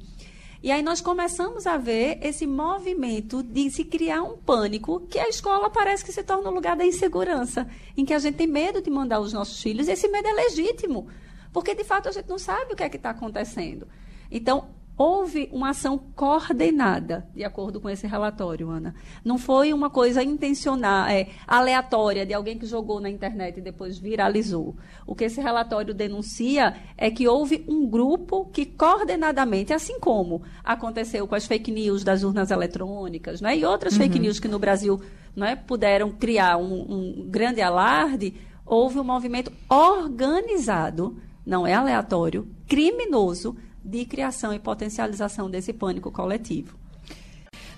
E 0.65 0.71
aí 0.71 0.82
nós 0.82 0.99
começamos 0.99 1.67
a 1.67 1.78
ver 1.78 2.17
esse 2.23 2.47
movimento 2.47 3.43
de 3.43 3.69
se 3.69 3.86
criar 3.86 4.23
um 4.23 4.36
pânico 4.36 5.01
que 5.01 5.19
a 5.19 5.30
escola 5.30 5.69
parece 5.69 6.04
que 6.04 6.12
se 6.12 6.23
torna 6.23 6.49
um 6.49 6.54
lugar 6.56 6.75
da 6.75 6.84
insegurança, 6.84 7.67
em 7.95 8.04
que 8.04 8.15
a 8.15 8.17
gente 8.17 8.34
tem 8.34 8.47
medo 8.47 8.82
de 8.82 8.89
mandar 8.89 9.19
os 9.19 9.32
nossos 9.32 9.62
filhos, 9.62 9.88
e 9.88 9.91
esse 9.91 10.08
medo 10.08 10.28
é 10.28 10.34
legítimo, 10.34 11.08
porque 11.54 11.75
de 11.75 11.84
fato 11.84 12.10
a 12.10 12.12
gente 12.12 12.28
não 12.28 12.39
sabe 12.39 12.73
o 12.73 12.75
que 12.75 12.82
é 12.82 12.89
que 12.89 12.97
está 12.97 13.12
acontecendo. 13.12 13.88
Então, 14.32 14.69
houve 14.97 15.49
uma 15.51 15.71
ação 15.71 15.97
coordenada, 16.15 17.27
de 17.36 17.43
acordo 17.43 17.81
com 17.81 17.89
esse 17.89 18.08
relatório, 18.08 18.69
Ana. 18.69 18.95
Não 19.23 19.38
foi 19.38 19.73
uma 19.73 19.89
coisa 19.89 20.23
intencional, 20.23 21.08
é, 21.08 21.27
aleatória, 21.45 22.25
de 22.25 22.34
alguém 22.34 22.58
que 22.58 22.65
jogou 22.65 23.01
na 23.01 23.10
internet 23.10 23.58
e 23.58 23.62
depois 23.62 23.97
viralizou. 23.97 24.75
O 25.05 25.13
que 25.13 25.25
esse 25.25 25.41
relatório 25.41 25.93
denuncia 25.93 26.75
é 26.97 27.12
que 27.12 27.27
houve 27.27 27.65
um 27.67 27.86
grupo 27.88 28.45
que 28.45 28.65
coordenadamente, 28.65 29.73
assim 29.73 29.99
como 29.99 30.43
aconteceu 30.63 31.27
com 31.27 31.36
as 31.36 31.45
fake 31.45 31.71
news 31.71 32.03
das 32.03 32.23
urnas 32.23 32.49
eletrônicas 32.49 33.41
né, 33.41 33.58
e 33.58 33.65
outras 33.65 33.93
uhum. 33.93 33.99
fake 33.99 34.19
news 34.19 34.39
que 34.39 34.47
no 34.47 34.60
Brasil 34.60 35.01
né, 35.36 35.55
puderam 35.55 36.12
criar 36.12 36.58
um, 36.58 36.86
um 36.89 37.27
grande 37.29 37.62
alarde, 37.62 38.34
houve 38.65 38.97
um 38.97 39.03
movimento 39.03 39.51
organizado, 39.69 41.17
não 41.45 41.67
é 41.67 41.73
aleatório, 41.73 42.47
criminoso, 42.65 43.55
de 43.85 44.03
criação 44.03 44.51
e 44.51 44.59
potencialização 44.59 45.49
desse 45.49 45.71
pânico 45.71 46.11
coletivo. 46.11 46.75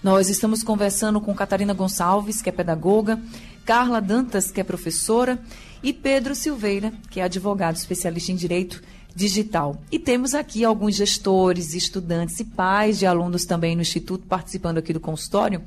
Nós 0.02 0.30
estamos 0.30 0.64
conversando 0.64 1.20
com 1.20 1.36
Catarina 1.36 1.74
Gonçalves, 1.74 2.42
que 2.42 2.50
é 2.50 2.52
pedagoga, 2.52 3.20
Carla 3.66 4.00
Dantas, 4.00 4.50
que 4.50 4.62
é 4.62 4.64
professora, 4.64 5.38
e 5.84 5.92
Pedro 5.92 6.34
Silveira, 6.34 6.94
que 7.10 7.20
é 7.20 7.24
advogado 7.24 7.76
especialista 7.76 8.32
em 8.32 8.36
direito 8.36 8.82
digital. 9.14 9.82
E 9.92 10.00
temos 10.00 10.34
aqui 10.34 10.64
alguns 10.64 10.96
gestores, 10.96 11.74
estudantes 11.74 12.40
e 12.40 12.46
pais 12.46 13.00
de 13.00 13.06
alunos 13.06 13.46
também 13.46 13.76
no 13.76 13.82
Instituto 13.82 14.26
participando 14.28 14.78
aqui 14.78 14.94
do 14.94 15.00
consultório. 15.00 15.64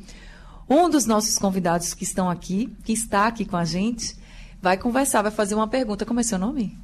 Um 0.69 0.89
dos 0.89 1.05
nossos 1.05 1.37
convidados 1.37 1.93
que 1.93 2.05
estão 2.05 2.31
aqui, 2.31 2.73
que 2.85 2.93
está 2.93 3.27
aqui 3.27 3.45
com 3.45 3.57
a 3.57 3.65
gente, 3.65 4.17
vai 4.63 4.77
conversar, 4.77 5.23
vai 5.23 5.33
fazer 5.33 5.57
uma 5.57 5.67
pergunta. 5.67 6.07
Como 6.07 6.21
é 6.21 6.23
seu 6.23 6.39
nome? 6.39 6.79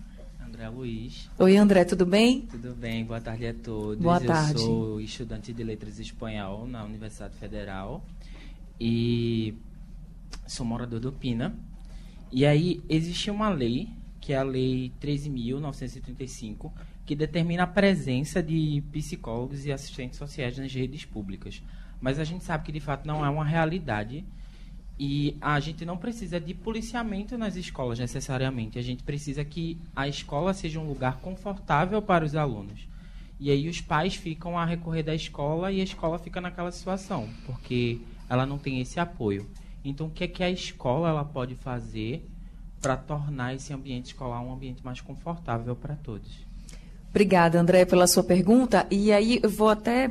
André 0.67 0.71
Luiz. 0.71 1.31
Oi, 1.39 1.57
André, 1.57 1.85
tudo 1.85 2.05
bem? 2.05 2.43
Tudo 2.43 2.75
bem, 2.75 3.05
boa 3.05 3.21
tarde 3.21 3.47
a 3.47 3.55
todos. 3.55 4.03
Boa 4.03 4.21
tarde. 4.21 4.55
Eu 4.55 4.67
sou 4.67 5.01
estudante 5.01 5.53
de 5.53 5.63
Letras 5.63 5.99
Espanhol 5.99 6.67
na 6.67 6.85
Universidade 6.85 7.37
Federal 7.37 8.05
e 8.81 9.55
sou 10.47 10.67
morador 10.67 10.99
do 10.99 11.13
Pina. 11.13 11.57
E 12.33 12.45
aí 12.45 12.83
existe 12.89 13.31
uma 13.31 13.49
lei, 13.49 13.89
que 14.21 14.33
é 14.33 14.39
a 14.39 14.43
Lei 14.43 14.93
13.935, 15.01 16.73
que 17.05 17.15
determina 17.15 17.63
a 17.63 17.67
presença 17.67 18.43
de 18.43 18.83
psicólogos 18.93 19.65
e 19.67 19.73
assistentes 19.73 20.19
sociais 20.19 20.59
nas 20.59 20.73
redes 20.73 21.05
públicas. 21.05 21.63
Mas 22.01 22.19
a 22.19 22.25
gente 22.25 22.45
sabe 22.45 22.65
que 22.65 22.73
de 22.73 22.81
fato 22.81 23.07
não 23.07 23.25
é 23.25 23.31
uma 23.31 23.45
realidade 23.45 24.25
e 24.99 25.37
a 25.41 25.61
gente 25.61 25.85
não 25.85 25.97
precisa 25.97 26.41
de 26.41 26.55
policiamento 26.55 27.37
nas 27.37 27.55
escolas 27.57 27.99
necessariamente. 27.99 28.79
A 28.79 28.83
gente 28.83 29.03
precisa 29.03 29.45
que 29.45 29.79
a 29.95 30.09
escola 30.09 30.55
seja 30.55 30.81
um 30.81 30.89
lugar 30.89 31.19
confortável 31.19 32.01
para 32.01 32.25
os 32.25 32.35
alunos. 32.35 32.89
E 33.39 33.51
aí 33.51 33.69
os 33.69 33.81
pais 33.81 34.15
ficam 34.15 34.59
a 34.59 34.65
recorrer 34.65 35.03
da 35.03 35.15
escola 35.15 35.71
e 35.71 35.81
a 35.81 35.85
escola 35.85 36.19
fica 36.19 36.41
naquela 36.41 36.73
situação, 36.73 37.29
porque 37.45 38.01
ela 38.29 38.47
não 38.47 38.57
tem 38.57 38.81
esse 38.81 38.99
apoio. 38.99 39.47
Então, 39.85 40.07
o 40.07 40.11
que 40.11 40.25
é 40.25 40.29
que 40.29 40.43
a 40.43 40.51
escola 40.51 41.11
ela 41.11 41.25
pode 41.25 41.55
fazer 41.55 42.27
para 42.81 42.97
tornar 42.97 43.55
esse 43.55 43.73
ambiente 43.73 44.07
escolar 44.07 44.41
um 44.41 44.53
ambiente 44.53 44.83
mais 44.85 45.01
confortável 45.01 45.77
para 45.77 45.95
todos? 45.95 46.47
Obrigada, 47.11 47.61
André, 47.61 47.85
pela 47.85 48.07
sua 48.07 48.25
pergunta. 48.25 48.87
E 48.91 49.13
aí 49.13 49.39
eu 49.43 49.51
vou 49.51 49.69
até 49.69 50.11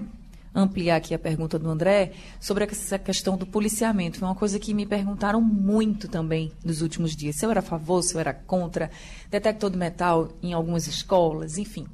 ampliar 0.55 0.95
aqui 0.95 1.13
a 1.13 1.19
pergunta 1.19 1.59
do 1.59 1.69
André 1.69 2.13
sobre 2.39 2.63
essa 2.63 2.97
questão 2.97 3.35
do 3.35 3.45
policiamento. 3.45 4.19
Foi 4.19 4.27
uma 4.27 4.35
coisa 4.35 4.57
que 4.57 4.73
me 4.73 4.85
perguntaram 4.85 5.41
muito 5.41 6.07
também 6.07 6.51
nos 6.63 6.81
últimos 6.81 7.15
dias. 7.15 7.35
Se 7.35 7.45
eu 7.45 7.51
era 7.51 7.59
a 7.59 7.63
favor, 7.63 8.01
se 8.01 8.15
eu 8.15 8.19
era 8.19 8.33
contra 8.33 8.89
detector 9.29 9.69
de 9.69 9.77
metal 9.77 10.29
em 10.41 10.53
algumas 10.53 10.87
escolas, 10.87 11.57
enfim. 11.57 11.85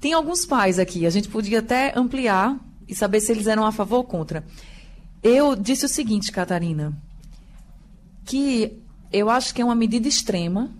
Tem 0.00 0.14
alguns 0.14 0.46
pais 0.46 0.78
aqui, 0.78 1.04
a 1.04 1.10
gente 1.10 1.28
podia 1.28 1.58
até 1.58 1.92
ampliar 1.94 2.58
e 2.88 2.94
saber 2.94 3.20
se 3.20 3.30
eles 3.30 3.46
eram 3.46 3.66
a 3.66 3.70
favor 3.70 3.98
ou 3.98 4.04
contra. 4.04 4.42
Eu 5.22 5.54
disse 5.54 5.84
o 5.84 5.88
seguinte, 5.88 6.32
Catarina, 6.32 6.96
que 8.24 8.78
eu 9.12 9.28
acho 9.28 9.54
que 9.54 9.60
é 9.60 9.64
uma 9.64 9.74
medida 9.74 10.08
extrema, 10.08 10.70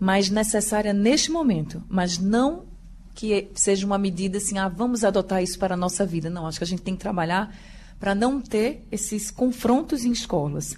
mas 0.00 0.30
necessária 0.30 0.94
neste 0.94 1.30
momento, 1.30 1.82
mas 1.88 2.16
não 2.16 2.64
que 3.14 3.50
seja 3.54 3.86
uma 3.86 3.98
medida 3.98 4.38
assim, 4.38 4.58
ah, 4.58 4.68
vamos 4.68 5.04
adotar 5.04 5.42
isso 5.42 5.58
para 5.58 5.74
a 5.74 5.76
nossa 5.76 6.04
vida. 6.04 6.30
Não, 6.30 6.46
acho 6.46 6.58
que 6.58 6.64
a 6.64 6.66
gente 6.66 6.82
tem 6.82 6.94
que 6.94 7.00
trabalhar 7.00 7.54
para 8.00 8.14
não 8.14 8.40
ter 8.40 8.86
esses 8.90 9.30
confrontos 9.30 10.04
em 10.04 10.10
escolas. 10.10 10.76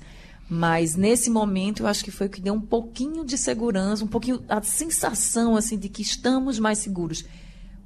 Mas 0.48 0.94
nesse 0.94 1.30
momento 1.30 1.82
eu 1.82 1.86
acho 1.86 2.04
que 2.04 2.10
foi 2.10 2.26
o 2.26 2.30
que 2.30 2.40
deu 2.40 2.52
um 2.52 2.60
pouquinho 2.60 3.24
de 3.24 3.38
segurança, 3.38 4.04
um 4.04 4.08
pouquinho 4.08 4.44
a 4.48 4.60
sensação 4.60 5.56
assim 5.56 5.78
de 5.78 5.88
que 5.88 6.02
estamos 6.02 6.58
mais 6.58 6.78
seguros. 6.78 7.24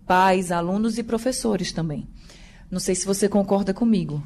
Pais, 0.06 0.50
alunos 0.50 0.98
e 0.98 1.02
professores 1.02 1.70
também. 1.70 2.08
Não 2.70 2.80
sei 2.80 2.94
se 2.94 3.06
você 3.06 3.28
concorda 3.28 3.72
comigo. 3.72 4.22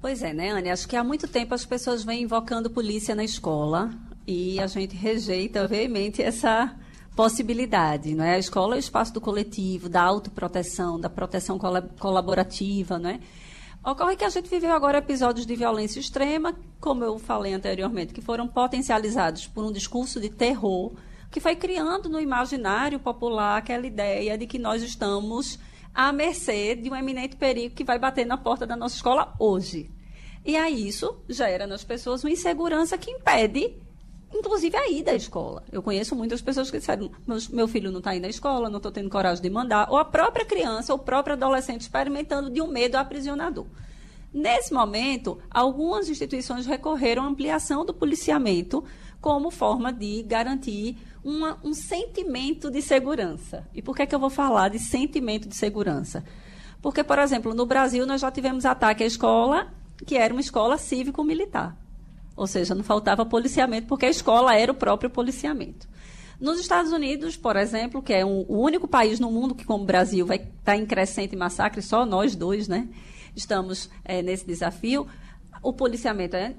Pois 0.00 0.22
é, 0.22 0.32
né, 0.32 0.50
Anne? 0.50 0.70
Acho 0.70 0.88
que 0.88 0.96
há 0.96 1.04
muito 1.04 1.26
tempo 1.28 1.54
as 1.54 1.64
pessoas 1.64 2.04
vêm 2.04 2.22
invocando 2.22 2.70
polícia 2.70 3.14
na 3.14 3.24
escola 3.24 3.90
e 4.26 4.58
a 4.60 4.66
gente 4.66 4.94
rejeita 4.96 5.66
veemente 5.66 6.22
essa 6.22 6.74
possibilidade, 7.14 8.14
não 8.14 8.24
é? 8.24 8.34
A 8.34 8.38
escola 8.38 8.74
é 8.74 8.76
o 8.76 8.80
espaço 8.80 9.12
do 9.12 9.20
coletivo, 9.20 9.88
da 9.88 10.02
autoproteção, 10.02 10.98
da 10.98 11.08
proteção 11.08 11.58
colaborativa, 11.98 12.98
não 12.98 13.10
é? 13.10 13.20
Ocorre 13.84 14.16
que 14.16 14.24
a 14.24 14.30
gente 14.30 14.48
viveu 14.48 14.72
agora 14.72 14.98
episódios 14.98 15.44
de 15.44 15.54
violência 15.54 16.00
extrema, 16.00 16.54
como 16.80 17.04
eu 17.04 17.18
falei 17.18 17.52
anteriormente, 17.52 18.14
que 18.14 18.22
foram 18.22 18.48
potencializados 18.48 19.46
por 19.46 19.64
um 19.64 19.70
discurso 19.70 20.18
de 20.18 20.30
terror 20.30 20.94
que 21.30 21.40
foi 21.40 21.56
criando 21.56 22.08
no 22.08 22.20
imaginário 22.20 22.98
popular 22.98 23.58
aquela 23.58 23.86
ideia 23.86 24.38
de 24.38 24.46
que 24.46 24.58
nós 24.58 24.82
estamos 24.82 25.58
à 25.92 26.12
mercê 26.12 26.74
de 26.74 26.88
um 26.88 26.96
eminente 26.96 27.36
perigo 27.36 27.74
que 27.74 27.84
vai 27.84 27.98
bater 27.98 28.24
na 28.24 28.38
porta 28.38 28.66
da 28.66 28.76
nossa 28.76 28.96
escola 28.96 29.34
hoje. 29.38 29.90
E 30.44 30.56
aí 30.56 30.86
isso 30.86 31.22
gera 31.28 31.66
nas 31.66 31.82
pessoas 31.82 32.22
uma 32.22 32.30
insegurança 32.30 32.96
que 32.96 33.10
impede 33.10 33.74
inclusive 34.34 34.76
a 34.76 34.90
ida 34.90 35.12
à 35.12 35.14
escola. 35.14 35.62
Eu 35.70 35.82
conheço 35.82 36.16
muitas 36.16 36.42
pessoas 36.42 36.70
que 36.70 36.78
disseram: 36.78 37.10
meu 37.52 37.68
filho 37.68 37.90
não 37.90 37.98
está 37.98 38.14
indo 38.14 38.26
à 38.26 38.28
escola, 38.28 38.68
não 38.68 38.78
estou 38.78 38.92
tendo 38.92 39.08
coragem 39.08 39.42
de 39.42 39.50
mandar, 39.50 39.88
ou 39.90 39.96
a 39.96 40.04
própria 40.04 40.44
criança, 40.44 40.92
ou 40.92 40.98
o 40.98 41.02
próprio 41.02 41.34
adolescente 41.34 41.82
experimentando 41.82 42.50
de 42.50 42.60
um 42.60 42.66
medo 42.66 42.96
aprisionador. 42.96 43.66
Nesse 44.32 44.74
momento, 44.74 45.38
algumas 45.48 46.08
instituições 46.08 46.66
recorreram 46.66 47.22
à 47.22 47.26
ampliação 47.26 47.84
do 47.84 47.94
policiamento 47.94 48.82
como 49.20 49.50
forma 49.50 49.92
de 49.92 50.22
garantir 50.24 50.98
uma, 51.22 51.56
um 51.62 51.72
sentimento 51.72 52.70
de 52.70 52.82
segurança. 52.82 53.66
E 53.72 53.80
por 53.80 53.94
que, 53.94 54.02
é 54.02 54.06
que 54.06 54.14
eu 54.14 54.18
vou 54.18 54.28
falar 54.28 54.68
de 54.68 54.78
sentimento 54.78 55.48
de 55.48 55.56
segurança? 55.56 56.24
Porque, 56.82 57.02
por 57.02 57.18
exemplo, 57.18 57.54
no 57.54 57.64
Brasil 57.64 58.04
nós 58.04 58.20
já 58.20 58.30
tivemos 58.30 58.66
ataque 58.66 59.04
à 59.04 59.06
escola, 59.06 59.72
que 60.04 60.16
era 60.16 60.34
uma 60.34 60.40
escola 60.40 60.76
cívico-militar. 60.76 61.83
Ou 62.36 62.46
seja, 62.46 62.74
não 62.74 62.82
faltava 62.82 63.24
policiamento, 63.24 63.86
porque 63.86 64.06
a 64.06 64.10
escola 64.10 64.56
era 64.56 64.72
o 64.72 64.74
próprio 64.74 65.08
policiamento. 65.08 65.88
Nos 66.40 66.58
Estados 66.58 66.92
Unidos, 66.92 67.36
por 67.36 67.56
exemplo, 67.56 68.02
que 68.02 68.12
é 68.12 68.24
um, 68.24 68.44
o 68.48 68.60
único 68.60 68.88
país 68.88 69.20
no 69.20 69.30
mundo 69.30 69.54
que, 69.54 69.64
como 69.64 69.84
o 69.84 69.86
Brasil, 69.86 70.26
vai 70.26 70.38
estar 70.38 70.50
tá 70.64 70.76
em 70.76 70.84
crescente 70.84 71.36
massacre, 71.36 71.80
só 71.80 72.04
nós 72.04 72.34
dois, 72.34 72.66
né? 72.66 72.88
Estamos 73.36 73.88
é, 74.04 74.20
nesse 74.20 74.46
desafio. 74.46 75.06
O 75.62 75.72
policiamento 75.72 76.36
é 76.36 76.54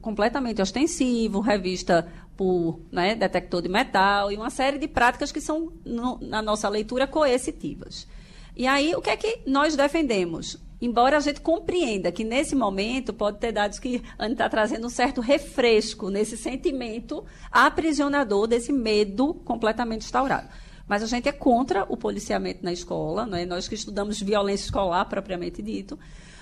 completamente 0.00 0.62
ostensivo, 0.62 1.40
revista 1.40 2.10
por 2.36 2.80
né, 2.90 3.14
detector 3.14 3.60
de 3.60 3.68
metal 3.68 4.32
e 4.32 4.36
uma 4.36 4.48
série 4.48 4.78
de 4.78 4.88
práticas 4.88 5.30
que 5.30 5.40
são, 5.40 5.72
no, 5.84 6.18
na 6.22 6.40
nossa 6.40 6.68
leitura, 6.68 7.06
coercitivas. 7.06 8.08
E 8.56 8.66
aí, 8.66 8.94
o 8.94 9.02
que 9.02 9.10
é 9.10 9.16
que 9.16 9.40
nós 9.46 9.76
defendemos? 9.76 10.58
Embora 10.80 11.18
a 11.18 11.20
gente 11.20 11.40
compreenda 11.40 12.10
que 12.10 12.24
nesse 12.24 12.56
momento 12.56 13.12
pode 13.12 13.38
ter 13.38 13.52
dados 13.52 13.78
que 13.78 14.02
está 14.18 14.48
trazendo 14.48 14.86
um 14.86 14.90
certo 14.90 15.20
refresco 15.20 16.08
nesse 16.08 16.36
sentimento 16.36 17.24
aprisionador 17.52 18.46
desse 18.46 18.72
medo 18.72 19.34
completamente 19.34 20.02
instaurado. 20.02 20.48
Mas 20.88 21.02
a 21.02 21.06
gente 21.06 21.28
é 21.28 21.32
contra 21.32 21.84
o 21.88 21.96
policiamento 21.96 22.64
na 22.64 22.72
escola, 22.72 23.28
é? 23.38 23.44
nós 23.44 23.68
que 23.68 23.74
estudamos 23.74 24.20
violência 24.20 24.64
escolar 24.64 25.04
propriamente 25.04 25.62
dito, 25.62 25.98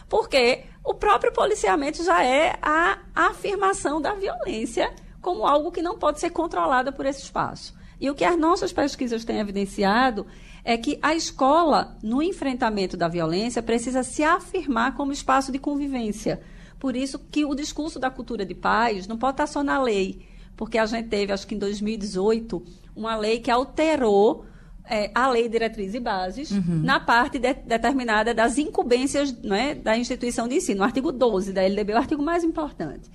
porque 0.08 0.64
o 0.84 0.94
próprio 0.94 1.32
policiamento 1.32 2.02
já 2.02 2.24
é 2.24 2.56
a 2.62 2.98
afirmação 3.14 4.00
da 4.00 4.14
violência 4.14 4.94
como 5.20 5.46
algo 5.46 5.72
que 5.72 5.82
não 5.82 5.98
pode 5.98 6.20
ser 6.20 6.30
controlado 6.30 6.92
por 6.92 7.04
esse 7.04 7.22
espaço. 7.22 7.76
E 8.00 8.08
o 8.08 8.14
que 8.14 8.24
as 8.24 8.38
nossas 8.38 8.72
pesquisas 8.72 9.24
têm 9.24 9.40
evidenciado 9.40 10.26
é 10.68 10.76
que 10.76 10.98
a 11.00 11.14
escola, 11.14 11.96
no 12.02 12.22
enfrentamento 12.22 12.94
da 12.94 13.08
violência, 13.08 13.62
precisa 13.62 14.02
se 14.02 14.22
afirmar 14.22 14.94
como 14.94 15.10
espaço 15.10 15.50
de 15.50 15.58
convivência. 15.58 16.42
Por 16.78 16.94
isso 16.94 17.18
que 17.18 17.42
o 17.42 17.54
discurso 17.54 17.98
da 17.98 18.10
cultura 18.10 18.44
de 18.44 18.54
paz 18.54 19.06
não 19.06 19.16
pode 19.16 19.32
estar 19.32 19.46
só 19.46 19.62
na 19.62 19.82
lei, 19.82 20.26
porque 20.54 20.76
a 20.76 20.84
gente 20.84 21.08
teve, 21.08 21.32
acho 21.32 21.46
que 21.46 21.54
em 21.54 21.58
2018, 21.58 22.62
uma 22.94 23.16
lei 23.16 23.40
que 23.40 23.50
alterou 23.50 24.44
é, 24.84 25.10
a 25.14 25.30
lei 25.30 25.48
diretriz 25.48 25.94
e 25.94 26.00
bases 26.00 26.50
uhum. 26.50 26.82
na 26.84 27.00
parte 27.00 27.38
de, 27.38 27.54
determinada 27.54 28.34
das 28.34 28.58
incumbências 28.58 29.32
né, 29.40 29.74
da 29.74 29.96
instituição 29.96 30.46
de 30.46 30.56
ensino, 30.56 30.82
o 30.82 30.84
artigo 30.84 31.10
12 31.10 31.50
da 31.50 31.62
LDB, 31.62 31.94
o 31.94 31.96
artigo 31.96 32.22
mais 32.22 32.44
importante. 32.44 33.10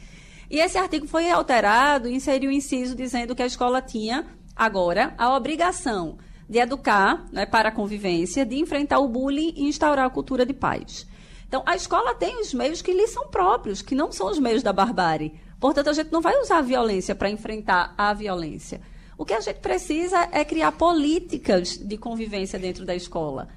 E 0.50 0.58
esse 0.58 0.80
artigo 0.80 1.06
foi 1.06 1.30
alterado 1.30 2.10
e 2.10 2.16
inseriu 2.16 2.50
o 2.50 2.52
um 2.52 2.56
inciso 2.56 2.96
dizendo 2.96 3.36
que 3.36 3.44
a 3.44 3.46
escola 3.46 3.80
tinha 3.80 4.26
agora 4.56 5.14
a 5.20 5.38
obrigação 5.38 6.18
de 6.50 6.60
educar 6.60 7.26
né, 7.32 7.46
para 7.46 7.70
a 7.70 7.72
convivência, 7.72 8.46
de 8.46 8.58
enfrentar 8.58 9.00
o 9.00 9.08
bullying 9.08 9.54
e 9.56 9.64
instaurar 9.64 10.06
a 10.06 10.10
cultura 10.10 10.46
de 10.46 10.54
paz. 10.54 11.08
Então, 11.48 11.64
a 11.66 11.76
escola 11.76 12.16
tem 12.16 12.42
os 12.42 12.54
meios 12.54 12.82
que 12.82 12.92
lhe 12.92 13.08
são 13.08 13.28
próprios, 13.28 13.82
que 13.82 13.94
não 13.94 14.12
são 14.12 14.28
os 14.28 14.40
meios 14.40 14.64
da 14.64 14.74
barbárie. 14.74 15.34
Portanto, 15.60 15.90
a 15.90 15.94
gente 15.94 16.12
não 16.12 16.20
vai 16.20 16.36
usar 16.42 16.58
a 16.58 16.62
violência 16.62 17.14
para 17.14 17.30
enfrentar 17.30 17.94
a 17.98 18.14
violência. 18.14 18.82
O 19.18 19.24
que 19.24 19.34
a 19.34 19.40
gente 19.40 19.60
precisa 19.60 20.28
é 20.32 20.44
criar 20.44 20.72
políticas 20.72 21.78
de 21.78 21.98
convivência 21.98 22.58
dentro 22.58 22.84
da 22.84 22.96
escola, 22.96 23.48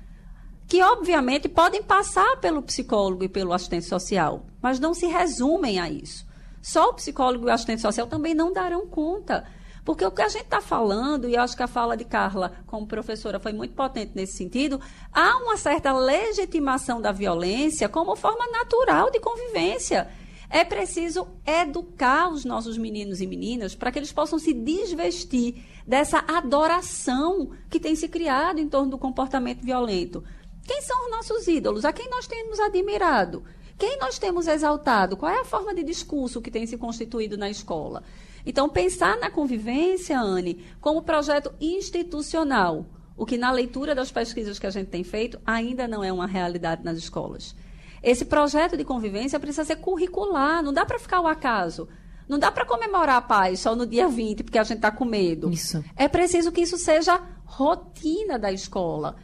que 0.69 0.83
obviamente 0.83 1.49
podem 1.49 1.83
passar 1.83 2.37
pelo 2.37 2.63
psicólogo 2.63 3.25
e 3.25 3.29
pelo 3.29 3.53
assistente 3.53 3.87
social, 3.87 4.45
mas 4.61 4.79
não 4.79 4.93
se 4.93 5.07
resumem 5.07 5.81
a 5.81 5.89
isso. 5.89 6.27
Só 6.61 6.91
o 6.91 6.95
psicólogo 6.95 7.47
e 7.47 7.51
o 7.51 7.53
assistente 7.53 7.81
social 7.81 8.07
também 8.07 8.35
não 8.35 8.53
darão 8.53 8.87
conta. 8.87 9.47
Porque 9.87 10.05
o 10.05 10.11
que 10.11 10.21
a 10.21 10.29
gente 10.29 10.43
está 10.43 10.61
falando, 10.61 11.29
e 11.29 11.37
acho 11.37 11.57
que 11.57 11.63
a 11.63 11.69
fala 11.69 11.97
de 11.97 12.05
Carla 12.05 12.57
como 12.67 12.89
professora 12.89 13.39
foi 13.39 13.53
muito 13.53 13.73
potente 13.73 14.11
nesse 14.17 14.37
sentido, 14.37 14.81
há 15.13 15.37
uma 15.37 15.57
certa 15.57 15.97
legitimação 15.97 17.01
da 17.01 17.13
violência 17.13 17.89
como 17.89 18.17
forma 18.17 18.49
natural 18.49 19.13
de 19.13 19.21
convivência. 19.21 20.09
É 20.51 20.65
preciso 20.65 21.29
educar 21.47 22.29
os 22.33 22.45
nossos 22.45 22.77
meninos 22.77 23.21
e 23.21 23.29
meninas 23.29 23.77
para 23.77 23.93
que 23.93 24.01
eles 24.01 24.13
possam 24.13 24.41
se 24.41 24.53
desvestir 24.53 25.65
dessa 25.87 26.19
adoração 26.27 27.53
que 27.71 27.79
tem 27.79 27.95
se 27.95 28.09
criado 28.09 28.59
em 28.59 28.69
torno 28.69 28.91
do 28.91 28.99
comportamento 28.99 29.63
violento. 29.63 30.25
Quem 30.67 30.83
são 30.83 31.05
os 31.05 31.11
nossos 31.13 31.47
ídolos? 31.47 31.85
A 31.85 31.93
quem 31.93 32.11
nós 32.11 32.27
temos 32.27 32.59
admirado? 32.59 33.45
Quem 33.79 33.99
nós 33.99 34.19
temos 34.19 34.49
exaltado? 34.49 35.17
Qual 35.17 35.31
é 35.31 35.43
a 35.43 35.45
forma 35.45 35.73
de 35.73 35.85
discurso 35.85 36.41
que 36.41 36.51
tem 36.51 36.67
se 36.67 36.77
constituído 36.77 37.37
na 37.37 37.49
escola? 37.49 38.03
Então, 38.47 38.69
pensar 38.69 39.19
na 39.19 39.29
convivência, 39.29 40.19
Anne, 40.19 40.65
como 40.81 41.03
projeto 41.03 41.53
institucional, 41.61 42.87
o 43.17 43.27
que 43.27 43.37
na 43.37 43.51
leitura 43.51 43.93
das 43.93 44.13
pesquisas 44.13 44.59
que 44.59 44.67
a 44.67 44.71
gente 44.71 44.87
tem 44.87 45.03
feito 45.03 45.41
ainda 45.45 45.89
não 45.89 46.05
é 46.05 46.13
uma 46.13 46.29
realidade 46.29 46.85
nas 46.85 46.97
escolas. 46.97 47.57
Esse 48.01 48.25
projeto 48.25 48.77
de 48.77 48.85
convivência 48.85 49.41
precisa 49.41 49.65
ser 49.65 49.77
curricular, 49.77 50.63
não 50.63 50.73
dá 50.73 50.87
para 50.87 50.99
ficar 50.99 51.17
ao 51.17 51.27
acaso. 51.27 51.89
Não 52.29 52.39
dá 52.39 52.51
para 52.51 52.65
comemorar 52.65 53.17
a 53.17 53.21
paz 53.21 53.61
só 53.61 53.75
no 53.75 53.87
dia 53.87 54.09
20, 54.09 54.45
porque 54.45 54.59
a 54.59 54.65
gente 54.65 54.79
está 54.79 54.91
com 54.91 55.05
medo. 55.05 55.51
Isso. 55.51 55.85
É 55.97 56.09
preciso 56.09 56.51
que 56.51 56.61
isso 56.61 56.77
seja 56.77 57.21
rotina 57.45 58.39
da 58.39 58.53
escola. 58.53 59.17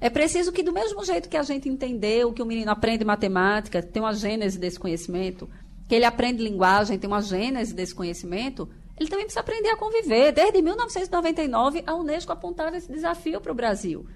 É 0.00 0.08
preciso 0.08 0.52
que, 0.52 0.62
do 0.62 0.72
mesmo 0.72 1.04
jeito 1.04 1.28
que 1.28 1.36
a 1.36 1.42
gente 1.42 1.68
entendeu 1.68 2.32
que 2.32 2.42
o 2.42 2.46
menino 2.46 2.70
aprende 2.70 3.04
matemática, 3.04 3.82
tem 3.82 4.00
uma 4.00 4.14
gênese 4.14 4.58
desse 4.58 4.78
conhecimento, 4.78 5.48
que 5.88 5.94
ele 5.94 6.04
aprende 6.04 6.44
linguagem, 6.44 6.98
tem 6.98 7.08
uma 7.08 7.22
gênese 7.22 7.74
desse 7.74 7.94
conhecimento, 7.94 8.68
ele 8.98 9.08
também 9.08 9.24
precisa 9.24 9.40
aprender 9.40 9.70
a 9.70 9.76
conviver. 9.76 10.32
Desde 10.32 10.60
1999, 10.60 11.82
a 11.86 11.94
Unesco 11.94 12.30
apontava 12.30 12.76
esse 12.76 12.92
desafio 12.92 13.40
para 13.40 13.52
o 13.52 13.54
Brasil. 13.54 14.06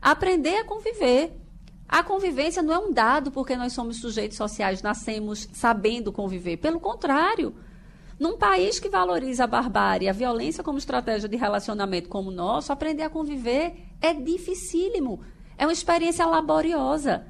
Aprender 0.00 0.56
a 0.56 0.64
conviver. 0.64 1.38
A 1.88 2.02
convivência 2.02 2.62
não 2.62 2.74
é 2.74 2.78
um 2.78 2.92
dado 2.92 3.30
porque 3.30 3.54
nós 3.54 3.74
somos 3.74 3.98
sujeitos 3.98 4.36
sociais, 4.36 4.82
nascemos 4.82 5.48
sabendo 5.52 6.10
conviver. 6.10 6.56
Pelo 6.56 6.80
contrário, 6.80 7.54
num 8.18 8.38
país 8.38 8.80
que 8.80 8.88
valoriza 8.88 9.44
a 9.44 9.46
barbárie, 9.46 10.08
a 10.08 10.12
violência 10.12 10.64
como 10.64 10.78
estratégia 10.78 11.28
de 11.28 11.36
relacionamento 11.36 12.08
como 12.08 12.30
o 12.30 12.34
nosso, 12.34 12.72
aprender 12.72 13.02
a 13.02 13.10
conviver 13.10 13.74
é 14.00 14.14
dificílimo. 14.14 15.20
É 15.58 15.66
uma 15.66 15.72
experiência 15.72 16.24
laboriosa 16.24 17.26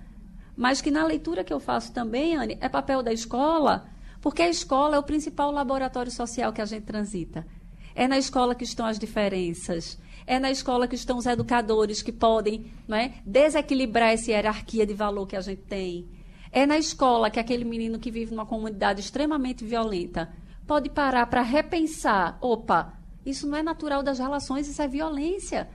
mas 0.56 0.80
que 0.80 0.90
na 0.90 1.04
leitura 1.04 1.44
que 1.44 1.52
eu 1.52 1.60
faço 1.60 1.92
também, 1.92 2.36
Anne, 2.36 2.58
é 2.60 2.68
papel 2.68 3.02
da 3.02 3.12
escola, 3.12 3.86
porque 4.20 4.42
a 4.42 4.48
escola 4.48 4.96
é 4.96 4.98
o 4.98 5.02
principal 5.02 5.50
laboratório 5.50 6.12
social 6.12 6.52
que 6.52 6.60
a 6.60 6.64
gente 6.64 6.84
transita. 6.84 7.46
É 7.94 8.08
na 8.08 8.18
escola 8.18 8.54
que 8.54 8.64
estão 8.64 8.86
as 8.86 8.98
diferenças. 8.98 9.98
É 10.26 10.38
na 10.38 10.50
escola 10.50 10.86
que 10.86 10.94
estão 10.94 11.18
os 11.18 11.26
educadores 11.26 12.00
que 12.00 12.12
podem 12.12 12.72
é, 12.88 13.12
desequilibrar 13.26 14.10
essa 14.10 14.30
hierarquia 14.30 14.86
de 14.86 14.94
valor 14.94 15.26
que 15.26 15.36
a 15.36 15.40
gente 15.40 15.62
tem. 15.62 16.08
É 16.50 16.64
na 16.64 16.78
escola 16.78 17.30
que 17.30 17.40
aquele 17.40 17.64
menino 17.64 17.98
que 17.98 18.10
vive 18.10 18.34
numa 18.34 18.46
comunidade 18.46 19.00
extremamente 19.00 19.64
violenta 19.64 20.30
pode 20.66 20.88
parar 20.90 21.26
para 21.26 21.42
repensar: 21.42 22.38
opa, 22.40 22.94
isso 23.24 23.46
não 23.48 23.58
é 23.58 23.62
natural 23.62 24.02
das 24.02 24.18
relações, 24.18 24.68
isso 24.68 24.80
é 24.80 24.86
violência. 24.86 25.68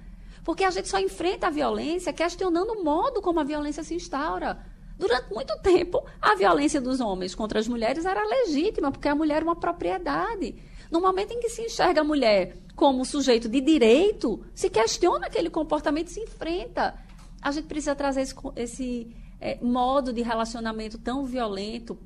Porque 0.47 0.63
a 0.63 0.69
gente 0.69 0.87
só 0.87 0.97
enfrenta 0.97 1.47
a 1.47 1.49
violência 1.49 2.13
questionando 2.13 2.71
o 2.71 2.81
modo 2.81 3.21
como 3.21 3.37
a 3.37 3.43
violência 3.43 3.83
se 3.83 3.93
instaura. 3.93 4.65
Durante 4.97 5.29
muito 5.33 5.53
tempo, 5.59 6.01
a 6.21 6.35
violência 6.35 6.79
dos 6.79 7.01
homens 7.01 7.35
contra 7.35 7.59
as 7.59 7.67
mulheres 7.67 8.05
era 8.05 8.25
legítima, 8.25 8.89
porque 8.89 9.09
a 9.09 9.13
mulher 9.13 9.41
é 9.41 9.43
uma 9.43 9.57
propriedade. 9.57 10.55
No 10.89 11.01
momento 11.01 11.33
em 11.33 11.41
que 11.41 11.49
se 11.49 11.63
enxerga 11.63 11.99
a 11.99 12.03
mulher 12.05 12.59
como 12.77 13.03
sujeito 13.03 13.49
de 13.49 13.59
direito, 13.59 14.41
se 14.55 14.69
questiona 14.69 15.27
aquele 15.27 15.49
comportamento 15.49 16.07
e 16.07 16.11
se 16.11 16.21
enfrenta. 16.21 16.97
A 17.41 17.51
gente 17.51 17.67
precisa 17.67 17.93
trazer 17.93 18.21
esse, 18.21 18.35
esse 18.55 19.13
é, 19.41 19.59
modo 19.61 20.13
de 20.13 20.21
relacionamento 20.21 20.97
tão 20.97 21.25
violento 21.25 21.99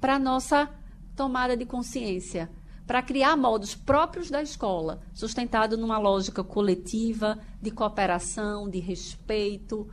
para 0.00 0.14
a 0.14 0.18
nossa 0.20 0.70
tomada 1.16 1.56
de 1.56 1.66
consciência, 1.66 2.48
para 2.88 3.02
criar 3.02 3.36
modos 3.36 3.74
próprios 3.74 4.30
da 4.30 4.42
escola, 4.42 5.02
sustentado 5.12 5.76
numa 5.76 5.98
lógica 5.98 6.42
coletiva, 6.42 7.38
de 7.60 7.70
cooperação, 7.70 8.66
de 8.66 8.80
respeito, 8.80 9.86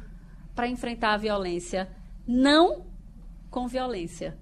para 0.56 0.70
enfrentar 0.70 1.12
a 1.12 1.18
violência 1.18 1.90
não 2.26 2.86
com 3.50 3.68
violência, 3.68 4.38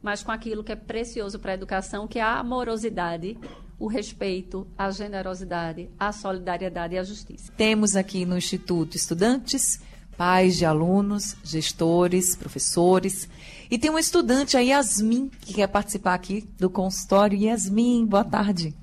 mas 0.00 0.22
com 0.22 0.30
aquilo 0.30 0.62
que 0.62 0.70
é 0.70 0.76
precioso 0.76 1.40
para 1.40 1.50
a 1.50 1.54
educação, 1.54 2.06
que 2.06 2.20
é 2.20 2.22
a 2.22 2.38
amorosidade, 2.38 3.36
o 3.76 3.88
respeito, 3.88 4.64
a 4.78 4.88
generosidade, 4.92 5.90
a 5.98 6.12
solidariedade 6.12 6.94
e 6.94 6.98
a 6.98 7.02
justiça. 7.02 7.52
Temos 7.56 7.96
aqui 7.96 8.24
no 8.24 8.38
Instituto 8.38 8.96
estudantes, 8.96 9.80
pais 10.16 10.56
de 10.56 10.64
alunos, 10.64 11.36
gestores, 11.42 12.36
professores. 12.36 13.28
E 13.70 13.78
tem 13.78 13.90
uma 13.90 14.00
estudante, 14.00 14.56
a 14.56 14.60
Yasmin, 14.60 15.28
que 15.42 15.52
quer 15.52 15.66
participar 15.66 16.14
aqui 16.14 16.48
do 16.58 16.70
consultório. 16.70 17.38
Yasmin, 17.38 18.06
boa 18.06 18.24
tarde. 18.24 18.74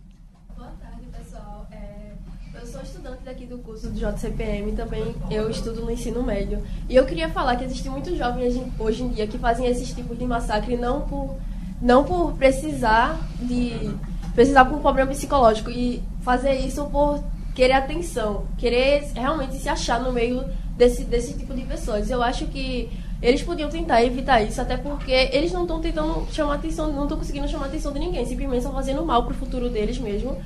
aqui 3.27 3.47
do 3.47 3.57
curso 3.57 3.89
do 3.89 3.99
JCPM 3.99 4.73
também 4.73 5.15
eu 5.31 5.49
estudo 5.49 5.81
no 5.81 5.89
ensino 5.89 6.21
médio. 6.21 6.61
E 6.87 6.95
eu 6.95 7.05
queria 7.05 7.27
falar 7.27 7.55
que 7.55 7.63
existem 7.63 7.91
muitos 7.91 8.15
jovens 8.15 8.55
hoje 8.77 9.01
em 9.01 9.09
dia 9.09 9.25
que 9.25 9.39
fazem 9.39 9.65
esses 9.65 9.91
tipos 9.91 10.17
de 10.17 10.25
massacre 10.25 10.77
não 10.77 11.01
por, 11.01 11.35
não 11.81 12.03
por 12.03 12.33
precisar 12.33 13.19
de. 13.41 13.91
precisar 14.35 14.65
por 14.65 14.77
um 14.77 14.81
problema 14.81 15.09
psicológico 15.11 15.71
e 15.71 16.03
fazer 16.21 16.53
isso 16.53 16.85
por 16.85 17.23
querer 17.55 17.73
atenção, 17.73 18.45
querer 18.59 19.11
realmente 19.15 19.55
se 19.55 19.67
achar 19.67 19.99
no 19.99 20.13
meio 20.13 20.45
desse, 20.77 21.03
desse 21.03 21.33
tipo 21.33 21.53
de 21.55 21.63
pessoas. 21.63 22.11
Eu 22.11 22.21
acho 22.21 22.45
que 22.47 22.91
eles 23.21 23.41
podiam 23.41 23.69
tentar 23.69 24.03
evitar 24.03 24.41
isso, 24.41 24.61
até 24.61 24.77
porque 24.77 25.11
eles 25.11 25.51
não 25.51 25.63
estão 25.63 25.79
tentando 25.79 26.27
chamar 26.31 26.55
atenção, 26.55 26.91
não 26.91 27.03
estão 27.03 27.17
conseguindo 27.17 27.47
chamar 27.47 27.67
atenção 27.67 27.91
de 27.91 27.99
ninguém, 27.99 28.25
simplesmente 28.25 28.59
estão 28.59 28.73
fazendo 28.73 29.05
mal 29.05 29.23
pro 29.23 29.33
futuro 29.33 29.69
deles 29.69 29.97
mesmo. 29.97 30.37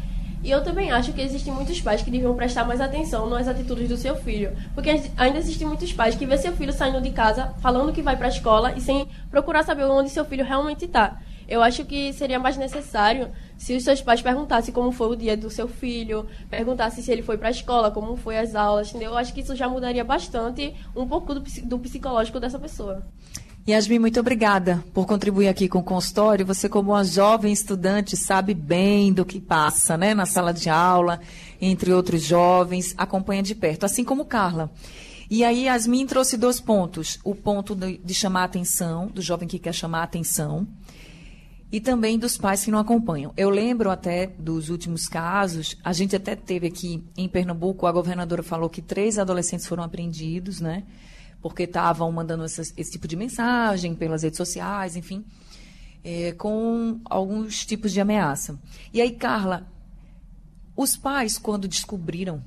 E 0.41 0.49
eu 0.49 0.63
também 0.63 0.89
acho 0.89 1.11
que 1.11 1.21
existem 1.21 1.51
muitos 1.51 1.81
pais 1.81 2.01
que 2.01 2.09
deviam 2.09 2.33
prestar 2.33 2.63
mais 2.63 2.79
atenção 2.79 3.29
nas 3.29 3.47
atitudes 3.47 3.89
do 3.89 3.97
seu 3.97 4.15
filho. 4.15 4.55
Porque 4.73 4.89
ainda 5.17 5.37
existem 5.37 5.67
muitos 5.67 5.91
pais 5.91 6.15
que 6.15 6.25
vê 6.25 6.37
seu 6.37 6.53
filho 6.53 6.71
saindo 6.71 7.01
de 7.01 7.11
casa, 7.11 7.53
falando 7.61 7.91
que 7.91 8.01
vai 8.01 8.15
para 8.15 8.27
a 8.27 8.29
escola 8.29 8.73
e 8.73 8.79
sem 8.79 9.07
procurar 9.29 9.63
saber 9.63 9.83
onde 9.83 10.09
seu 10.09 10.23
filho 10.23 10.45
realmente 10.45 10.85
está. 10.85 11.19
Eu 11.45 11.61
acho 11.61 11.83
que 11.83 12.13
seria 12.13 12.39
mais 12.39 12.55
necessário 12.55 13.29
se 13.59 13.75
os 13.75 13.83
seus 13.83 14.01
pais 14.01 14.21
perguntassem 14.21 14.73
como 14.73 14.89
foi 14.89 15.09
o 15.09 15.15
dia 15.17 15.35
do 15.35 15.49
seu 15.49 15.67
filho, 15.67 16.25
perguntassem 16.49 17.03
se 17.03 17.11
ele 17.11 17.21
foi 17.21 17.37
para 17.37 17.49
a 17.49 17.51
escola, 17.51 17.91
como 17.91 18.15
foi 18.15 18.37
as 18.37 18.55
aulas, 18.55 18.89
entendeu? 18.89 19.11
Eu 19.11 19.17
acho 19.17 19.33
que 19.33 19.41
isso 19.41 19.53
já 19.53 19.67
mudaria 19.67 20.03
bastante 20.03 20.73
um 20.95 21.05
pouco 21.05 21.33
do, 21.33 21.41
do 21.41 21.77
psicológico 21.77 22.39
dessa 22.39 22.57
pessoa. 22.57 23.05
Yasmin, 23.67 23.99
muito 23.99 24.17
obrigada 24.17 24.81
por 24.93 25.05
contribuir 25.05 25.49
aqui 25.49 25.67
com 25.67 25.79
o 25.79 25.83
consultório. 25.83 26.45
Você, 26.45 26.69
como 26.69 26.91
uma 26.91 27.03
jovem 27.03 27.51
estudante, 27.51 28.15
sabe 28.15 28.53
bem 28.53 29.11
do 29.11 29.25
que 29.25 29.41
passa 29.41 29.97
né, 29.97 30.13
na 30.13 30.25
sala 30.25 30.53
de 30.53 30.69
aula, 30.69 31.19
entre 31.59 31.91
outros 31.91 32.23
jovens, 32.23 32.95
acompanha 32.97 33.43
de 33.43 33.53
perto, 33.53 33.83
assim 33.83 34.05
como 34.05 34.23
Carla. 34.23 34.71
E 35.29 35.43
aí, 35.43 35.65
Yasmin 35.65 36.07
trouxe 36.07 36.37
dois 36.37 36.61
pontos: 36.61 37.19
o 37.25 37.35
ponto 37.35 37.75
de, 37.75 37.97
de 37.97 38.13
chamar 38.13 38.43
a 38.43 38.45
atenção, 38.45 39.07
do 39.07 39.21
jovem 39.21 39.49
que 39.49 39.59
quer 39.59 39.73
chamar 39.73 39.99
a 39.99 40.03
atenção, 40.03 40.65
e 41.71 41.79
também 41.79 42.17
dos 42.17 42.37
pais 42.37 42.63
que 42.63 42.71
não 42.71 42.79
acompanham. 42.79 43.33
Eu 43.37 43.49
lembro 43.49 43.89
até 43.89 44.27
dos 44.27 44.69
últimos 44.69 45.07
casos, 45.07 45.77
a 45.83 45.93
gente 45.93 46.15
até 46.15 46.35
teve 46.35 46.67
aqui 46.67 47.03
em 47.15 47.27
Pernambuco, 47.27 47.85
a 47.85 47.91
governadora 47.91 48.41
falou 48.41 48.69
que 48.69 48.81
três 48.81 49.19
adolescentes 49.19 49.67
foram 49.67 49.83
apreendidos, 49.83 50.59
né? 50.59 50.83
porque 51.41 51.63
estavam 51.63 52.11
mandando 52.11 52.43
esse 52.45 52.91
tipo 52.91 53.07
de 53.07 53.15
mensagem 53.15 53.95
pelas 53.95 54.23
redes 54.23 54.37
sociais, 54.37 54.95
enfim, 54.95 55.23
é, 56.03 56.33
com 56.33 56.99
alguns 57.05 57.65
tipos 57.65 57.91
de 57.91 58.01
ameaça. 58.01 58.59
E 58.93 59.01
aí, 59.01 59.11
Carla, 59.11 59.67
os 60.75 60.97
pais, 60.97 61.37
quando 61.37 61.67
descobriram, 61.67 62.43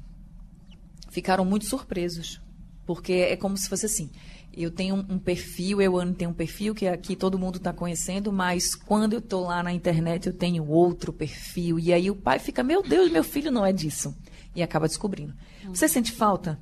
ficaram 1.10 1.44
muito 1.44 1.66
surpresos, 1.66 2.40
porque 2.86 3.12
é 3.12 3.36
como 3.36 3.56
se 3.56 3.68
fosse 3.68 3.86
assim. 3.86 4.10
Eu 4.54 4.70
tenho 4.70 4.94
um, 4.94 5.18
perfil, 5.18 5.80
eu 5.80 6.14
tenho 6.14 6.30
um 6.30 6.34
perfil 6.34 6.74
que 6.74 6.86
aqui 6.86 7.16
todo 7.16 7.38
mundo 7.38 7.56
está 7.56 7.72
conhecendo, 7.72 8.32
mas 8.32 8.74
quando 8.74 9.14
eu 9.14 9.18
estou 9.18 9.44
lá 9.44 9.62
na 9.62 9.72
internet 9.72 10.26
eu 10.26 10.32
tenho 10.32 10.68
outro 10.68 11.12
perfil. 11.12 11.78
E 11.78 11.92
aí 11.92 12.10
o 12.10 12.16
pai 12.16 12.38
fica, 12.38 12.62
meu 12.62 12.82
Deus, 12.82 13.10
meu 13.10 13.24
filho 13.24 13.50
não 13.50 13.64
é 13.64 13.72
disso. 13.72 14.14
E 14.54 14.62
acaba 14.62 14.86
descobrindo. 14.86 15.34
Você 15.68 15.88
sente 15.88 16.12
falta 16.12 16.58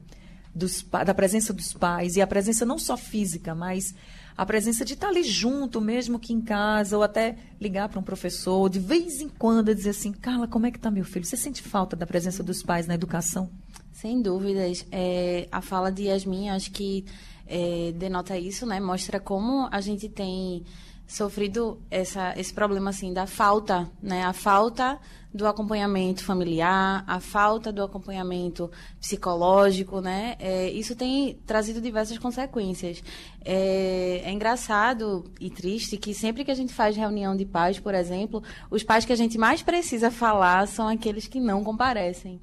dos, 0.55 0.85
da 1.05 1.15
presença 1.15 1.53
dos 1.53 1.73
pais 1.73 2.17
e 2.17 2.21
a 2.21 2.27
presença 2.27 2.65
não 2.65 2.79
só 2.79 2.97
física, 2.97 3.55
mas 3.55 3.95
a 4.37 4.47
presença 4.47 4.85
de 4.85 4.95
estar 4.95 5.09
ali 5.09 5.23
junto, 5.23 5.81
mesmo 5.81 6.19
que 6.19 6.33
em 6.33 6.41
casa, 6.41 6.97
ou 6.97 7.03
até 7.03 7.37
ligar 7.61 7.89
para 7.89 8.01
um 8.01 8.03
professor, 8.03 8.69
de 8.71 8.79
vez 8.79 9.21
em 9.21 9.29
quando 9.29 9.75
dizer 9.75 9.91
assim, 9.91 10.13
Carla, 10.13 10.49
como 10.49 10.67
é 10.67 10.71
que 10.71 10.79
está 10.79 10.91
meu 10.91 11.05
filho? 11.05 11.25
Você 11.25 11.37
sente 11.37 11.63
falta 11.63 11.95
da 11.95 12.07
presença 12.07 12.43
dos 12.43 12.63
pais 12.63 12.87
na 12.87 12.95
educação? 12.95 13.51
Sem 13.93 14.23
dúvidas. 14.23 14.87
É, 14.91 15.47
a 15.53 15.61
fala 15.61 15.93
de 15.93 16.05
Yasmin, 16.05 16.49
acho 16.49 16.71
que 16.71 17.05
é, 17.51 17.93
denota 17.93 18.39
isso, 18.39 18.65
né? 18.65 18.79
Mostra 18.79 19.19
como 19.19 19.69
a 19.73 19.81
gente 19.81 20.09
tem 20.09 20.65
sofrido 21.05 21.83
essa, 21.91 22.33
esse 22.39 22.55
problema 22.55 22.91
assim 22.91 23.13
da 23.13 23.27
falta, 23.27 23.91
né? 24.01 24.23
A 24.23 24.33
falta 24.33 25.01
do 25.35 25.45
acompanhamento 25.47 26.25
familiar, 26.25 27.03
a 27.05 27.19
falta 27.19 27.73
do 27.73 27.83
acompanhamento 27.83 28.71
psicológico, 29.01 30.01
né? 30.01 30.37
É, 30.39 30.71
isso 30.71 30.95
tem 30.95 31.35
trazido 31.45 31.81
diversas 31.81 32.17
consequências. 32.19 33.03
É, 33.45 34.23
é, 34.25 34.31
engraçado 34.31 35.25
e 35.41 35.51
triste 35.51 35.97
que 35.97 36.15
sempre 36.15 36.45
que 36.45 36.51
a 36.53 36.55
gente 36.55 36.73
faz 36.73 36.97
reunião 36.97 37.37
de 37.37 37.45
pais, 37.45 37.81
por 37.81 37.95
exemplo, 37.95 38.41
os 38.71 38.85
pais 38.85 39.05
que 39.05 39.13
a 39.13 39.17
gente 39.17 39.37
mais 39.37 39.63
precisa 39.63 40.13
falar 40.13 40.69
são 40.69 40.87
aqueles 40.87 41.27
que 41.27 41.41
não 41.41 41.65
comparecem, 41.65 42.41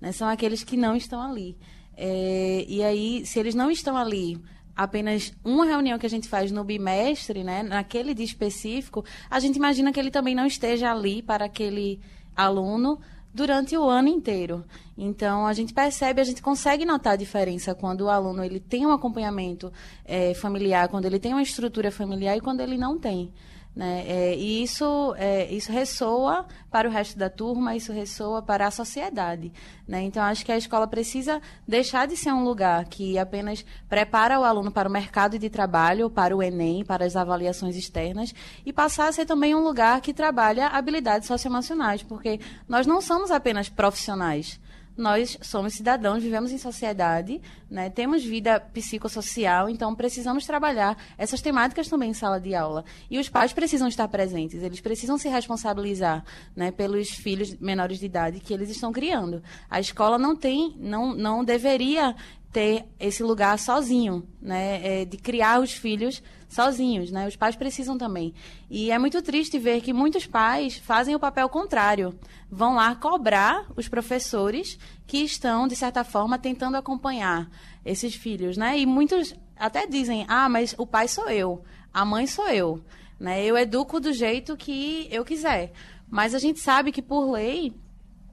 né? 0.00 0.12
São 0.12 0.28
aqueles 0.28 0.62
que 0.62 0.76
não 0.76 0.94
estão 0.94 1.20
ali. 1.20 1.56
É, 1.96 2.64
e 2.68 2.82
aí, 2.82 3.24
se 3.26 3.38
eles 3.38 3.54
não 3.54 3.70
estão 3.70 3.96
ali 3.96 4.38
apenas 4.76 5.32
uma 5.44 5.64
reunião 5.64 5.98
que 5.98 6.06
a 6.06 6.10
gente 6.10 6.28
faz 6.28 6.50
no 6.50 6.64
bimestre, 6.64 7.44
né, 7.44 7.62
naquele 7.62 8.12
dia 8.12 8.24
específico, 8.24 9.04
a 9.30 9.38
gente 9.38 9.56
imagina 9.56 9.92
que 9.92 10.00
ele 10.00 10.10
também 10.10 10.34
não 10.34 10.46
esteja 10.46 10.90
ali 10.90 11.22
para 11.22 11.44
aquele 11.44 12.00
aluno 12.34 12.98
durante 13.32 13.76
o 13.76 13.88
ano 13.88 14.08
inteiro. 14.08 14.64
Então, 14.96 15.46
a 15.46 15.52
gente 15.52 15.74
percebe, 15.74 16.20
a 16.20 16.24
gente 16.24 16.40
consegue 16.40 16.84
notar 16.84 17.14
a 17.14 17.16
diferença 17.16 17.74
quando 17.74 18.02
o 18.02 18.10
aluno 18.10 18.44
ele 18.44 18.60
tem 18.60 18.86
um 18.86 18.92
acompanhamento 18.92 19.72
é, 20.04 20.34
familiar, 20.34 20.88
quando 20.88 21.04
ele 21.04 21.18
tem 21.18 21.32
uma 21.32 21.42
estrutura 21.42 21.90
familiar 21.90 22.36
e 22.36 22.40
quando 22.40 22.60
ele 22.60 22.78
não 22.78 22.98
tem. 22.98 23.32
Né? 23.74 24.04
É, 24.06 24.36
e 24.36 24.62
isso, 24.62 25.14
é, 25.18 25.52
isso 25.52 25.72
ressoa 25.72 26.46
para 26.70 26.88
o 26.88 26.92
resto 26.92 27.18
da 27.18 27.28
turma, 27.28 27.74
isso 27.74 27.92
ressoa 27.92 28.40
para 28.40 28.68
a 28.68 28.70
sociedade. 28.70 29.52
Né? 29.86 30.02
Então, 30.02 30.22
acho 30.22 30.44
que 30.44 30.52
a 30.52 30.56
escola 30.56 30.86
precisa 30.86 31.42
deixar 31.66 32.06
de 32.06 32.16
ser 32.16 32.32
um 32.32 32.44
lugar 32.44 32.84
que 32.84 33.18
apenas 33.18 33.64
prepara 33.88 34.38
o 34.38 34.44
aluno 34.44 34.70
para 34.70 34.88
o 34.88 34.92
mercado 34.92 35.38
de 35.40 35.50
trabalho, 35.50 36.08
para 36.08 36.36
o 36.36 36.42
Enem, 36.42 36.84
para 36.84 37.04
as 37.04 37.16
avaliações 37.16 37.74
externas, 37.74 38.32
e 38.64 38.72
passar 38.72 39.08
a 39.08 39.12
ser 39.12 39.26
também 39.26 39.56
um 39.56 39.64
lugar 39.64 40.00
que 40.00 40.14
trabalha 40.14 40.68
habilidades 40.68 41.26
socioemocionais, 41.26 42.02
porque 42.02 42.38
nós 42.68 42.86
não 42.86 43.00
somos 43.00 43.32
apenas 43.32 43.68
profissionais 43.68 44.60
nós 44.96 45.36
somos 45.42 45.74
cidadãos, 45.74 46.22
vivemos 46.22 46.52
em 46.52 46.58
sociedade, 46.58 47.40
né? 47.70 47.90
temos 47.90 48.24
vida 48.24 48.60
psicossocial, 48.60 49.68
então 49.68 49.94
precisamos 49.94 50.46
trabalhar 50.46 50.96
essas 51.18 51.40
temáticas 51.40 51.88
também 51.88 52.10
em 52.10 52.14
sala 52.14 52.40
de 52.40 52.54
aula. 52.54 52.84
E 53.10 53.18
os 53.18 53.28
pais 53.28 53.52
precisam 53.52 53.88
estar 53.88 54.06
presentes, 54.08 54.62
eles 54.62 54.80
precisam 54.80 55.18
se 55.18 55.28
responsabilizar 55.28 56.24
né, 56.54 56.70
pelos 56.70 57.10
filhos 57.10 57.54
menores 57.58 57.98
de 57.98 58.06
idade 58.06 58.40
que 58.40 58.54
eles 58.54 58.70
estão 58.70 58.92
criando. 58.92 59.42
A 59.68 59.80
escola 59.80 60.18
não 60.18 60.36
tem, 60.36 60.74
não, 60.78 61.14
não 61.14 61.44
deveria 61.44 62.14
ter 62.54 62.84
esse 63.00 63.20
lugar 63.20 63.58
sozinho, 63.58 64.28
né? 64.40 65.00
É, 65.00 65.04
de 65.04 65.16
criar 65.16 65.60
os 65.60 65.72
filhos 65.72 66.22
sozinhos, 66.48 67.10
né? 67.10 67.26
Os 67.26 67.34
pais 67.34 67.56
precisam 67.56 67.98
também. 67.98 68.32
E 68.70 68.92
é 68.92 68.98
muito 68.98 69.20
triste 69.20 69.58
ver 69.58 69.80
que 69.80 69.92
muitos 69.92 70.24
pais 70.24 70.78
fazem 70.78 71.16
o 71.16 71.18
papel 71.18 71.48
contrário. 71.48 72.16
Vão 72.48 72.76
lá 72.76 72.94
cobrar 72.94 73.66
os 73.76 73.88
professores 73.88 74.78
que 75.04 75.18
estão, 75.18 75.66
de 75.66 75.74
certa 75.74 76.04
forma, 76.04 76.38
tentando 76.38 76.76
acompanhar 76.76 77.50
esses 77.84 78.14
filhos, 78.14 78.56
né? 78.56 78.78
E 78.78 78.86
muitos 78.86 79.34
até 79.56 79.84
dizem, 79.84 80.24
ah, 80.28 80.48
mas 80.48 80.76
o 80.78 80.86
pai 80.86 81.08
sou 81.08 81.28
eu, 81.28 81.64
a 81.92 82.04
mãe 82.04 82.24
sou 82.24 82.48
eu, 82.48 82.84
né? 83.18 83.44
Eu 83.44 83.58
educo 83.58 83.98
do 83.98 84.12
jeito 84.12 84.56
que 84.56 85.08
eu 85.10 85.24
quiser. 85.24 85.72
Mas 86.08 86.36
a 86.36 86.38
gente 86.38 86.60
sabe 86.60 86.92
que, 86.92 87.02
por 87.02 87.32
lei, 87.32 87.72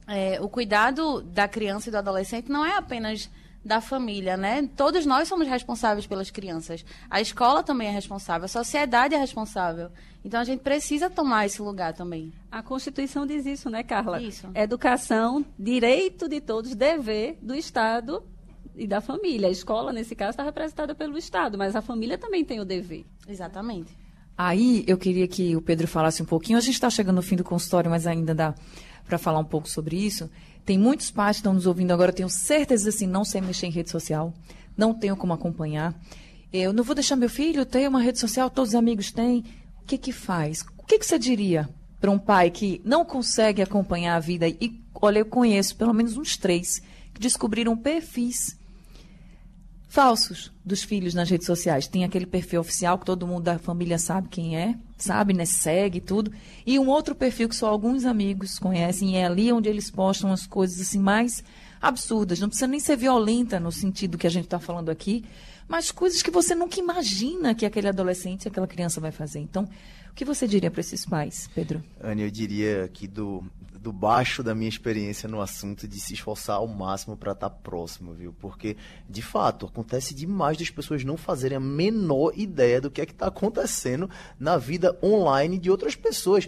é, 0.05 0.39
o 0.39 0.47
cuidado 0.47 1.24
da 1.24 1.47
criança 1.47 1.89
e 1.89 1.91
do 1.91 1.97
adolescente 1.97 2.51
não 2.51 2.63
é 2.63 2.78
apenas 2.78 3.28
da 3.64 3.80
família, 3.80 4.36
né? 4.36 4.68
Todos 4.76 5.05
nós 5.05 5.28
somos 5.28 5.47
responsáveis 5.47 6.07
pelas 6.07 6.32
crianças. 6.32 6.84
A 7.09 7.22
escola 7.22 7.62
também 7.62 7.88
é 7.88 7.91
responsável, 7.91 8.45
a 8.45 8.47
sociedade 8.47 9.14
é 9.14 9.18
responsável. 9.18 9.89
Então 10.26 10.39
a 10.39 10.43
gente 10.43 10.62
precisa 10.62 11.09
tomar 11.09 11.45
esse 11.45 11.62
lugar 11.62 11.93
também. 11.93 12.34
A 12.51 12.62
Constituição 12.64 13.26
diz 13.26 13.45
isso, 13.45 13.70
né, 13.70 13.84
Carla? 13.84 14.22
Isso. 14.22 14.49
Educação, 14.55 15.45
direito 15.57 16.28
de 16.28 16.41
todos, 16.41 16.76
dever 16.76 17.38
do 17.41 17.55
Estado 17.55 18.24
e 18.76 18.88
da 18.88 19.01
família. 19.01 19.47
A 19.47 19.51
escola, 19.51 19.93
nesse 19.93 20.16
caso, 20.16 20.32
está 20.32 20.43
representada 20.43 20.95
pelo 20.95 21.18
Estado, 21.18 21.57
mas 21.57 21.76
a 21.76 21.82
família 21.82 22.18
também 22.18 22.43
tem 22.43 22.59
o 22.59 22.66
dever. 22.66 23.05
Exatamente. 23.28 23.95
Aí 24.38 24.84
eu 24.88 24.97
queria 24.97 25.28
que 25.28 25.55
o 25.55 25.62
Pedro 25.62 25.88
falasse 25.88 26.22
um 26.24 26.26
pouquinho. 26.26 26.57
A 26.57 26.62
gente 26.62 26.74
está 26.74 26.89
chegando 26.89 27.18
no 27.18 27.22
fim 27.22 27.36
do 27.36 27.43
consultório, 27.43 27.91
mas 27.91 28.07
ainda 28.07 28.34
dá 28.34 28.55
para 29.05 29.18
falar 29.18 29.39
um 29.39 29.45
pouco 29.45 29.70
sobre 29.70 29.97
isso. 29.97 30.30
Tem 30.66 30.78
muitos 30.78 31.09
pais 31.12 31.38
que 31.38 31.41
estão 31.41 31.53
nos 31.53 31.66
ouvindo 31.66 31.91
agora, 31.91 32.14
tenho 32.14 32.30
certeza 32.30 32.89
assim, 32.89 33.07
não 33.07 33.26
sei 33.26 33.41
mexer 33.41 33.68
em 33.68 33.72
rede 33.72 33.89
social, 33.89 34.34
não 34.78 34.93
tenho 34.93 35.18
como 35.18 35.34
acompanhar. 35.34 35.93
Eu 36.53 36.72
não 36.74 36.84
vou 36.84 36.95
deixar 36.95 37.16
meu 37.16 37.30
filho 37.30 37.66
ter 37.66 37.88
uma 37.88 38.01
rede 38.01 38.20
social, 38.20 38.49
todos 38.49 38.72
os 38.72 38.76
amigos 38.76 39.12
têm. 39.12 39.43
O 39.82 39.86
que 39.86 39.97
que 39.97 40.12
faz? 40.12 40.64
O 40.78 40.84
que, 40.84 40.99
que 40.99 41.05
você 41.05 41.18
diria 41.18 41.70
para 41.99 42.12
um 42.12 42.20
pai 42.20 42.51
que 42.51 42.82
não 42.86 43.03
consegue 43.03 43.62
acompanhar 43.62 44.16
a 44.16 44.20
vida? 44.20 44.47
E 44.47 44.82
olha, 44.93 45.20
eu 45.20 45.26
conheço 45.26 45.76
pelo 45.76 45.93
menos 45.93 46.18
uns 46.18 46.38
três 46.38 46.82
que 47.14 47.20
descobriram 47.20 47.76
perfis 47.76 48.57
falsos 49.91 50.53
dos 50.63 50.81
filhos 50.81 51.13
nas 51.13 51.29
redes 51.29 51.45
sociais. 51.45 51.85
Tem 51.85 52.05
aquele 52.05 52.25
perfil 52.25 52.61
oficial 52.61 52.97
que 52.97 53.05
todo 53.05 53.27
mundo 53.27 53.43
da 53.43 53.59
família 53.59 53.99
sabe 53.99 54.29
quem 54.29 54.57
é, 54.57 54.73
sabe, 54.97 55.33
né? 55.33 55.43
Segue 55.43 55.99
tudo. 55.99 56.31
E 56.65 56.79
um 56.79 56.87
outro 56.87 57.13
perfil 57.13 57.49
que 57.49 57.55
só 57.57 57.67
alguns 57.67 58.05
amigos 58.05 58.57
conhecem, 58.57 59.11
e 59.11 59.15
é 59.17 59.25
ali 59.25 59.51
onde 59.51 59.67
eles 59.67 59.91
postam 59.91 60.31
as 60.31 60.47
coisas 60.47 60.79
assim 60.79 60.97
mais 60.97 61.43
absurdas. 61.81 62.39
Não 62.39 62.47
precisa 62.47 62.67
nem 62.67 62.79
ser 62.79 62.95
violenta 62.95 63.59
no 63.59 63.69
sentido 63.69 64.17
que 64.17 64.25
a 64.25 64.29
gente 64.29 64.45
está 64.45 64.59
falando 64.59 64.89
aqui, 64.89 65.25
mas 65.67 65.91
coisas 65.91 66.21
que 66.21 66.31
você 66.31 66.55
nunca 66.55 66.79
imagina 66.79 67.53
que 67.53 67.65
aquele 67.65 67.89
adolescente, 67.89 68.47
aquela 68.47 68.67
criança 68.67 69.01
vai 69.01 69.11
fazer. 69.11 69.39
Então, 69.39 69.67
o 70.12 70.14
que 70.14 70.26
você 70.26 70.45
diria 70.45 70.70
para 70.70 70.82
esses 70.82 71.05
pais, 71.05 71.49
Pedro? 71.55 71.82
Anne, 72.01 72.24
eu 72.24 72.30
diria 72.30 72.89
que 72.93 73.07
do, 73.07 73.43
do 73.80 73.93
baixo 73.93 74.43
da 74.43 74.53
minha 74.53 74.68
experiência 74.68 75.28
no 75.28 75.41
assunto 75.41 75.88
de 75.88 75.99
se 75.99 76.14
esforçar 76.14 76.57
ao 76.57 76.68
máximo 76.68 77.16
para 77.16 77.32
estar 77.32 77.49
tá 77.49 77.55
próximo, 77.55 78.14
viu? 78.14 78.34
Porque, 78.34 78.76
de 79.09 79.22
fato, 79.22 79.66
acontece 79.66 80.14
demais 80.14 80.57
das 80.57 80.70
pessoas 80.70 81.03
não 81.05 81.16
fazerem 81.16 81.55
a 81.55 81.62
menor 81.62 82.34
ideia 82.36 82.82
do 82.82 82.91
que 82.91 82.99
é 82.99 83.05
que 83.05 83.14
está 83.14 83.28
acontecendo 83.28 84.09
na 84.38 84.57
vida 84.57 84.99
online 85.01 85.57
de 85.57 85.72
outras 85.72 85.95
pessoas. 85.95 86.47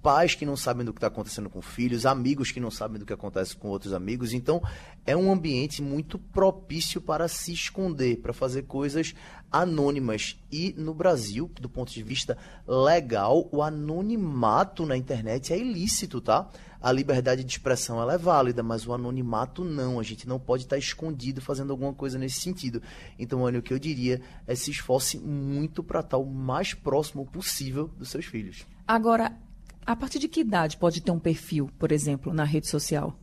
Pais 0.00 0.34
que 0.34 0.46
não 0.46 0.56
sabem 0.56 0.84
do 0.84 0.92
que 0.92 0.98
está 0.98 1.08
acontecendo 1.08 1.50
com 1.50 1.60
filhos, 1.60 2.06
amigos 2.06 2.50
que 2.50 2.60
não 2.60 2.70
sabem 2.70 2.98
do 2.98 3.06
que 3.06 3.12
acontece 3.12 3.54
com 3.54 3.68
outros 3.68 3.92
amigos. 3.92 4.32
Então, 4.32 4.62
é 5.04 5.14
um 5.16 5.30
ambiente 5.30 5.82
muito 5.82 6.18
propício 6.18 7.00
para 7.00 7.28
se 7.28 7.52
esconder, 7.52 8.20
para 8.20 8.32
fazer 8.32 8.62
coisas 8.62 9.14
anônimas. 9.52 10.36
E 10.50 10.74
no 10.76 10.94
Brasil, 10.94 11.50
do 11.60 11.68
ponto 11.68 11.92
de 11.92 12.02
vista 12.02 12.38
legal, 12.66 13.48
o 13.52 13.62
anonimato 13.62 14.86
na 14.86 14.96
internet 14.96 15.52
é 15.52 15.58
ilícito, 15.58 16.20
tá? 16.20 16.48
a 16.82 16.90
liberdade 16.90 17.44
de 17.44 17.52
expressão 17.52 18.00
ela 18.02 18.14
é 18.14 18.18
válida, 18.18 18.62
mas 18.62 18.86
o 18.86 18.92
anonimato 18.92 19.64
não. 19.64 20.00
A 20.00 20.02
gente 20.02 20.26
não 20.28 20.40
pode 20.40 20.64
estar 20.64 20.76
escondido 20.76 21.40
fazendo 21.40 21.70
alguma 21.70 21.94
coisa 21.94 22.18
nesse 22.18 22.40
sentido. 22.40 22.82
Então, 23.18 23.46
Anny, 23.46 23.58
o 23.58 23.62
que 23.62 23.72
eu 23.72 23.78
diria 23.78 24.20
é 24.46 24.54
se 24.56 24.72
esforce 24.72 25.16
muito 25.18 25.84
para 25.84 26.00
estar 26.00 26.18
o 26.18 26.26
mais 26.26 26.74
próximo 26.74 27.24
possível 27.24 27.88
dos 27.96 28.08
seus 28.08 28.24
filhos. 28.24 28.66
Agora, 28.86 29.32
a 29.86 29.94
partir 29.94 30.18
de 30.18 30.28
que 30.28 30.40
idade 30.40 30.76
pode 30.76 31.00
ter 31.00 31.12
um 31.12 31.20
perfil, 31.20 31.70
por 31.78 31.92
exemplo, 31.92 32.34
na 32.34 32.44
rede 32.44 32.66
social? 32.66 33.16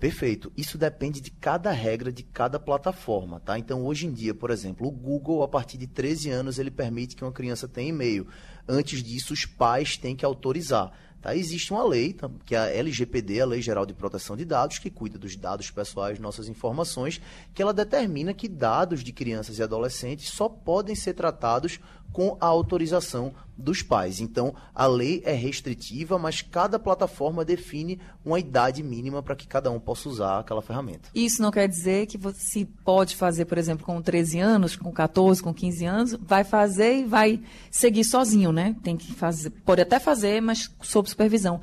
Perfeito. 0.00 0.50
Isso 0.56 0.78
depende 0.78 1.20
de 1.20 1.30
cada 1.30 1.70
regra 1.70 2.10
de 2.10 2.22
cada 2.22 2.58
plataforma, 2.58 3.38
tá? 3.38 3.58
Então, 3.58 3.84
hoje 3.84 4.06
em 4.06 4.12
dia, 4.12 4.34
por 4.34 4.50
exemplo, 4.50 4.88
o 4.88 4.90
Google, 4.90 5.42
a 5.42 5.48
partir 5.48 5.76
de 5.76 5.86
13 5.86 6.30
anos, 6.30 6.58
ele 6.58 6.70
permite 6.70 7.14
que 7.14 7.22
uma 7.22 7.30
criança 7.30 7.68
tenha 7.68 7.90
e-mail. 7.90 8.26
Antes 8.66 9.02
disso, 9.02 9.34
os 9.34 9.44
pais 9.44 9.98
têm 9.98 10.16
que 10.16 10.24
autorizar. 10.24 10.90
Tá? 11.20 11.36
Existe 11.36 11.70
uma 11.70 11.84
lei, 11.86 12.16
que 12.46 12.54
é 12.54 12.58
a 12.58 12.70
LGPD, 12.70 13.42
a 13.42 13.44
Lei 13.46 13.60
Geral 13.60 13.84
de 13.84 13.92
Proteção 13.92 14.38
de 14.38 14.46
Dados, 14.46 14.78
que 14.78 14.88
cuida 14.88 15.18
dos 15.18 15.36
dados 15.36 15.70
pessoais, 15.70 16.18
nossas 16.18 16.48
informações, 16.48 17.20
que 17.52 17.60
ela 17.60 17.74
determina 17.74 18.32
que 18.32 18.48
dados 18.48 19.04
de 19.04 19.12
crianças 19.12 19.58
e 19.58 19.62
adolescentes 19.62 20.30
só 20.30 20.48
podem 20.48 20.94
ser 20.94 21.12
tratados 21.12 21.78
com 22.12 22.36
a 22.40 22.46
autorização 22.46 23.32
dos 23.56 23.82
pais. 23.82 24.20
Então, 24.20 24.54
a 24.74 24.86
lei 24.86 25.22
é 25.24 25.32
restritiva, 25.32 26.18
mas 26.18 26.42
cada 26.42 26.78
plataforma 26.78 27.44
define 27.44 28.00
uma 28.24 28.38
idade 28.38 28.82
mínima 28.82 29.22
para 29.22 29.36
que 29.36 29.46
cada 29.46 29.70
um 29.70 29.78
possa 29.78 30.08
usar 30.08 30.38
aquela 30.40 30.62
ferramenta. 30.62 31.08
Isso 31.14 31.42
não 31.42 31.50
quer 31.50 31.68
dizer 31.68 32.06
que 32.06 32.16
você 32.16 32.66
pode 32.84 33.14
fazer, 33.16 33.44
por 33.44 33.58
exemplo, 33.58 33.84
com 33.84 34.00
13 34.00 34.38
anos, 34.38 34.76
com 34.76 34.90
14, 34.90 35.42
com 35.42 35.52
15 35.52 35.84
anos, 35.84 36.18
vai 36.20 36.42
fazer 36.42 37.00
e 37.00 37.04
vai 37.04 37.40
seguir 37.70 38.04
sozinho, 38.04 38.50
né? 38.50 38.74
Tem 38.82 38.96
que 38.96 39.12
fazer, 39.12 39.50
pode 39.50 39.82
até 39.82 39.98
fazer, 39.98 40.40
mas 40.40 40.70
sob 40.80 41.08
supervisão. 41.08 41.60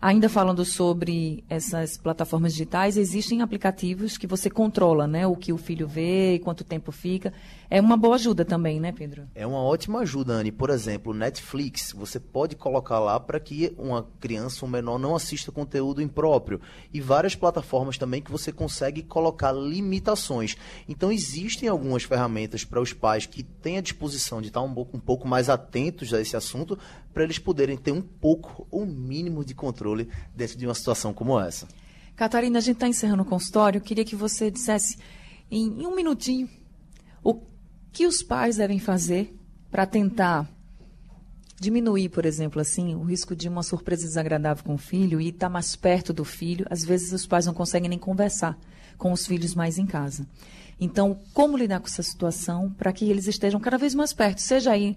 Ainda 0.00 0.28
falando 0.28 0.64
sobre 0.64 1.42
essas 1.48 1.96
plataformas 1.96 2.52
digitais, 2.52 2.96
existem 2.96 3.42
aplicativos 3.42 4.16
que 4.16 4.28
você 4.28 4.48
controla, 4.48 5.08
né? 5.08 5.26
O 5.26 5.34
que 5.34 5.52
o 5.52 5.58
filho 5.58 5.88
vê 5.88 6.40
quanto 6.44 6.62
tempo 6.62 6.92
fica. 6.92 7.32
É 7.68 7.80
uma 7.80 7.96
boa 7.96 8.14
ajuda 8.14 8.44
também, 8.44 8.78
né, 8.78 8.92
Pedro? 8.92 9.24
É 9.34 9.44
uma 9.44 9.58
ótima 9.58 9.98
ajuda, 9.98 10.34
Anne. 10.34 10.52
Por 10.52 10.70
exemplo, 10.70 11.12
Netflix, 11.12 11.92
você 11.92 12.20
pode 12.20 12.54
colocar 12.54 13.00
lá 13.00 13.18
para 13.18 13.40
que 13.40 13.74
uma 13.76 14.06
criança, 14.20 14.64
um 14.64 14.68
menor, 14.68 15.00
não 15.00 15.16
assista 15.16 15.50
conteúdo 15.50 16.00
impróprio. 16.00 16.60
E 16.94 17.00
várias 17.00 17.34
plataformas 17.34 17.98
também 17.98 18.22
que 18.22 18.30
você 18.30 18.52
consegue 18.52 19.02
colocar 19.02 19.50
limitações. 19.50 20.56
Então, 20.88 21.10
existem 21.10 21.68
algumas 21.68 22.04
ferramentas 22.04 22.64
para 22.64 22.80
os 22.80 22.92
pais 22.92 23.26
que 23.26 23.42
têm 23.42 23.78
a 23.78 23.82
disposição 23.82 24.40
de 24.40 24.46
estar 24.46 24.62
um 24.62 24.72
pouco, 24.72 24.96
um 24.96 25.00
pouco 25.00 25.26
mais 25.26 25.50
atentos 25.50 26.14
a 26.14 26.20
esse 26.20 26.36
assunto, 26.36 26.78
para 27.12 27.24
eles 27.24 27.38
poderem 27.38 27.76
ter 27.76 27.92
um 27.92 28.02
pouco 28.02 28.66
ou 28.70 28.82
um 28.82 28.86
mínimo 28.86 29.44
de 29.44 29.54
controle 29.54 30.08
dentro 30.34 30.56
de 30.56 30.66
uma 30.66 30.74
situação 30.74 31.12
como 31.12 31.38
essa. 31.38 31.66
Catarina, 32.14 32.58
a 32.58 32.62
gente 32.62 32.76
está 32.76 32.88
encerrando 32.88 33.22
o 33.22 33.26
consultório. 33.26 33.78
Eu 33.78 33.82
queria 33.82 34.04
que 34.04 34.16
você 34.16 34.50
dissesse 34.50 34.98
em, 35.50 35.82
em 35.82 35.86
um 35.86 35.94
minutinho 35.94 36.48
o 37.22 37.40
que 37.92 38.06
os 38.06 38.22
pais 38.22 38.56
devem 38.56 38.78
fazer 38.78 39.34
para 39.70 39.86
tentar 39.86 40.48
diminuir, 41.60 42.08
por 42.08 42.24
exemplo, 42.24 42.60
assim, 42.60 42.94
o 42.94 43.02
risco 43.02 43.34
de 43.34 43.48
uma 43.48 43.62
surpresa 43.62 44.06
desagradável 44.06 44.64
com 44.64 44.74
o 44.74 44.78
filho 44.78 45.20
e 45.20 45.28
estar 45.28 45.46
tá 45.46 45.50
mais 45.50 45.74
perto 45.74 46.12
do 46.12 46.24
filho. 46.24 46.66
Às 46.70 46.84
vezes 46.84 47.12
os 47.12 47.26
pais 47.26 47.46
não 47.46 47.54
conseguem 47.54 47.88
nem 47.88 47.98
conversar 47.98 48.58
com 48.96 49.12
os 49.12 49.26
filhos 49.26 49.54
mais 49.54 49.78
em 49.78 49.86
casa. 49.86 50.26
Então, 50.80 51.18
como 51.34 51.56
lidar 51.56 51.80
com 51.80 51.86
essa 51.86 52.02
situação 52.02 52.70
para 52.70 52.92
que 52.92 53.08
eles 53.08 53.26
estejam 53.26 53.60
cada 53.60 53.76
vez 53.76 53.94
mais 53.94 54.12
perto, 54.12 54.40
seja 54.40 54.70
aí 54.70 54.96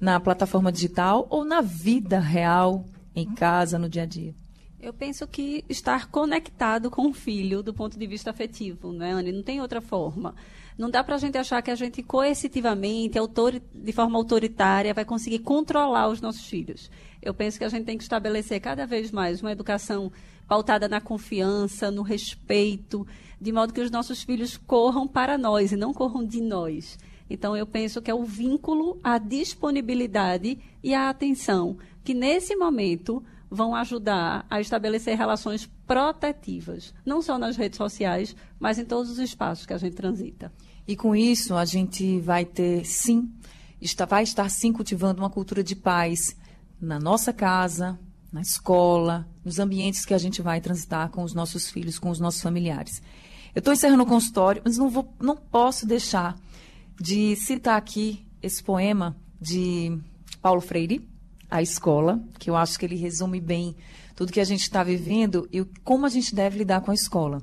na 0.00 0.20
plataforma 0.20 0.70
digital 0.70 1.26
ou 1.30 1.44
na 1.44 1.60
vida 1.60 2.18
real, 2.18 2.84
em 3.14 3.26
casa, 3.34 3.78
no 3.78 3.88
dia 3.88 4.02
a 4.02 4.06
dia? 4.06 4.34
Eu 4.78 4.92
penso 4.92 5.26
que 5.26 5.64
estar 5.68 6.06
conectado 6.10 6.90
com 6.90 7.08
o 7.08 7.12
filho 7.12 7.62
do 7.62 7.72
ponto 7.72 7.98
de 7.98 8.06
vista 8.06 8.30
afetivo, 8.30 8.92
né, 8.92 9.12
Anne? 9.12 9.32
Não 9.32 9.42
tem 9.42 9.60
outra 9.60 9.80
forma. 9.80 10.34
Não 10.76 10.90
dá 10.90 11.02
para 11.02 11.14
a 11.14 11.18
gente 11.18 11.38
achar 11.38 11.62
que 11.62 11.70
a 11.70 11.74
gente 11.74 12.02
coercitivamente, 12.02 13.18
de 13.74 13.92
forma 13.92 14.18
autoritária, 14.18 14.92
vai 14.92 15.04
conseguir 15.04 15.38
controlar 15.38 16.08
os 16.08 16.20
nossos 16.20 16.46
filhos. 16.46 16.90
Eu 17.22 17.32
penso 17.32 17.58
que 17.58 17.64
a 17.64 17.68
gente 17.68 17.86
tem 17.86 17.96
que 17.96 18.04
estabelecer 18.04 18.60
cada 18.60 18.86
vez 18.86 19.10
mais 19.10 19.40
uma 19.40 19.50
educação 19.50 20.12
pautada 20.46 20.86
na 20.86 21.00
confiança, 21.00 21.90
no 21.90 22.02
respeito, 22.02 23.06
de 23.40 23.50
modo 23.52 23.72
que 23.72 23.80
os 23.80 23.90
nossos 23.90 24.22
filhos 24.22 24.56
corram 24.56 25.08
para 25.08 25.38
nós 25.38 25.72
e 25.72 25.76
não 25.76 25.92
corram 25.92 26.24
de 26.24 26.40
nós. 26.40 26.98
Então, 27.28 27.56
eu 27.56 27.66
penso 27.66 28.00
que 28.00 28.10
é 28.10 28.14
o 28.14 28.24
vínculo, 28.24 29.00
a 29.02 29.18
disponibilidade 29.18 30.58
e 30.82 30.94
a 30.94 31.08
atenção, 31.08 31.76
que 32.04 32.14
nesse 32.14 32.54
momento 32.54 33.22
vão 33.50 33.74
ajudar 33.74 34.46
a 34.50 34.60
estabelecer 34.60 35.16
relações 35.16 35.68
protetivas, 35.86 36.94
não 37.04 37.22
só 37.22 37.38
nas 37.38 37.56
redes 37.56 37.76
sociais, 37.76 38.34
mas 38.58 38.78
em 38.78 38.84
todos 38.84 39.10
os 39.10 39.18
espaços 39.18 39.66
que 39.66 39.72
a 39.72 39.78
gente 39.78 39.94
transita. 39.94 40.52
E 40.86 40.96
com 40.96 41.14
isso, 41.14 41.54
a 41.54 41.64
gente 41.64 42.20
vai 42.20 42.44
ter, 42.44 42.84
sim, 42.84 43.28
está, 43.80 44.04
vai 44.04 44.22
estar 44.22 44.48
sim 44.48 44.72
cultivando 44.72 45.20
uma 45.20 45.30
cultura 45.30 45.62
de 45.62 45.74
paz 45.74 46.36
na 46.80 46.98
nossa 46.98 47.32
casa, 47.32 47.98
na 48.32 48.40
escola, 48.40 49.26
nos 49.44 49.58
ambientes 49.58 50.04
que 50.04 50.14
a 50.14 50.18
gente 50.18 50.42
vai 50.42 50.60
transitar 50.60 51.08
com 51.10 51.22
os 51.22 51.34
nossos 51.34 51.70
filhos, 51.70 51.98
com 51.98 52.10
os 52.10 52.20
nossos 52.20 52.42
familiares. 52.42 53.02
Eu 53.54 53.60
estou 53.60 53.72
encerrando 53.72 54.02
o 54.02 54.06
consultório, 54.06 54.60
mas 54.64 54.76
não, 54.76 54.90
vou, 54.90 55.12
não 55.18 55.36
posso 55.36 55.86
deixar 55.86 56.38
de 57.00 57.36
citar 57.36 57.76
aqui 57.76 58.26
esse 58.42 58.62
poema 58.62 59.16
de 59.40 59.98
Paulo 60.40 60.60
Freire, 60.60 61.08
A 61.50 61.62
Escola, 61.62 62.22
que 62.38 62.50
eu 62.50 62.56
acho 62.56 62.78
que 62.78 62.84
ele 62.84 62.96
resume 62.96 63.40
bem 63.40 63.76
tudo 64.14 64.32
que 64.32 64.40
a 64.40 64.44
gente 64.44 64.62
está 64.62 64.82
vivendo 64.82 65.48
e 65.52 65.64
como 65.84 66.06
a 66.06 66.08
gente 66.08 66.34
deve 66.34 66.58
lidar 66.58 66.80
com 66.80 66.90
a 66.90 66.94
escola. 66.94 67.42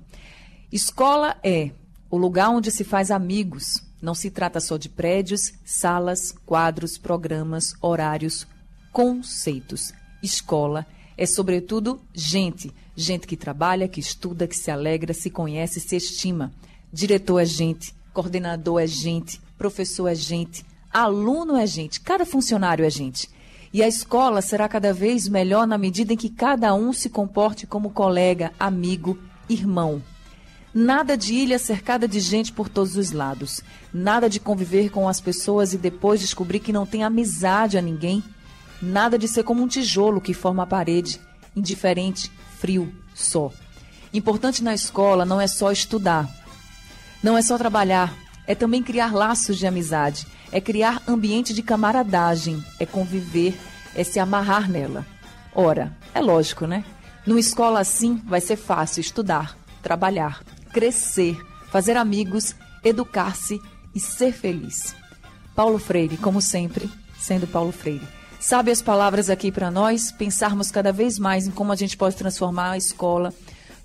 Escola 0.72 1.38
é 1.44 1.72
o 2.10 2.18
lugar 2.18 2.50
onde 2.50 2.72
se 2.72 2.84
faz 2.84 3.12
amigos. 3.12 3.84
Não 4.02 4.16
se 4.16 4.32
trata 4.32 4.60
só 4.60 4.76
de 4.76 4.90
prédios, 4.90 5.54
salas, 5.64 6.32
quadros, 6.46 6.98
programas, 6.98 7.74
horários, 7.80 8.48
conceitos. 8.92 9.94
Escola 10.22 10.86
é, 11.18 11.26
sobretudo, 11.26 12.02
gente. 12.14 12.72
Gente 12.96 13.26
que 13.26 13.38
trabalha, 13.38 13.88
que 13.88 14.00
estuda, 14.00 14.48
que 14.48 14.56
se 14.56 14.70
alegra, 14.70 15.14
se 15.14 15.30
conhece, 15.30 15.80
se 15.80 15.96
estima. 15.96 16.52
Diretor 16.92 17.40
é 17.40 17.46
gente, 17.46 17.94
coordenador 18.14 18.82
é 18.82 18.88
gente, 18.88 19.42
professor 19.58 20.08
é 20.08 20.16
gente, 20.16 20.66
aluno 20.92 21.56
é 21.56 21.66
gente, 21.66 22.02
cada 22.02 22.26
funcionário 22.26 22.86
é 22.86 22.90
gente. 22.90 23.30
E 23.74 23.82
a 23.82 23.88
escola 23.88 24.42
será 24.42 24.70
cada 24.70 24.94
vez 24.94 25.28
melhor 25.28 25.66
na 25.66 25.78
medida 25.78 26.14
em 26.14 26.18
que 26.18 26.30
cada 26.30 26.74
um 26.76 26.94
se 26.94 27.10
comporte 27.10 27.66
como 27.66 27.90
colega, 27.90 28.52
amigo, 28.60 29.18
irmão. 29.50 30.02
Nada 30.72 31.18
de 31.18 31.34
ilha 31.34 31.58
cercada 31.58 32.08
de 32.08 32.20
gente 32.20 32.52
por 32.52 32.70
todos 32.70 32.96
os 32.96 33.12
lados. 33.12 33.62
Nada 33.94 34.30
de 34.30 34.40
conviver 34.40 34.90
com 34.90 35.08
as 35.10 35.20
pessoas 35.20 35.74
e 35.74 35.78
depois 35.78 36.20
descobrir 36.20 36.60
que 36.60 36.74
não 36.74 36.86
tem 36.86 37.04
amizade 37.04 37.78
a 37.78 37.82
ninguém. 37.82 38.24
Nada 38.82 39.18
de 39.18 39.28
ser 39.28 39.44
como 39.44 39.64
um 39.64 39.68
tijolo 39.68 40.22
que 40.22 40.34
forma 40.34 40.64
a 40.64 40.68
parede, 40.68 41.20
indiferente, 41.56 42.32
frio, 42.60 42.94
só. 43.14 43.52
Importante 44.14 44.64
na 44.64 44.74
escola 44.74 45.26
não 45.26 45.42
é 45.42 45.48
só 45.48 45.72
estudar, 45.72 46.30
não 47.24 47.38
é 47.38 47.42
só 47.42 47.58
trabalhar, 47.58 48.16
é 48.46 48.54
também 48.56 48.84
criar 48.84 49.14
laços 49.14 49.58
de 49.58 49.68
amizade, 49.68 50.28
é 50.52 50.60
criar 50.60 51.02
ambiente 51.08 51.54
de 51.54 51.64
camaradagem, 51.64 52.64
é 52.80 52.86
conviver, 52.86 53.58
é 53.96 54.04
se 54.04 54.20
amarrar 54.20 54.70
nela. 54.70 55.06
Ora, 55.54 55.96
é 56.14 56.20
lógico, 56.20 56.66
né? 56.66 56.84
Numa 57.26 57.40
escola 57.40 57.80
assim 57.80 58.22
vai 58.26 58.42
ser 58.42 58.56
fácil 58.56 59.02
estudar, 59.02 59.58
trabalhar, 59.82 60.44
crescer, 60.74 61.40
fazer 61.70 61.96
amigos, 61.96 62.56
educar-se 62.84 63.62
e 63.96 64.00
ser 64.00 64.34
feliz. 64.34 64.96
Paulo 65.56 65.78
Freire, 65.78 66.18
como 66.18 66.42
sempre, 66.42 66.90
sendo 67.18 67.48
Paulo 67.48 67.72
Freire. 67.72 68.08
Sabe 68.40 68.72
as 68.72 68.82
palavras 68.82 69.30
aqui 69.30 69.52
para 69.52 69.72
nós 69.72 70.12
pensarmos 70.12 70.70
cada 70.70 70.92
vez 70.92 71.18
mais 71.18 71.48
em 71.48 71.52
como 71.52 71.72
a 71.72 71.76
gente 71.76 71.96
pode 71.96 72.16
transformar 72.18 72.72
a 72.72 72.78
escola 72.78 73.34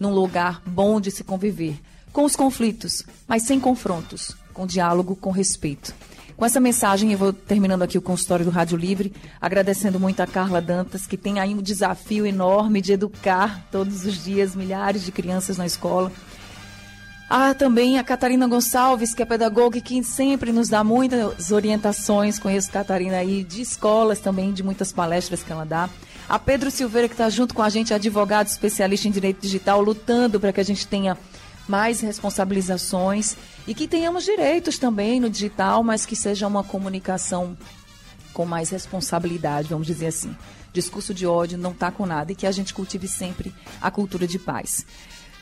num 0.00 0.12
lugar 0.12 0.60
bom 0.66 1.00
de 1.00 1.10
se 1.10 1.22
conviver, 1.22 1.78
com 2.12 2.24
os 2.24 2.34
conflitos, 2.34 3.04
mas 3.26 3.44
sem 3.44 3.60
confrontos, 3.60 4.36
com 4.58 4.66
diálogo, 4.66 5.14
com 5.14 5.30
respeito. 5.30 5.94
Com 6.36 6.44
essa 6.44 6.58
mensagem, 6.58 7.12
eu 7.12 7.18
vou 7.18 7.32
terminando 7.32 7.82
aqui 7.82 7.96
o 7.96 8.02
consultório 8.02 8.44
do 8.44 8.50
Rádio 8.50 8.76
Livre, 8.76 9.12
agradecendo 9.40 10.00
muito 10.00 10.18
a 10.20 10.26
Carla 10.26 10.60
Dantas, 10.60 11.06
que 11.06 11.16
tem 11.16 11.38
aí 11.38 11.54
um 11.54 11.62
desafio 11.62 12.26
enorme 12.26 12.80
de 12.80 12.92
educar 12.92 13.64
todos 13.70 14.04
os 14.04 14.24
dias 14.24 14.56
milhares 14.56 15.04
de 15.04 15.12
crianças 15.12 15.58
na 15.58 15.64
escola. 15.64 16.10
Ah, 17.30 17.54
também 17.54 18.00
a 18.00 18.04
Catarina 18.04 18.48
Gonçalves, 18.48 19.14
que 19.14 19.22
é 19.22 19.24
pedagoga 19.24 19.78
e 19.78 19.80
que 19.80 20.02
sempre 20.02 20.50
nos 20.50 20.68
dá 20.68 20.82
muitas 20.82 21.52
orientações. 21.52 22.40
Conheço 22.40 22.72
Catarina 22.72 23.18
aí 23.18 23.44
de 23.44 23.62
escolas 23.62 24.18
também, 24.18 24.52
de 24.52 24.64
muitas 24.64 24.92
palestras 24.92 25.44
que 25.44 25.52
ela 25.52 25.64
dá. 25.64 25.88
A 26.28 26.38
Pedro 26.38 26.68
Silveira, 26.70 27.06
que 27.06 27.14
está 27.14 27.30
junto 27.30 27.54
com 27.54 27.62
a 27.62 27.68
gente, 27.68 27.94
advogado 27.94 28.48
especialista 28.48 29.06
em 29.06 29.12
direito 29.12 29.40
digital, 29.40 29.80
lutando 29.80 30.40
para 30.40 30.52
que 30.52 30.60
a 30.60 30.64
gente 30.64 30.84
tenha 30.86 31.16
mais 31.68 32.00
responsabilizações 32.00 33.36
e 33.68 33.74
que 33.74 33.86
tenhamos 33.86 34.24
direitos 34.24 34.78
também 34.78 35.20
no 35.20 35.28
digital, 35.28 35.84
mas 35.84 36.06
que 36.06 36.16
seja 36.16 36.46
uma 36.46 36.64
comunicação 36.64 37.54
com 38.32 38.46
mais 38.46 38.70
responsabilidade, 38.70 39.68
vamos 39.68 39.86
dizer 39.86 40.06
assim. 40.06 40.34
Discurso 40.72 41.12
de 41.12 41.26
ódio 41.26 41.58
não 41.58 41.72
está 41.72 41.90
com 41.90 42.06
nada 42.06 42.32
e 42.32 42.34
que 42.34 42.46
a 42.46 42.50
gente 42.50 42.72
cultive 42.72 43.06
sempre 43.06 43.54
a 43.78 43.90
cultura 43.90 44.26
de 44.26 44.38
paz. 44.38 44.86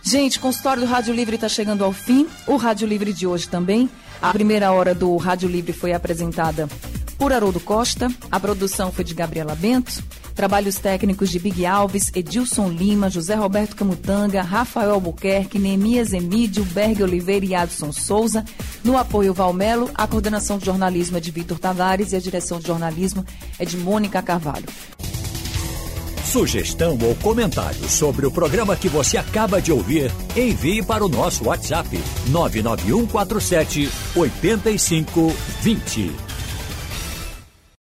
Gente, 0.03 0.39
o 0.39 0.41
consultório 0.41 0.83
do 0.83 0.89
Rádio 0.89 1.15
Livre 1.15 1.37
está 1.37 1.49
chegando 1.49 1.85
ao 1.85 1.93
fim. 1.93 2.27
O 2.49 2.57
Rádio 2.57 2.89
Livre 2.89 3.13
de 3.13 3.29
hoje 3.29 3.49
também. 3.49 3.89
A 4.21 4.33
primeira 4.33 4.73
hora 4.73 4.93
do 4.93 5.17
Rádio 5.17 5.49
Livre 5.49 5.73
foi 5.73 5.93
apresentada 5.93 6.69
por 7.17 7.33
Haroldo 7.33 7.61
Costa. 7.61 8.09
A 8.31 8.41
produção 8.41 8.91
foi 8.91 9.05
de 9.05 9.15
Gabriela 9.15 9.55
Bento. 9.55 10.03
Trabalhos 10.37 10.77
técnicos 10.77 11.31
de 11.31 11.39
Big 11.39 11.65
Alves, 11.65 12.13
Edilson 12.15 12.69
Lima, 12.69 13.09
José 13.09 13.35
Roberto 13.35 13.75
Camutanga, 13.75 14.43
Rafael 14.43 14.91
Albuquerque, 14.91 15.59
Neemias 15.59 16.13
Emídio, 16.13 16.63
Berg 16.63 17.03
Oliveira 17.03 17.47
e 17.47 17.55
Adson 17.55 17.91
Souza. 17.91 18.45
No 18.85 18.99
apoio 18.99 19.33
Valmelo, 19.33 19.91
a 19.95 20.07
coordenação 20.07 20.59
de 20.59 20.67
jornalismo 20.67 21.17
é 21.17 21.21
de 21.21 21.31
Vitor 21.31 21.59
Tavares 21.59 22.13
e 22.13 22.17
a 22.17 22.21
direção 22.21 22.61
de 22.61 22.67
jornalismo 22.67 23.25
é 23.59 23.65
de 23.65 23.79
Mônica 23.79 24.21
Carvalho. 24.21 24.67
Sugestão 26.23 26.99
ou 27.01 27.15
comentário 27.15 27.89
sobre 27.89 28.27
o 28.27 28.31
programa 28.31 28.77
que 28.77 28.91
você 28.91 29.17
acaba 29.17 29.63
de 29.63 29.73
ouvir, 29.73 30.13
envie 30.37 30.83
para 30.83 31.03
o 31.03 31.09
nosso 31.09 31.47
WhatsApp 31.47 31.99
99147 32.29 33.89
8520. 34.15 36.26